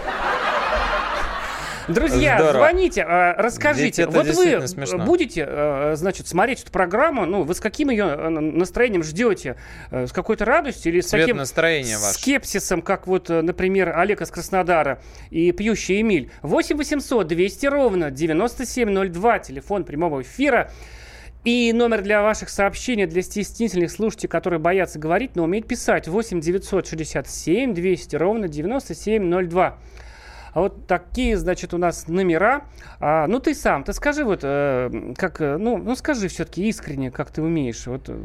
Друзья, 1.88 2.38
Здорово. 2.38 2.68
звоните, 2.68 3.02
э, 3.02 3.34
расскажите. 3.34 4.08
Вот 4.08 4.28
вы 4.28 4.68
смешно. 4.68 5.06
будете, 5.06 5.46
э, 5.48 5.94
значит, 5.96 6.28
смотреть 6.28 6.62
эту 6.62 6.72
программу, 6.72 7.26
ну, 7.26 7.44
вы 7.44 7.54
с 7.54 7.60
каким 7.60 7.90
ее 7.90 8.06
э, 8.06 8.30
настроением 8.30 9.04
ждете? 9.04 9.56
С 9.92 10.12
какой-то 10.12 10.46
радостью 10.46 10.94
или 10.94 11.02
с 11.02 11.08
Цвет 11.08 11.24
таким 11.24 11.38
настроения 11.38 11.98
ваш. 11.98 12.16
скепсисом, 12.16 12.82
как 12.82 13.08
вот, 13.08 13.30
например, 13.30 13.98
Олег 13.98 14.22
из 14.22 14.32
Краснодара 14.32 15.02
и 15.30 15.52
пьющий 15.52 16.02
Эмиль? 16.02 16.32
8 16.42 16.78
800 16.78 17.28
200 17.28 17.66
ровно 17.68 18.12
9702, 18.12 19.40
телефон 19.40 19.84
прямого 19.84 20.22
эфира. 20.22 20.72
И 21.44 21.74
номер 21.74 22.02
для 22.02 22.22
ваших 22.22 22.48
сообщений 22.48 23.06
для 23.06 23.22
стеснительных 23.22 23.92
слушателей, 23.92 24.30
которые 24.30 24.62
боятся 24.62 24.98
говорить, 24.98 25.36
но 25.36 25.44
умеют 25.44 25.68
писать. 25.68 26.08
8 26.08 26.40
967 26.40 27.74
200 27.74 28.16
ровно 28.16 28.48
9702. 28.48 29.78
А 30.54 30.62
вот 30.62 30.88
такие, 30.88 31.38
значит, 31.38 31.74
у 31.74 31.78
нас 31.78 32.08
номера. 32.08 32.66
А, 33.00 33.28
ну, 33.28 33.40
ты 33.40 33.56
сам, 33.56 33.84
ты 33.84 33.94
скажи 33.94 34.24
вот, 34.24 34.42
э, 34.44 35.14
как, 35.18 35.42
э, 35.42 35.58
ну, 35.58 35.78
ну, 35.78 35.96
скажи 35.96 36.28
все-таки 36.28 36.68
искренне, 36.68 37.12
как 37.12 37.32
ты 37.32 37.42
умеешь. 37.42 37.88
Вот, 37.88 38.10
э, 38.10 38.18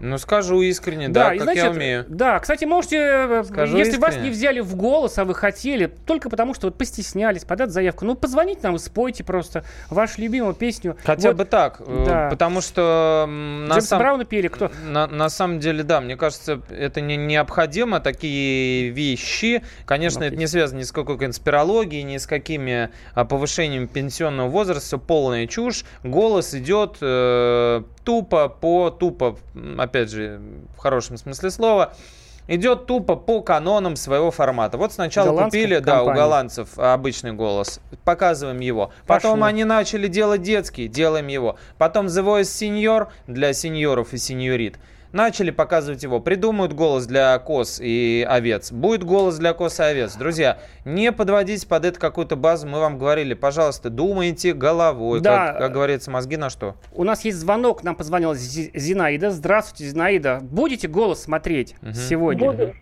Ну, 0.00 0.18
скажу 0.18 0.60
искренне, 0.62 1.08
да, 1.08 1.34
и, 1.34 1.38
как 1.38 1.48
я 1.48 1.54
значит, 1.62 1.76
умею. 1.76 2.04
Да, 2.08 2.38
кстати, 2.38 2.64
можете, 2.64 2.96
э, 2.98 3.44
Скажу 3.44 3.76
если 3.76 3.96
вас 3.98 4.10
искренне. 4.10 4.28
не 4.28 4.34
взяли 4.34 4.60
в 4.60 4.74
голос, 4.76 5.18
а 5.18 5.24
вы 5.24 5.34
хотели, 5.34 5.86
только 5.86 6.30
потому 6.30 6.54
что 6.54 6.66
вот 6.68 6.78
постеснялись 6.78 7.44
подать 7.44 7.70
заявку, 7.70 8.04
ну, 8.04 8.14
позвоните 8.14 8.60
нам 8.62 8.78
спойте 8.78 9.24
просто 9.24 9.64
вашу 9.90 10.20
любимую 10.20 10.54
песню. 10.54 10.96
Хотя 11.04 11.28
Вот 11.28 11.36
бы 11.38 11.44
так, 11.44 11.80
э, 11.84 12.04
да. 12.06 12.28
потому 12.30 12.60
что 12.60 13.26
на, 13.28 13.72
Джеймса 13.74 13.88
сам- 13.88 13.98
Брауна 13.98 14.24
пели, 14.24 14.48
кто? 14.48 14.70
на, 14.86 15.06
на 15.06 15.28
самом 15.28 15.60
деле, 15.60 15.82
да, 15.82 16.00
мне 16.00 16.16
кажется, 16.16 16.60
это 16.70 17.00
не 17.00 17.16
необходимо, 17.16 18.00
такие 18.00 18.90
вещи. 18.90 19.62
Конечно, 19.84 20.24
это 20.24 20.36
не 20.36 20.46
связано 20.46 20.78
ни 20.80 20.84
с 20.84 20.92
какой 20.92 21.18
конспирологией, 21.18 22.02
ни 22.02 22.16
с 22.16 22.26
какими 22.26 22.90
а, 23.14 23.24
повышениями 23.24 23.86
пенсионного 23.86 24.48
возраста, 24.48 24.86
все 24.86 24.98
полная 24.98 25.46
чушь. 25.46 25.84
Голос 26.02 26.54
идет 26.54 26.96
э, 27.00 27.82
тупо 28.04 28.48
по, 28.48 28.90
тупо, 28.90 29.36
опять 29.88 30.10
же, 30.10 30.40
в 30.76 30.78
хорошем 30.78 31.16
смысле 31.16 31.50
слова, 31.50 31.92
идет 32.46 32.86
тупо 32.86 33.16
по 33.16 33.42
канонам 33.42 33.96
своего 33.96 34.30
формата. 34.30 34.78
Вот 34.78 34.92
сначала 34.92 35.28
Голландская 35.28 35.62
купили, 35.62 35.78
да, 35.78 36.02
у 36.02 36.06
компания. 36.06 36.22
голландцев 36.22 36.78
обычный 36.78 37.32
голос, 37.32 37.80
показываем 38.04 38.60
его. 38.60 38.92
Потом 39.06 39.32
Пошло. 39.32 39.46
они 39.46 39.64
начали 39.64 40.08
делать 40.08 40.42
детский, 40.42 40.88
делаем 40.88 41.26
его. 41.28 41.58
Потом 41.76 42.06
The 42.06 42.24
Voice 42.24 42.42
Senior 42.42 43.08
для 43.26 43.52
сеньоров 43.52 44.12
и 44.14 44.18
сеньорит. 44.18 44.78
Начали 45.12 45.50
показывать 45.50 46.02
его. 46.02 46.20
Придумают 46.20 46.72
голос 46.74 47.06
для 47.06 47.38
коз 47.38 47.80
и 47.82 48.26
овец. 48.28 48.70
Будет 48.72 49.04
голос 49.04 49.38
для 49.38 49.54
коз 49.54 49.80
и 49.80 49.82
овец. 49.82 50.16
Друзья, 50.16 50.58
не 50.84 51.12
подводите 51.12 51.66
под 51.66 51.84
это 51.86 51.98
какую-то 51.98 52.36
базу. 52.36 52.66
Мы 52.66 52.78
вам 52.78 52.98
говорили, 52.98 53.34
пожалуйста, 53.34 53.88
думайте 53.90 54.52
головой. 54.52 55.20
Да. 55.20 55.48
Как, 55.48 55.58
как 55.58 55.72
говорится, 55.72 56.10
мозги 56.10 56.36
на 56.36 56.50
что? 56.50 56.74
У 56.92 57.04
нас 57.04 57.24
есть 57.24 57.38
звонок, 57.38 57.82
нам 57.82 57.96
позвонила 57.96 58.34
Зи- 58.34 58.70
Зинаида. 58.74 59.30
Здравствуйте, 59.30 59.90
Зинаида. 59.90 60.40
Будете 60.42 60.88
голос 60.88 61.22
смотреть 61.22 61.74
сегодня? 61.94 62.50
Буду. 62.50 62.74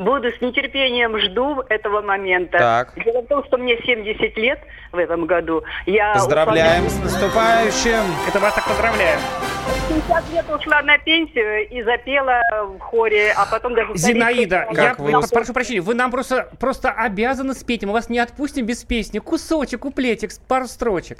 Буду 0.00 0.30
с 0.32 0.40
нетерпением 0.40 1.18
жду 1.20 1.60
этого 1.68 2.00
момента. 2.00 2.56
Так. 2.56 3.04
Дело 3.04 3.20
в 3.20 3.26
том, 3.26 3.44
что 3.44 3.58
мне 3.58 3.76
70 3.82 4.34
лет 4.38 4.58
в 4.92 4.96
этом 4.96 5.26
году. 5.26 5.62
Я 5.84 6.14
Поздравляем 6.14 6.86
ушла 6.86 6.98
с 6.98 7.02
наступающим! 7.02 8.02
Это 8.26 8.38
вас 8.40 8.54
так 8.54 8.66
поздравляем. 8.66 9.20
на- 9.20 10.00
50 10.00 10.32
лет 10.32 10.50
ушла 10.58 10.80
на 10.80 10.96
пенсию 10.96 11.68
и 11.68 11.82
запела 11.82 12.40
в 12.62 12.78
хоре, 12.78 13.30
а 13.36 13.44
потом 13.44 13.74
даже... 13.74 13.94
Зинаида, 13.94 14.68
я 14.72 14.94
вы 14.96 15.12
прошу 15.30 15.52
прощения, 15.52 15.82
вы 15.82 15.94
нам 15.94 16.10
просто, 16.10 16.48
просто 16.58 16.90
обязаны 16.92 17.52
спеть, 17.52 17.84
мы 17.84 17.92
вас 17.92 18.08
не 18.08 18.20
отпустим 18.20 18.64
без 18.64 18.82
песни. 18.84 19.18
Кусочек, 19.18 19.80
куплетик, 19.80 20.30
пару 20.48 20.66
строчек. 20.66 21.18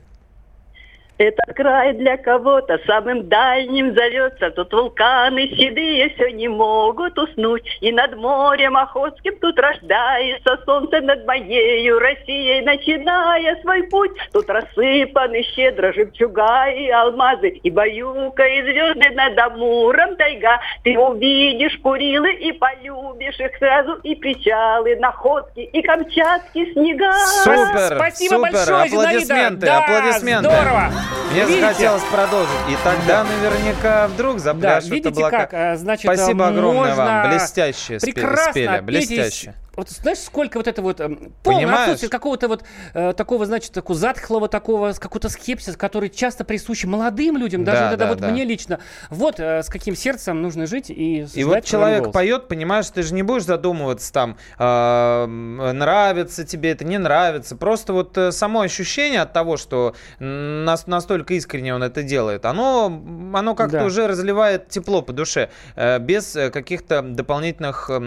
Этот 1.20 1.54
край 1.54 1.92
для 1.92 2.16
кого-то 2.16 2.78
самым 2.86 3.28
дальним 3.28 3.94
зовется. 3.94 4.50
Тут 4.52 4.72
вулканы 4.72 5.48
седые 5.48 6.08
все 6.14 6.30
не 6.30 6.48
могут 6.48 7.18
уснуть. 7.18 7.62
И 7.82 7.92
над 7.92 8.16
морем 8.16 8.74
Охотским 8.78 9.36
тут 9.38 9.58
рождается 9.58 10.58
солнце 10.64 11.02
над 11.02 11.26
моею 11.26 11.98
Россией, 11.98 12.62
начиная 12.62 13.60
свой 13.60 13.82
путь. 13.88 14.12
Тут 14.32 14.48
рассыпаны 14.48 15.42
щедро 15.54 15.92
жемчуга 15.92 16.70
и 16.70 16.88
алмазы, 16.88 17.48
и 17.50 17.70
баюка, 17.70 18.42
и 18.46 18.62
звезды 18.62 19.10
над 19.10 19.38
Амуром 19.38 20.16
тайга. 20.16 20.58
Ты 20.84 20.98
увидишь 20.98 21.76
Курилы 21.82 22.32
и 22.32 22.52
полюбишь 22.52 23.38
их 23.40 23.54
сразу, 23.58 23.96
и 24.04 24.14
причалы, 24.14 24.96
находки, 24.96 25.60
и 25.60 25.82
камчатские 25.82 26.72
снега. 26.72 27.12
Супер! 27.44 27.96
Спасибо 27.96 28.34
супер! 28.36 28.52
большое, 28.52 28.88
Зинаида. 28.88 29.10
аплодисменты, 29.10 29.66
Да, 29.66 29.78
аплодисменты. 29.80 30.48
здорово. 30.48 31.09
Мне 31.32 31.44
Видите? 31.44 31.60
захотелось 31.60 32.02
продолжить. 32.04 32.50
И 32.68 32.76
тогда 32.82 33.24
наверняка 33.24 34.08
вдруг 34.08 34.36
Да, 34.36 34.40
запляшут 34.40 34.90
видите 34.90 35.08
облака. 35.10 35.38
как, 35.38 35.54
а, 35.54 35.76
значит, 35.76 36.02
Спасибо 36.02 36.46
а, 36.46 36.48
огромное 36.48 36.94
вам. 36.94 37.30
Блестяще 37.30 37.98
прекрасно 37.98 38.50
спели. 38.52 38.80
Блестяще. 38.80 39.54
Вот 39.76 39.88
знаешь, 39.90 40.18
сколько 40.18 40.56
вот 40.58 40.66
это 40.66 40.82
вот 40.82 41.00
эм, 41.00 41.32
полное 41.42 41.84
отсутствие 41.84 42.10
какого-то 42.10 42.48
вот 42.48 42.64
э, 42.94 43.12
такого, 43.16 43.46
значит, 43.46 43.72
такого 43.72 43.98
затхлого 43.98 44.48
такого, 44.48 44.92
какого-то 44.92 45.28
скепсиса, 45.28 45.76
который 45.78 46.08
часто 46.10 46.44
присущ 46.44 46.84
молодым 46.84 47.36
людям, 47.36 47.64
даже 47.64 47.80
Да, 47.82 47.90
вот 47.90 47.98
да, 47.98 48.08
вот 48.08 48.18
да. 48.18 48.28
мне 48.30 48.44
лично. 48.44 48.80
Вот 49.10 49.38
э, 49.40 49.62
с 49.62 49.68
каким 49.68 49.94
сердцем 49.94 50.42
нужно 50.42 50.66
жить 50.66 50.90
и 50.90 51.26
И 51.34 51.44
вот 51.44 51.64
человек 51.64 52.12
поет, 52.12 52.48
понимаешь, 52.48 52.88
ты 52.90 53.02
же 53.02 53.14
не 53.14 53.22
будешь 53.22 53.44
задумываться 53.44 54.12
там, 54.12 54.36
э, 54.58 55.26
нравится 55.26 56.44
тебе 56.44 56.70
это, 56.72 56.84
не 56.84 56.98
нравится. 56.98 57.56
Просто 57.56 57.92
вот 57.92 58.16
э, 58.18 58.32
само 58.32 58.60
ощущение 58.60 59.20
от 59.22 59.32
того, 59.32 59.56
что 59.56 59.94
нас- 60.18 60.86
настолько 60.86 61.34
искренне 61.34 61.74
он 61.74 61.82
это 61.82 62.02
делает, 62.02 62.44
оно, 62.44 62.86
оно 63.34 63.54
как-то 63.54 63.78
Да. 63.80 63.84
уже 63.84 64.06
разливает 64.06 64.68
тепло 64.68 65.02
по 65.02 65.12
душе, 65.12 65.50
э, 65.76 65.98
без 65.98 66.34
э, 66.36 66.50
каких-то 66.50 67.02
дополнительных 67.02 67.88
э, 67.90 67.98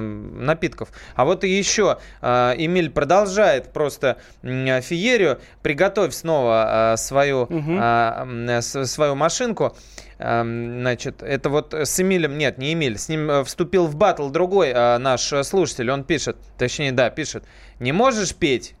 напитков. 0.00 0.87
А 1.14 1.24
вот 1.24 1.44
и 1.44 1.48
еще 1.48 1.98
э, 2.22 2.54
Эмиль 2.58 2.90
продолжает 2.90 3.72
просто 3.72 4.16
феерию. 4.42 5.40
Приготовь 5.62 6.14
снова 6.14 6.94
свою, 6.96 7.48
а, 7.50 8.22
м, 8.22 8.48
с- 8.48 8.86
свою 8.86 9.14
машинку. 9.14 9.76
Значит, 10.18 11.22
это 11.22 11.48
вот 11.48 11.72
с 11.74 12.00
Эмилем, 12.00 12.36
нет, 12.38 12.58
не 12.58 12.72
Эмиль, 12.72 12.98
с 12.98 13.08
ним 13.08 13.30
э, 13.30 13.44
вступил 13.44 13.86
в 13.86 13.94
батл 13.94 14.28
другой 14.30 14.72
наш 14.98 15.22
слушатель, 15.44 15.90
он 15.90 16.02
пишет, 16.04 16.36
точнее, 16.58 16.90
да, 16.92 17.08
пишет, 17.10 17.44
не 17.78 17.92
можешь 17.92 18.34
петь, 18.34 18.74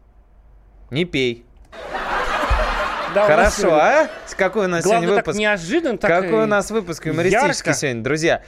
не 0.90 1.04
пей. 1.04 1.44
Хорошо, 3.14 3.74
а? 3.74 4.08
Какой 4.36 4.66
у 4.66 4.68
нас 4.68 4.84
Главное, 4.84 5.02
сегодня 5.02 5.16
так 5.16 5.26
выпуск? 5.26 5.38
неожиданно, 5.40 5.98
так 5.98 6.10
Какой 6.10 6.42
у 6.42 6.46
нас 6.46 6.70
выпуск 6.70 7.06
юмористический 7.06 7.70
ярко. 7.70 7.72
сегодня, 7.80 8.02
друзья. 8.02 8.42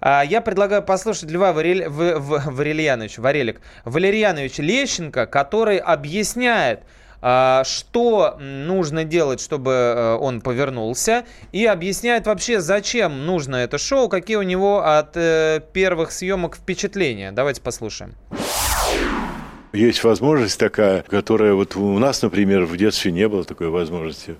А, 0.00 0.22
Я 0.22 0.40
предлагаю 0.40 0.82
послушать 0.82 1.30
Льва 1.30 1.52
Варель... 1.52 1.88
В- 1.88 2.18
В- 2.18 2.50
Варельяновича, 2.52 3.22
Варелик, 3.22 3.60
Валерьяновича 3.84 4.62
Лещенко, 4.62 5.26
который 5.26 5.78
объясняет, 5.78 6.80
а, 7.20 7.62
что 7.64 8.36
нужно 8.40 9.04
делать, 9.04 9.40
чтобы 9.40 9.70
э, 9.72 10.14
он 10.14 10.40
повернулся, 10.40 11.24
и 11.52 11.64
объясняет 11.66 12.26
вообще, 12.26 12.60
зачем 12.60 13.26
нужно 13.26 13.56
это 13.56 13.78
шоу, 13.78 14.08
какие 14.08 14.36
у 14.36 14.42
него 14.42 14.84
от 14.84 15.16
э, 15.16 15.60
первых 15.72 16.10
съемок 16.10 16.56
впечатления. 16.56 17.30
Давайте 17.30 17.60
послушаем. 17.60 18.14
Есть 19.72 20.04
возможность 20.04 20.58
такая, 20.58 21.02
которая 21.02 21.54
вот 21.54 21.76
у 21.76 21.98
нас, 21.98 22.20
например, 22.20 22.64
в 22.66 22.76
детстве 22.76 23.10
не 23.10 23.26
было 23.26 23.42
такой 23.44 23.70
возможности. 23.70 24.34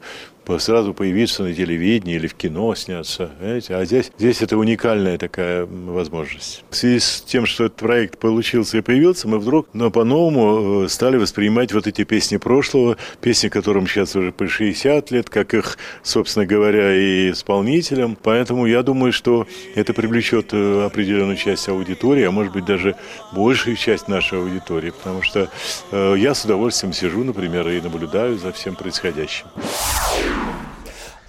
Сразу 0.58 0.94
появиться 0.94 1.42
на 1.42 1.54
телевидении 1.54 2.14
или 2.14 2.26
в 2.26 2.34
кино 2.34 2.74
сняться. 2.74 3.30
Знаете? 3.40 3.74
А 3.74 3.84
здесь, 3.84 4.12
здесь 4.18 4.42
это 4.42 4.56
уникальная 4.56 5.18
такая 5.18 5.66
возможность. 5.66 6.64
В 6.70 6.76
связи 6.76 7.00
с 7.00 7.22
тем, 7.22 7.46
что 7.46 7.64
этот 7.64 7.78
проект 7.78 8.18
получился 8.18 8.78
и 8.78 8.80
появился, 8.80 9.28
мы 9.28 9.38
вдруг 9.38 9.68
но 9.72 9.90
по-новому 9.90 10.84
э, 10.84 10.88
стали 10.88 11.16
воспринимать 11.16 11.72
вот 11.72 11.86
эти 11.86 12.04
песни 12.04 12.36
прошлого, 12.36 12.96
песни, 13.20 13.48
которым 13.48 13.86
сейчас 13.86 14.14
уже 14.14 14.32
по 14.32 14.46
60 14.46 15.10
лет, 15.10 15.30
как 15.30 15.54
их, 15.54 15.78
собственно 16.02 16.46
говоря, 16.46 16.94
и 16.94 17.30
исполнителям. 17.30 18.16
Поэтому 18.22 18.66
я 18.66 18.82
думаю, 18.82 19.12
что 19.12 19.46
это 19.74 19.94
привлечет 19.94 20.52
э, 20.52 20.84
определенную 20.84 21.36
часть 21.36 21.68
аудитории, 21.68 22.24
а 22.24 22.30
может 22.30 22.52
быть 22.52 22.64
даже 22.64 22.96
большую 23.32 23.76
часть 23.76 24.08
нашей 24.08 24.38
аудитории, 24.38 24.90
потому 24.90 25.22
что 25.22 25.48
э, 25.90 26.14
я 26.18 26.34
с 26.34 26.44
удовольствием 26.44 26.92
сижу, 26.92 27.24
например, 27.24 27.68
и 27.68 27.80
наблюдаю 27.80 28.38
за 28.38 28.52
всем 28.52 28.74
происходящим. 28.74 29.46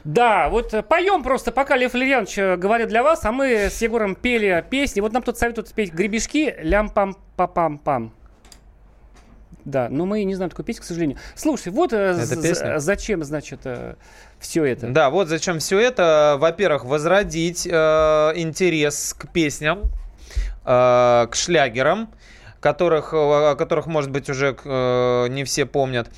Да, 0.04 0.50
вот 0.50 0.74
э, 0.74 0.84
поем 0.84 1.24
просто, 1.24 1.52
пока 1.52 1.78
Лев 1.78 1.94
Валерьянович 1.94 2.38
э, 2.38 2.58
говорит 2.58 2.90
для 2.90 3.04
вас, 3.04 3.24
а 3.24 3.32
мы 3.32 3.70
с 3.70 3.82
Егором 3.82 4.16
пели 4.16 4.64
песни. 4.70 5.00
Вот 5.00 5.14
нам 5.14 5.24
тут 5.24 5.38
советуют 5.38 5.70
спеть 5.70 5.94
«Гребешки», 5.94 6.56
«Лям-пам-па-пам-пам». 6.62 8.12
Да, 9.64 9.88
но 9.90 10.06
мы 10.06 10.26
не 10.26 10.36
знаем 10.36 10.50
такой 10.50 10.66
песни, 10.66 10.82
к 10.82 10.84
сожалению. 10.84 11.18
Слушай, 11.36 11.72
вот 11.72 11.94
э, 11.94 12.16
зачем, 12.80 13.24
значит, 13.24 13.62
все 14.40 14.66
это. 14.66 14.90
Да, 14.90 15.10
вот 15.10 15.30
зачем 15.30 15.60
все 15.60 15.80
это. 15.80 16.36
Во-первых, 16.38 16.84
возродить 16.84 17.66
э, 17.66 17.72
интерес 18.36 19.16
к 19.18 19.32
песням, 19.32 19.84
э, 20.66 21.28
к 21.32 21.34
шлягерам, 21.34 22.10
которых, 22.60 23.14
о 23.14 23.56
которых, 23.56 23.88
может 23.88 24.12
быть, 24.12 24.30
уже 24.30 24.56
э, 24.64 25.28
не 25.30 25.46
все 25.46 25.66
помнят. 25.66 26.10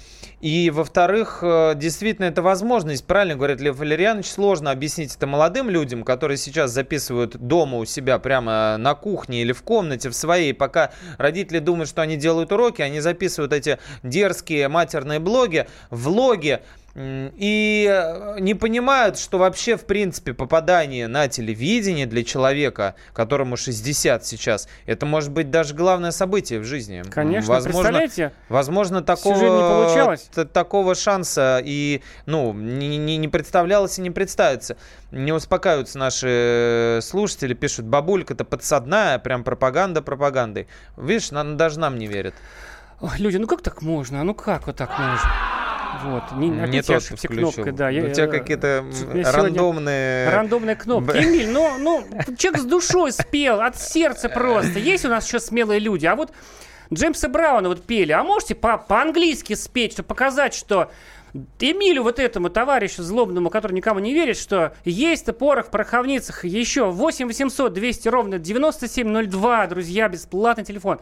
И, 0.42 0.70
во-вторых, 0.70 1.40
э, 1.42 1.74
действительно, 1.76 2.26
это 2.26 2.42
возможность, 2.42 3.06
правильно 3.06 3.36
говорит 3.36 3.62
Лев 3.62 3.78
Валерьянович, 3.78 4.28
сложно 4.28 4.72
объяснить 4.72 5.16
это 5.16 5.28
молодым 5.28 5.70
людям, 5.70 6.04
которые 6.04 6.38
сейчас 6.38 6.72
записывают 6.72 7.38
дома 7.38 7.78
у 7.78 7.86
себя 7.86 8.20
прямо 8.20 8.78
на 8.78 8.96
кухне 8.96 9.42
или 9.42 9.54
в 9.54 9.64
комнате 9.64 10.10
в 10.10 10.16
своей, 10.16 10.54
пока 10.54 10.92
родители 11.18 11.60
думают, 11.60 11.90
что 11.90 12.02
они 12.02 12.18
делают 12.18 12.52
уроки, 12.52 12.82
они 12.82 13.00
записывают 13.00 13.54
эти 13.54 13.80
дерзкие 14.04 14.68
матерные 14.68 15.20
блоги, 15.20 15.68
влоги, 15.90 16.60
И 16.98 17.90
э, 17.92 18.40
не 18.40 18.54
понимают, 18.54 19.18
что 19.20 19.38
вообще, 19.38 19.76
в 19.76 19.86
принципе, 19.86 20.34
попадание 20.34 21.10
на 21.10 21.28
телевидение 21.28 22.06
для 22.06 22.24
человека, 22.24 22.96
которому 23.12 23.58
60 23.58 24.26
сейчас, 24.26 24.70
это 24.86 25.06
может 25.06 25.32
быть 25.32 25.52
даже 25.52 25.74
главное 25.76 26.12
событие 26.12 26.60
в 26.62 26.64
жизни. 26.64 27.04
Конечно, 27.12 27.54
представляете? 27.62 28.32
Возможно, 28.48 29.02
такого, 29.02 29.36
не 29.36 29.42
получалось. 29.50 30.30
такого 30.54 30.96
шанса 30.96 31.62
и, 31.66 32.02
ну, 32.26 32.54
не, 32.54 32.98
не- 32.98 33.18
не 33.18 33.28
представлялось 33.28 34.00
и 34.00 34.02
не 34.02 34.12
представится. 34.12 34.78
Не 35.12 35.34
успокаиваются 35.34 35.98
наши 35.98 37.00
слушатели, 37.02 37.54
пишут, 37.54 37.86
бабулька-то 37.88 38.46
подсадная, 38.46 39.20
прям 39.20 39.44
пропаганда 39.44 40.02
пропагандой. 40.02 40.68
Видишь, 40.96 41.32
нам- 41.32 41.58
даже 41.58 41.78
нам 41.78 41.98
не 42.00 42.08
верят. 42.08 42.36
Ой, 43.02 43.12
люди, 43.18 43.36
ну 43.36 43.48
как 43.48 43.62
так 43.62 43.82
можно? 43.82 44.24
Ну 44.24 44.34
как 44.34 44.68
вот 44.68 44.78
так 44.78 44.98
можно? 44.98 45.30
Вот, 46.04 46.24
не, 46.34 46.50
Не 46.50 46.82
ты 46.82 46.94
ошибся 46.96 47.28
включил. 47.28 47.52
кнопкой, 47.52 47.72
да. 47.74 47.88
У 47.88 47.92
я- 47.92 48.10
тебя 48.14 48.24
я- 48.26 48.30
какие-то 48.30 48.86
рандомные... 49.34 50.30
Рандомные 50.30 50.76
кнопки. 50.76 51.18
Эмиль, 51.18 51.50
ну, 51.50 51.78
ну, 51.80 52.04
человек 52.38 52.62
с 52.62 52.66
душой 52.66 53.12
спел, 53.12 53.62
от 53.62 53.80
сердца 53.80 54.30
просто. 54.30 54.80
Есть 54.80 55.06
у 55.06 55.10
нас 55.10 55.26
еще 55.28 55.40
смелые 55.40 55.80
люди. 55.80 56.06
А 56.06 56.16
вот 56.16 56.32
Джеймса 56.94 57.30
Брауна 57.30 57.70
вот 57.70 57.84
пели. 57.84 58.12
А 58.12 58.24
можете 58.24 58.56
по- 58.56 58.78
по-английски 58.78 59.54
спеть, 59.54 59.94
чтобы 59.94 60.08
показать, 60.08 60.54
что 60.54 60.92
Эмилю, 61.60 62.04
вот 62.04 62.18
этому 62.20 62.50
товарищу 62.50 63.04
злобному, 63.04 63.50
который 63.50 63.74
никому 63.74 64.00
не 64.00 64.14
верит, 64.14 64.38
что 64.38 64.74
есть-то 64.86 65.34
порох 65.34 65.68
в 65.68 65.70
пороховницах. 65.70 66.46
Еще 66.46 66.86
8 66.86 67.28
800 67.28 67.74
200 67.74 68.08
ровно 68.08 68.40
9702, 68.40 69.68
друзья, 69.68 70.08
бесплатный 70.08 70.64
телефон. 70.64 71.00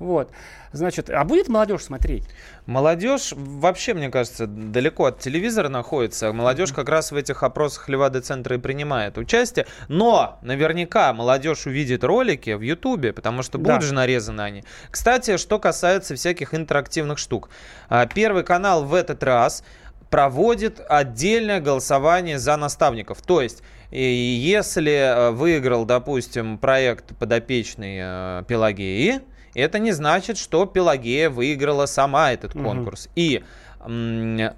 Вот. 0.00 0.30
Значит, 0.72 1.10
а 1.10 1.24
будет 1.24 1.48
молодежь 1.48 1.82
смотреть? 1.82 2.24
Молодежь 2.64 3.34
вообще, 3.36 3.92
мне 3.92 4.08
кажется, 4.08 4.46
далеко 4.46 5.04
от 5.04 5.18
телевизора 5.20 5.68
находится. 5.68 6.32
Молодежь 6.32 6.72
как 6.72 6.88
раз 6.88 7.12
в 7.12 7.16
этих 7.16 7.42
опросах 7.42 7.88
Левада-центра 7.90 8.56
и 8.56 8.58
принимает 8.58 9.18
участие. 9.18 9.66
Но 9.88 10.38
наверняка 10.40 11.12
молодежь 11.12 11.66
увидит 11.66 12.02
ролики 12.02 12.50
в 12.54 12.62
Ютубе, 12.62 13.12
потому 13.12 13.42
что 13.42 13.58
Да. 13.58 13.74
будут 13.74 13.86
же 13.86 13.94
нарезаны 13.94 14.40
они. 14.40 14.64
Кстати, 14.90 15.36
что 15.36 15.58
касается 15.58 16.14
всяких 16.14 16.54
интерактивных 16.54 17.18
штук. 17.18 17.50
А, 17.90 18.06
Первый 18.06 18.42
канал 18.42 18.84
в 18.84 18.94
этот 18.94 19.22
раз 19.22 19.62
проводит 20.08 20.80
отдельное 20.88 21.60
голосование 21.60 22.38
за 22.38 22.56
наставников. 22.56 23.20
То 23.22 23.42
есть, 23.42 23.62
если 23.90 24.92
э, 24.92 25.30
выиграл, 25.30 25.84
допустим, 25.84 26.58
проект 26.58 27.16
подопечный 27.18 27.98
э, 28.00 28.42
Пелагеи, 28.48 29.20
это 29.54 29.78
не 29.78 29.92
значит, 29.92 30.38
что 30.38 30.66
Пелагея 30.66 31.30
выиграла 31.30 31.86
сама 31.86 32.32
этот 32.32 32.54
Мгм. 32.54 32.64
конкурс. 32.64 33.08
И 33.16 33.42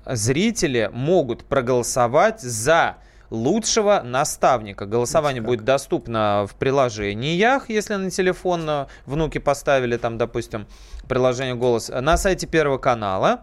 зрители 0.07 0.90
могут 0.93 1.45
проголосовать 1.45 2.40
за 2.40 2.97
лучшего 3.30 4.03
наставника. 4.05 4.84
Голосование 4.84 5.40
будет 5.43 5.64
доступно 5.64 6.47
в 6.49 6.55
приложениях, 6.57 7.70
если 7.70 7.95
на 7.95 8.11
телефон 8.11 8.68
э, 8.68 8.86
внуки 9.07 9.38
поставили 9.38 9.97
там, 9.97 10.18
допустим, 10.18 10.66
приложение 11.09 11.55
«Голос», 11.55 11.88
на 11.88 12.16
сайте 12.18 12.47
Первого 12.47 12.76
канала. 12.78 13.40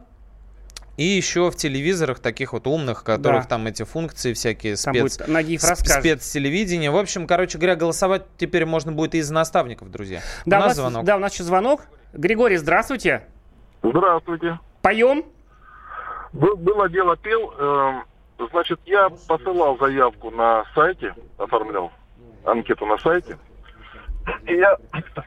И 0.99 1.03
еще 1.05 1.49
в 1.49 1.55
телевизорах 1.55 2.19
таких 2.19 2.51
вот 2.51 2.67
умных, 2.67 3.05
которых 3.05 3.43
Да. 3.43 3.47
там 3.51 3.67
эти 3.67 3.83
функции 3.83 4.33
всякие 4.33 4.75
Там 4.75 4.93
спец, 4.93 5.17
будет 5.17 5.27
Нагиев 5.29 5.61
спецтелевидение. 5.61 6.91
В 6.91 6.97
общем, 6.97 7.25
короче 7.25 7.57
говоря, 7.57 7.77
голосовать 7.77 8.23
теперь 8.35 8.65
можно 8.65 8.91
будет 8.91 9.15
и 9.15 9.19
из 9.19 9.31
наставников, 9.31 9.89
друзья. 9.91 10.19
Да, 10.45 10.57
у 10.57 10.59
у 10.59 10.63
нас 10.63 10.67
нас, 10.71 10.77
звонок. 10.77 11.05
да, 11.05 11.15
у 11.15 11.19
нас 11.19 11.31
сейчас 11.31 11.47
звонок. 11.47 11.83
Григорий, 12.11 12.57
здравствуйте. 12.57 13.23
Здравствуйте. 13.81 14.59
Поем? 14.81 15.23
Бы- 16.33 16.57
Было 16.57 16.89
дело, 16.89 17.15
пел. 17.15 17.53
эм, 17.57 18.03
Значит, 18.51 18.79
я 18.85 19.09
посылал 19.27 19.77
заявку 19.77 20.31
на 20.31 20.63
сайте, 20.75 21.13
оформлял 21.37 21.91
анкету 22.45 22.85
на 22.85 22.97
сайте. 22.97 23.37
И 24.47 24.53
я 24.53 24.77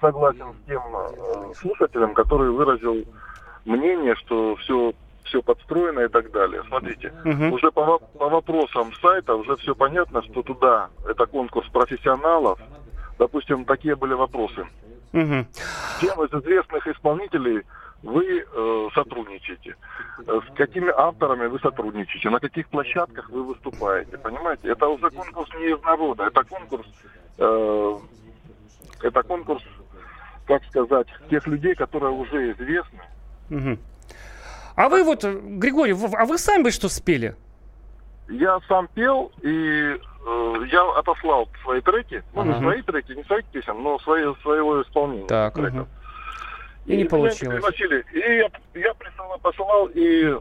согласен 0.01 0.47
с 0.53 0.67
тем 0.69 0.83
э, 0.97 1.55
слушателем, 1.57 2.13
который 2.15 2.51
выразил 2.51 3.05
мнение, 3.67 4.15
что 4.17 4.57
все 4.57 4.93
все 5.33 5.43
подстроено 5.43 6.01
и 6.01 6.09
так 6.09 6.31
далее. 6.31 6.63
Смотрите, 6.69 7.11
Мгм. 7.25 7.53
уже 7.55 7.71
по, 7.73 7.99
по 7.99 8.29
вопросам 8.29 8.93
сайта 9.01 9.35
уже 9.35 9.57
все 9.57 9.75
понятно, 9.75 10.23
что 10.23 10.43
туда 10.43 10.91
это 11.09 11.25
конкурс 11.27 11.67
профессионалов. 11.71 12.59
Допустим, 13.19 13.65
такие 13.65 13.97
были 13.97 14.13
вопросы. 14.13 14.67
Мгм. 15.13 15.47
С 15.55 15.99
кем 16.01 16.23
из 16.23 16.33
известных 16.43 16.87
исполнителей 16.87 17.63
вы 18.03 18.45
э, 18.45 18.89
сотрудничаете? 18.95 19.77
Э, 20.27 20.41
С 20.51 20.55
какими 20.55 20.91
авторами 20.95 21.47
вы 21.47 21.59
сотрудничаете? 21.61 22.29
На 22.29 22.39
каких 22.39 22.69
площадках 22.69 23.31
вы 23.31 23.43
выступаете? 23.45 24.19
Понимаете? 24.19 24.69
Это 24.69 24.87
уже 24.87 25.09
конкурс 25.11 25.49
не 25.59 25.71
из 25.71 25.83
народа, 25.83 26.25
это 26.25 26.45
конкурс, 26.45 26.87
э, 27.39 27.99
это 29.03 29.23
конкурс, 29.23 29.63
как 30.47 30.63
сказать, 30.65 31.07
тех 31.31 31.47
людей, 31.47 31.75
которые 31.75 32.13
уже 32.13 32.53
известны. 32.53 33.01
Мгм. 33.49 33.79
А 34.75 34.89
вы 34.89 35.05
вот, 35.05 35.25
Григорий, 35.25 35.93
а 36.17 36.25
вы 36.25 36.39
сами 36.39 36.65
бы 36.65 36.71
что 36.71 36.89
спели? 36.89 37.35
Я 38.29 38.59
сам 38.69 38.89
пел, 38.95 39.31
и 39.43 39.49
э, 39.49 40.55
я 40.71 40.99
отослал 40.99 41.49
свои 41.63 41.81
треки, 41.81 42.23
ну, 42.35 42.45
не 42.45 42.51
Ага. 42.53 42.61
свои 42.61 42.83
треки, 42.83 43.13
не 43.13 43.25
своих 43.25 43.45
песен, 43.47 43.83
но 43.83 43.99
свои, 43.99 44.23
своего 44.43 44.81
исполнения. 44.83 45.27
Так. 45.27 45.55
треков. 45.55 45.89
И 46.87 46.93
не 46.93 46.97
меня 46.99 47.11
получилось. 47.11 47.65
И 48.13 48.19
я, 48.19 48.51
я 48.75 48.95
присылал, 48.95 49.39
посылал 49.39 49.91
и 49.95 50.37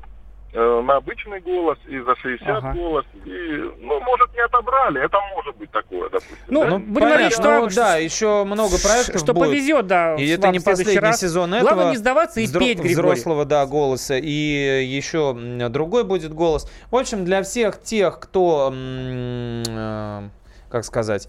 э, 0.53 0.81
на 0.81 0.97
обычный 0.97 1.39
голос, 1.41 1.77
и 1.87 1.99
за 1.99 2.15
60 2.15 2.47
Ага. 2.49 2.73
голос. 2.73 3.05
И, 3.25 3.29
ну, 3.79 3.99
может, 4.01 4.33
не 4.33 4.41
отобрали. 4.41 5.03
Это 5.03 5.17
может 5.35 5.55
быть 5.57 5.71
такое, 5.71 6.09
допустим. 6.09 6.37
Ну, 6.47 6.61
да? 6.63 6.69
ну, 6.69 6.79
будем 6.79 7.07
говорить, 7.07 7.33
что, 7.33 7.59
ну, 7.61 7.67
да, 7.73 7.97
еще 7.97 8.43
много 8.43 8.77
проектов 8.81 9.19
что 9.21 9.33
будет. 9.33 9.49
повезет, 9.49 9.87
да. 9.87 10.15
И 10.15 10.27
это 10.27 10.49
не 10.49 10.59
последний 10.59 10.99
раз. 10.99 11.19
сезон 11.19 11.53
этого. 11.53 11.69
Главное 11.69 11.91
не 11.91 11.97
сдаваться 11.97 12.39
и 12.41 12.45
взро- 12.45 12.59
петь, 12.59 12.79
Григорий. 12.79 12.93
Взрослого, 12.95 13.45
да, 13.45 13.65
голоса. 13.65 14.17
И 14.17 14.29
еще 14.85 15.33
другой 15.69 16.03
будет 16.03 16.33
голос. 16.33 16.69
В 16.89 16.95
общем, 16.95 17.25
для 17.25 17.43
всех 17.43 17.81
тех, 17.81 18.19
кто, 18.19 18.73
э, 18.73 20.29
как 20.69 20.85
сказать, 20.85 21.27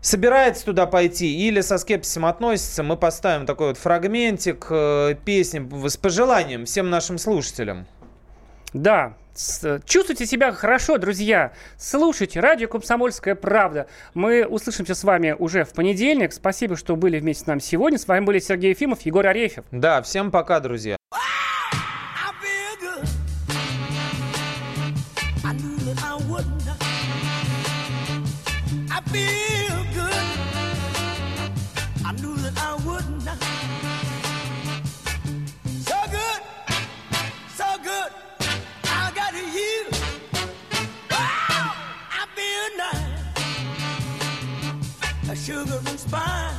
собирается 0.00 0.64
туда 0.64 0.86
пойти 0.86 1.46
или 1.48 1.60
со 1.60 1.76
скепсисом 1.78 2.24
относится, 2.26 2.82
мы 2.82 2.96
поставим 2.96 3.46
такой 3.46 3.68
вот 3.68 3.78
фрагментик 3.78 4.66
э, 4.70 5.14
песни 5.24 5.88
с 5.88 5.96
пожеланием 5.96 6.64
всем 6.64 6.88
нашим 6.90 7.18
слушателям. 7.18 7.86
Да. 8.72 9.14
Чувствуйте 9.84 10.26
себя 10.26 10.52
хорошо, 10.52 10.98
друзья. 10.98 11.52
Слушайте 11.76 12.40
радио 12.40 12.68
«Комсомольская 12.68 13.36
правда». 13.36 13.86
Мы 14.12 14.44
услышимся 14.44 14.94
с 14.94 15.04
вами 15.04 15.36
уже 15.38 15.64
в 15.64 15.72
понедельник. 15.72 16.32
Спасибо, 16.32 16.76
что 16.76 16.96
были 16.96 17.20
вместе 17.20 17.44
с 17.44 17.46
нами 17.46 17.60
сегодня. 17.60 17.98
С 17.98 18.08
вами 18.08 18.24
были 18.24 18.40
Сергей 18.40 18.70
Ефимов, 18.70 19.00
Егор 19.02 19.26
Арефьев. 19.26 19.64
Да, 19.70 20.02
всем 20.02 20.30
пока, 20.32 20.58
друзья. 20.60 20.97
Sugar 45.48 45.80
and 45.86 45.98
spice. 45.98 46.52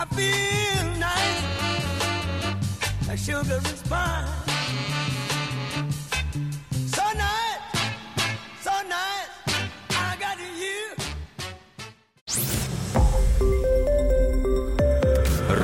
I 0.00 0.04
feel 0.14 0.84
nice. 1.08 1.42
A 3.10 3.16
sugar 3.16 3.58
and 3.58 3.76
you. 10.56 10.94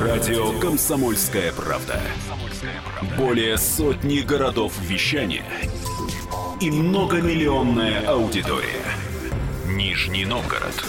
Радио 0.03 0.59
«Комсомольская 0.59 1.53
правда». 1.53 2.01
Более 3.17 3.57
сотни 3.57 4.19
городов 4.19 4.73
вещания 4.81 5.45
и 6.59 6.69
многомиллионная 6.69 8.05
аудитория. 8.05 8.83
Нижний 9.65 10.25
Новгород 10.25 10.88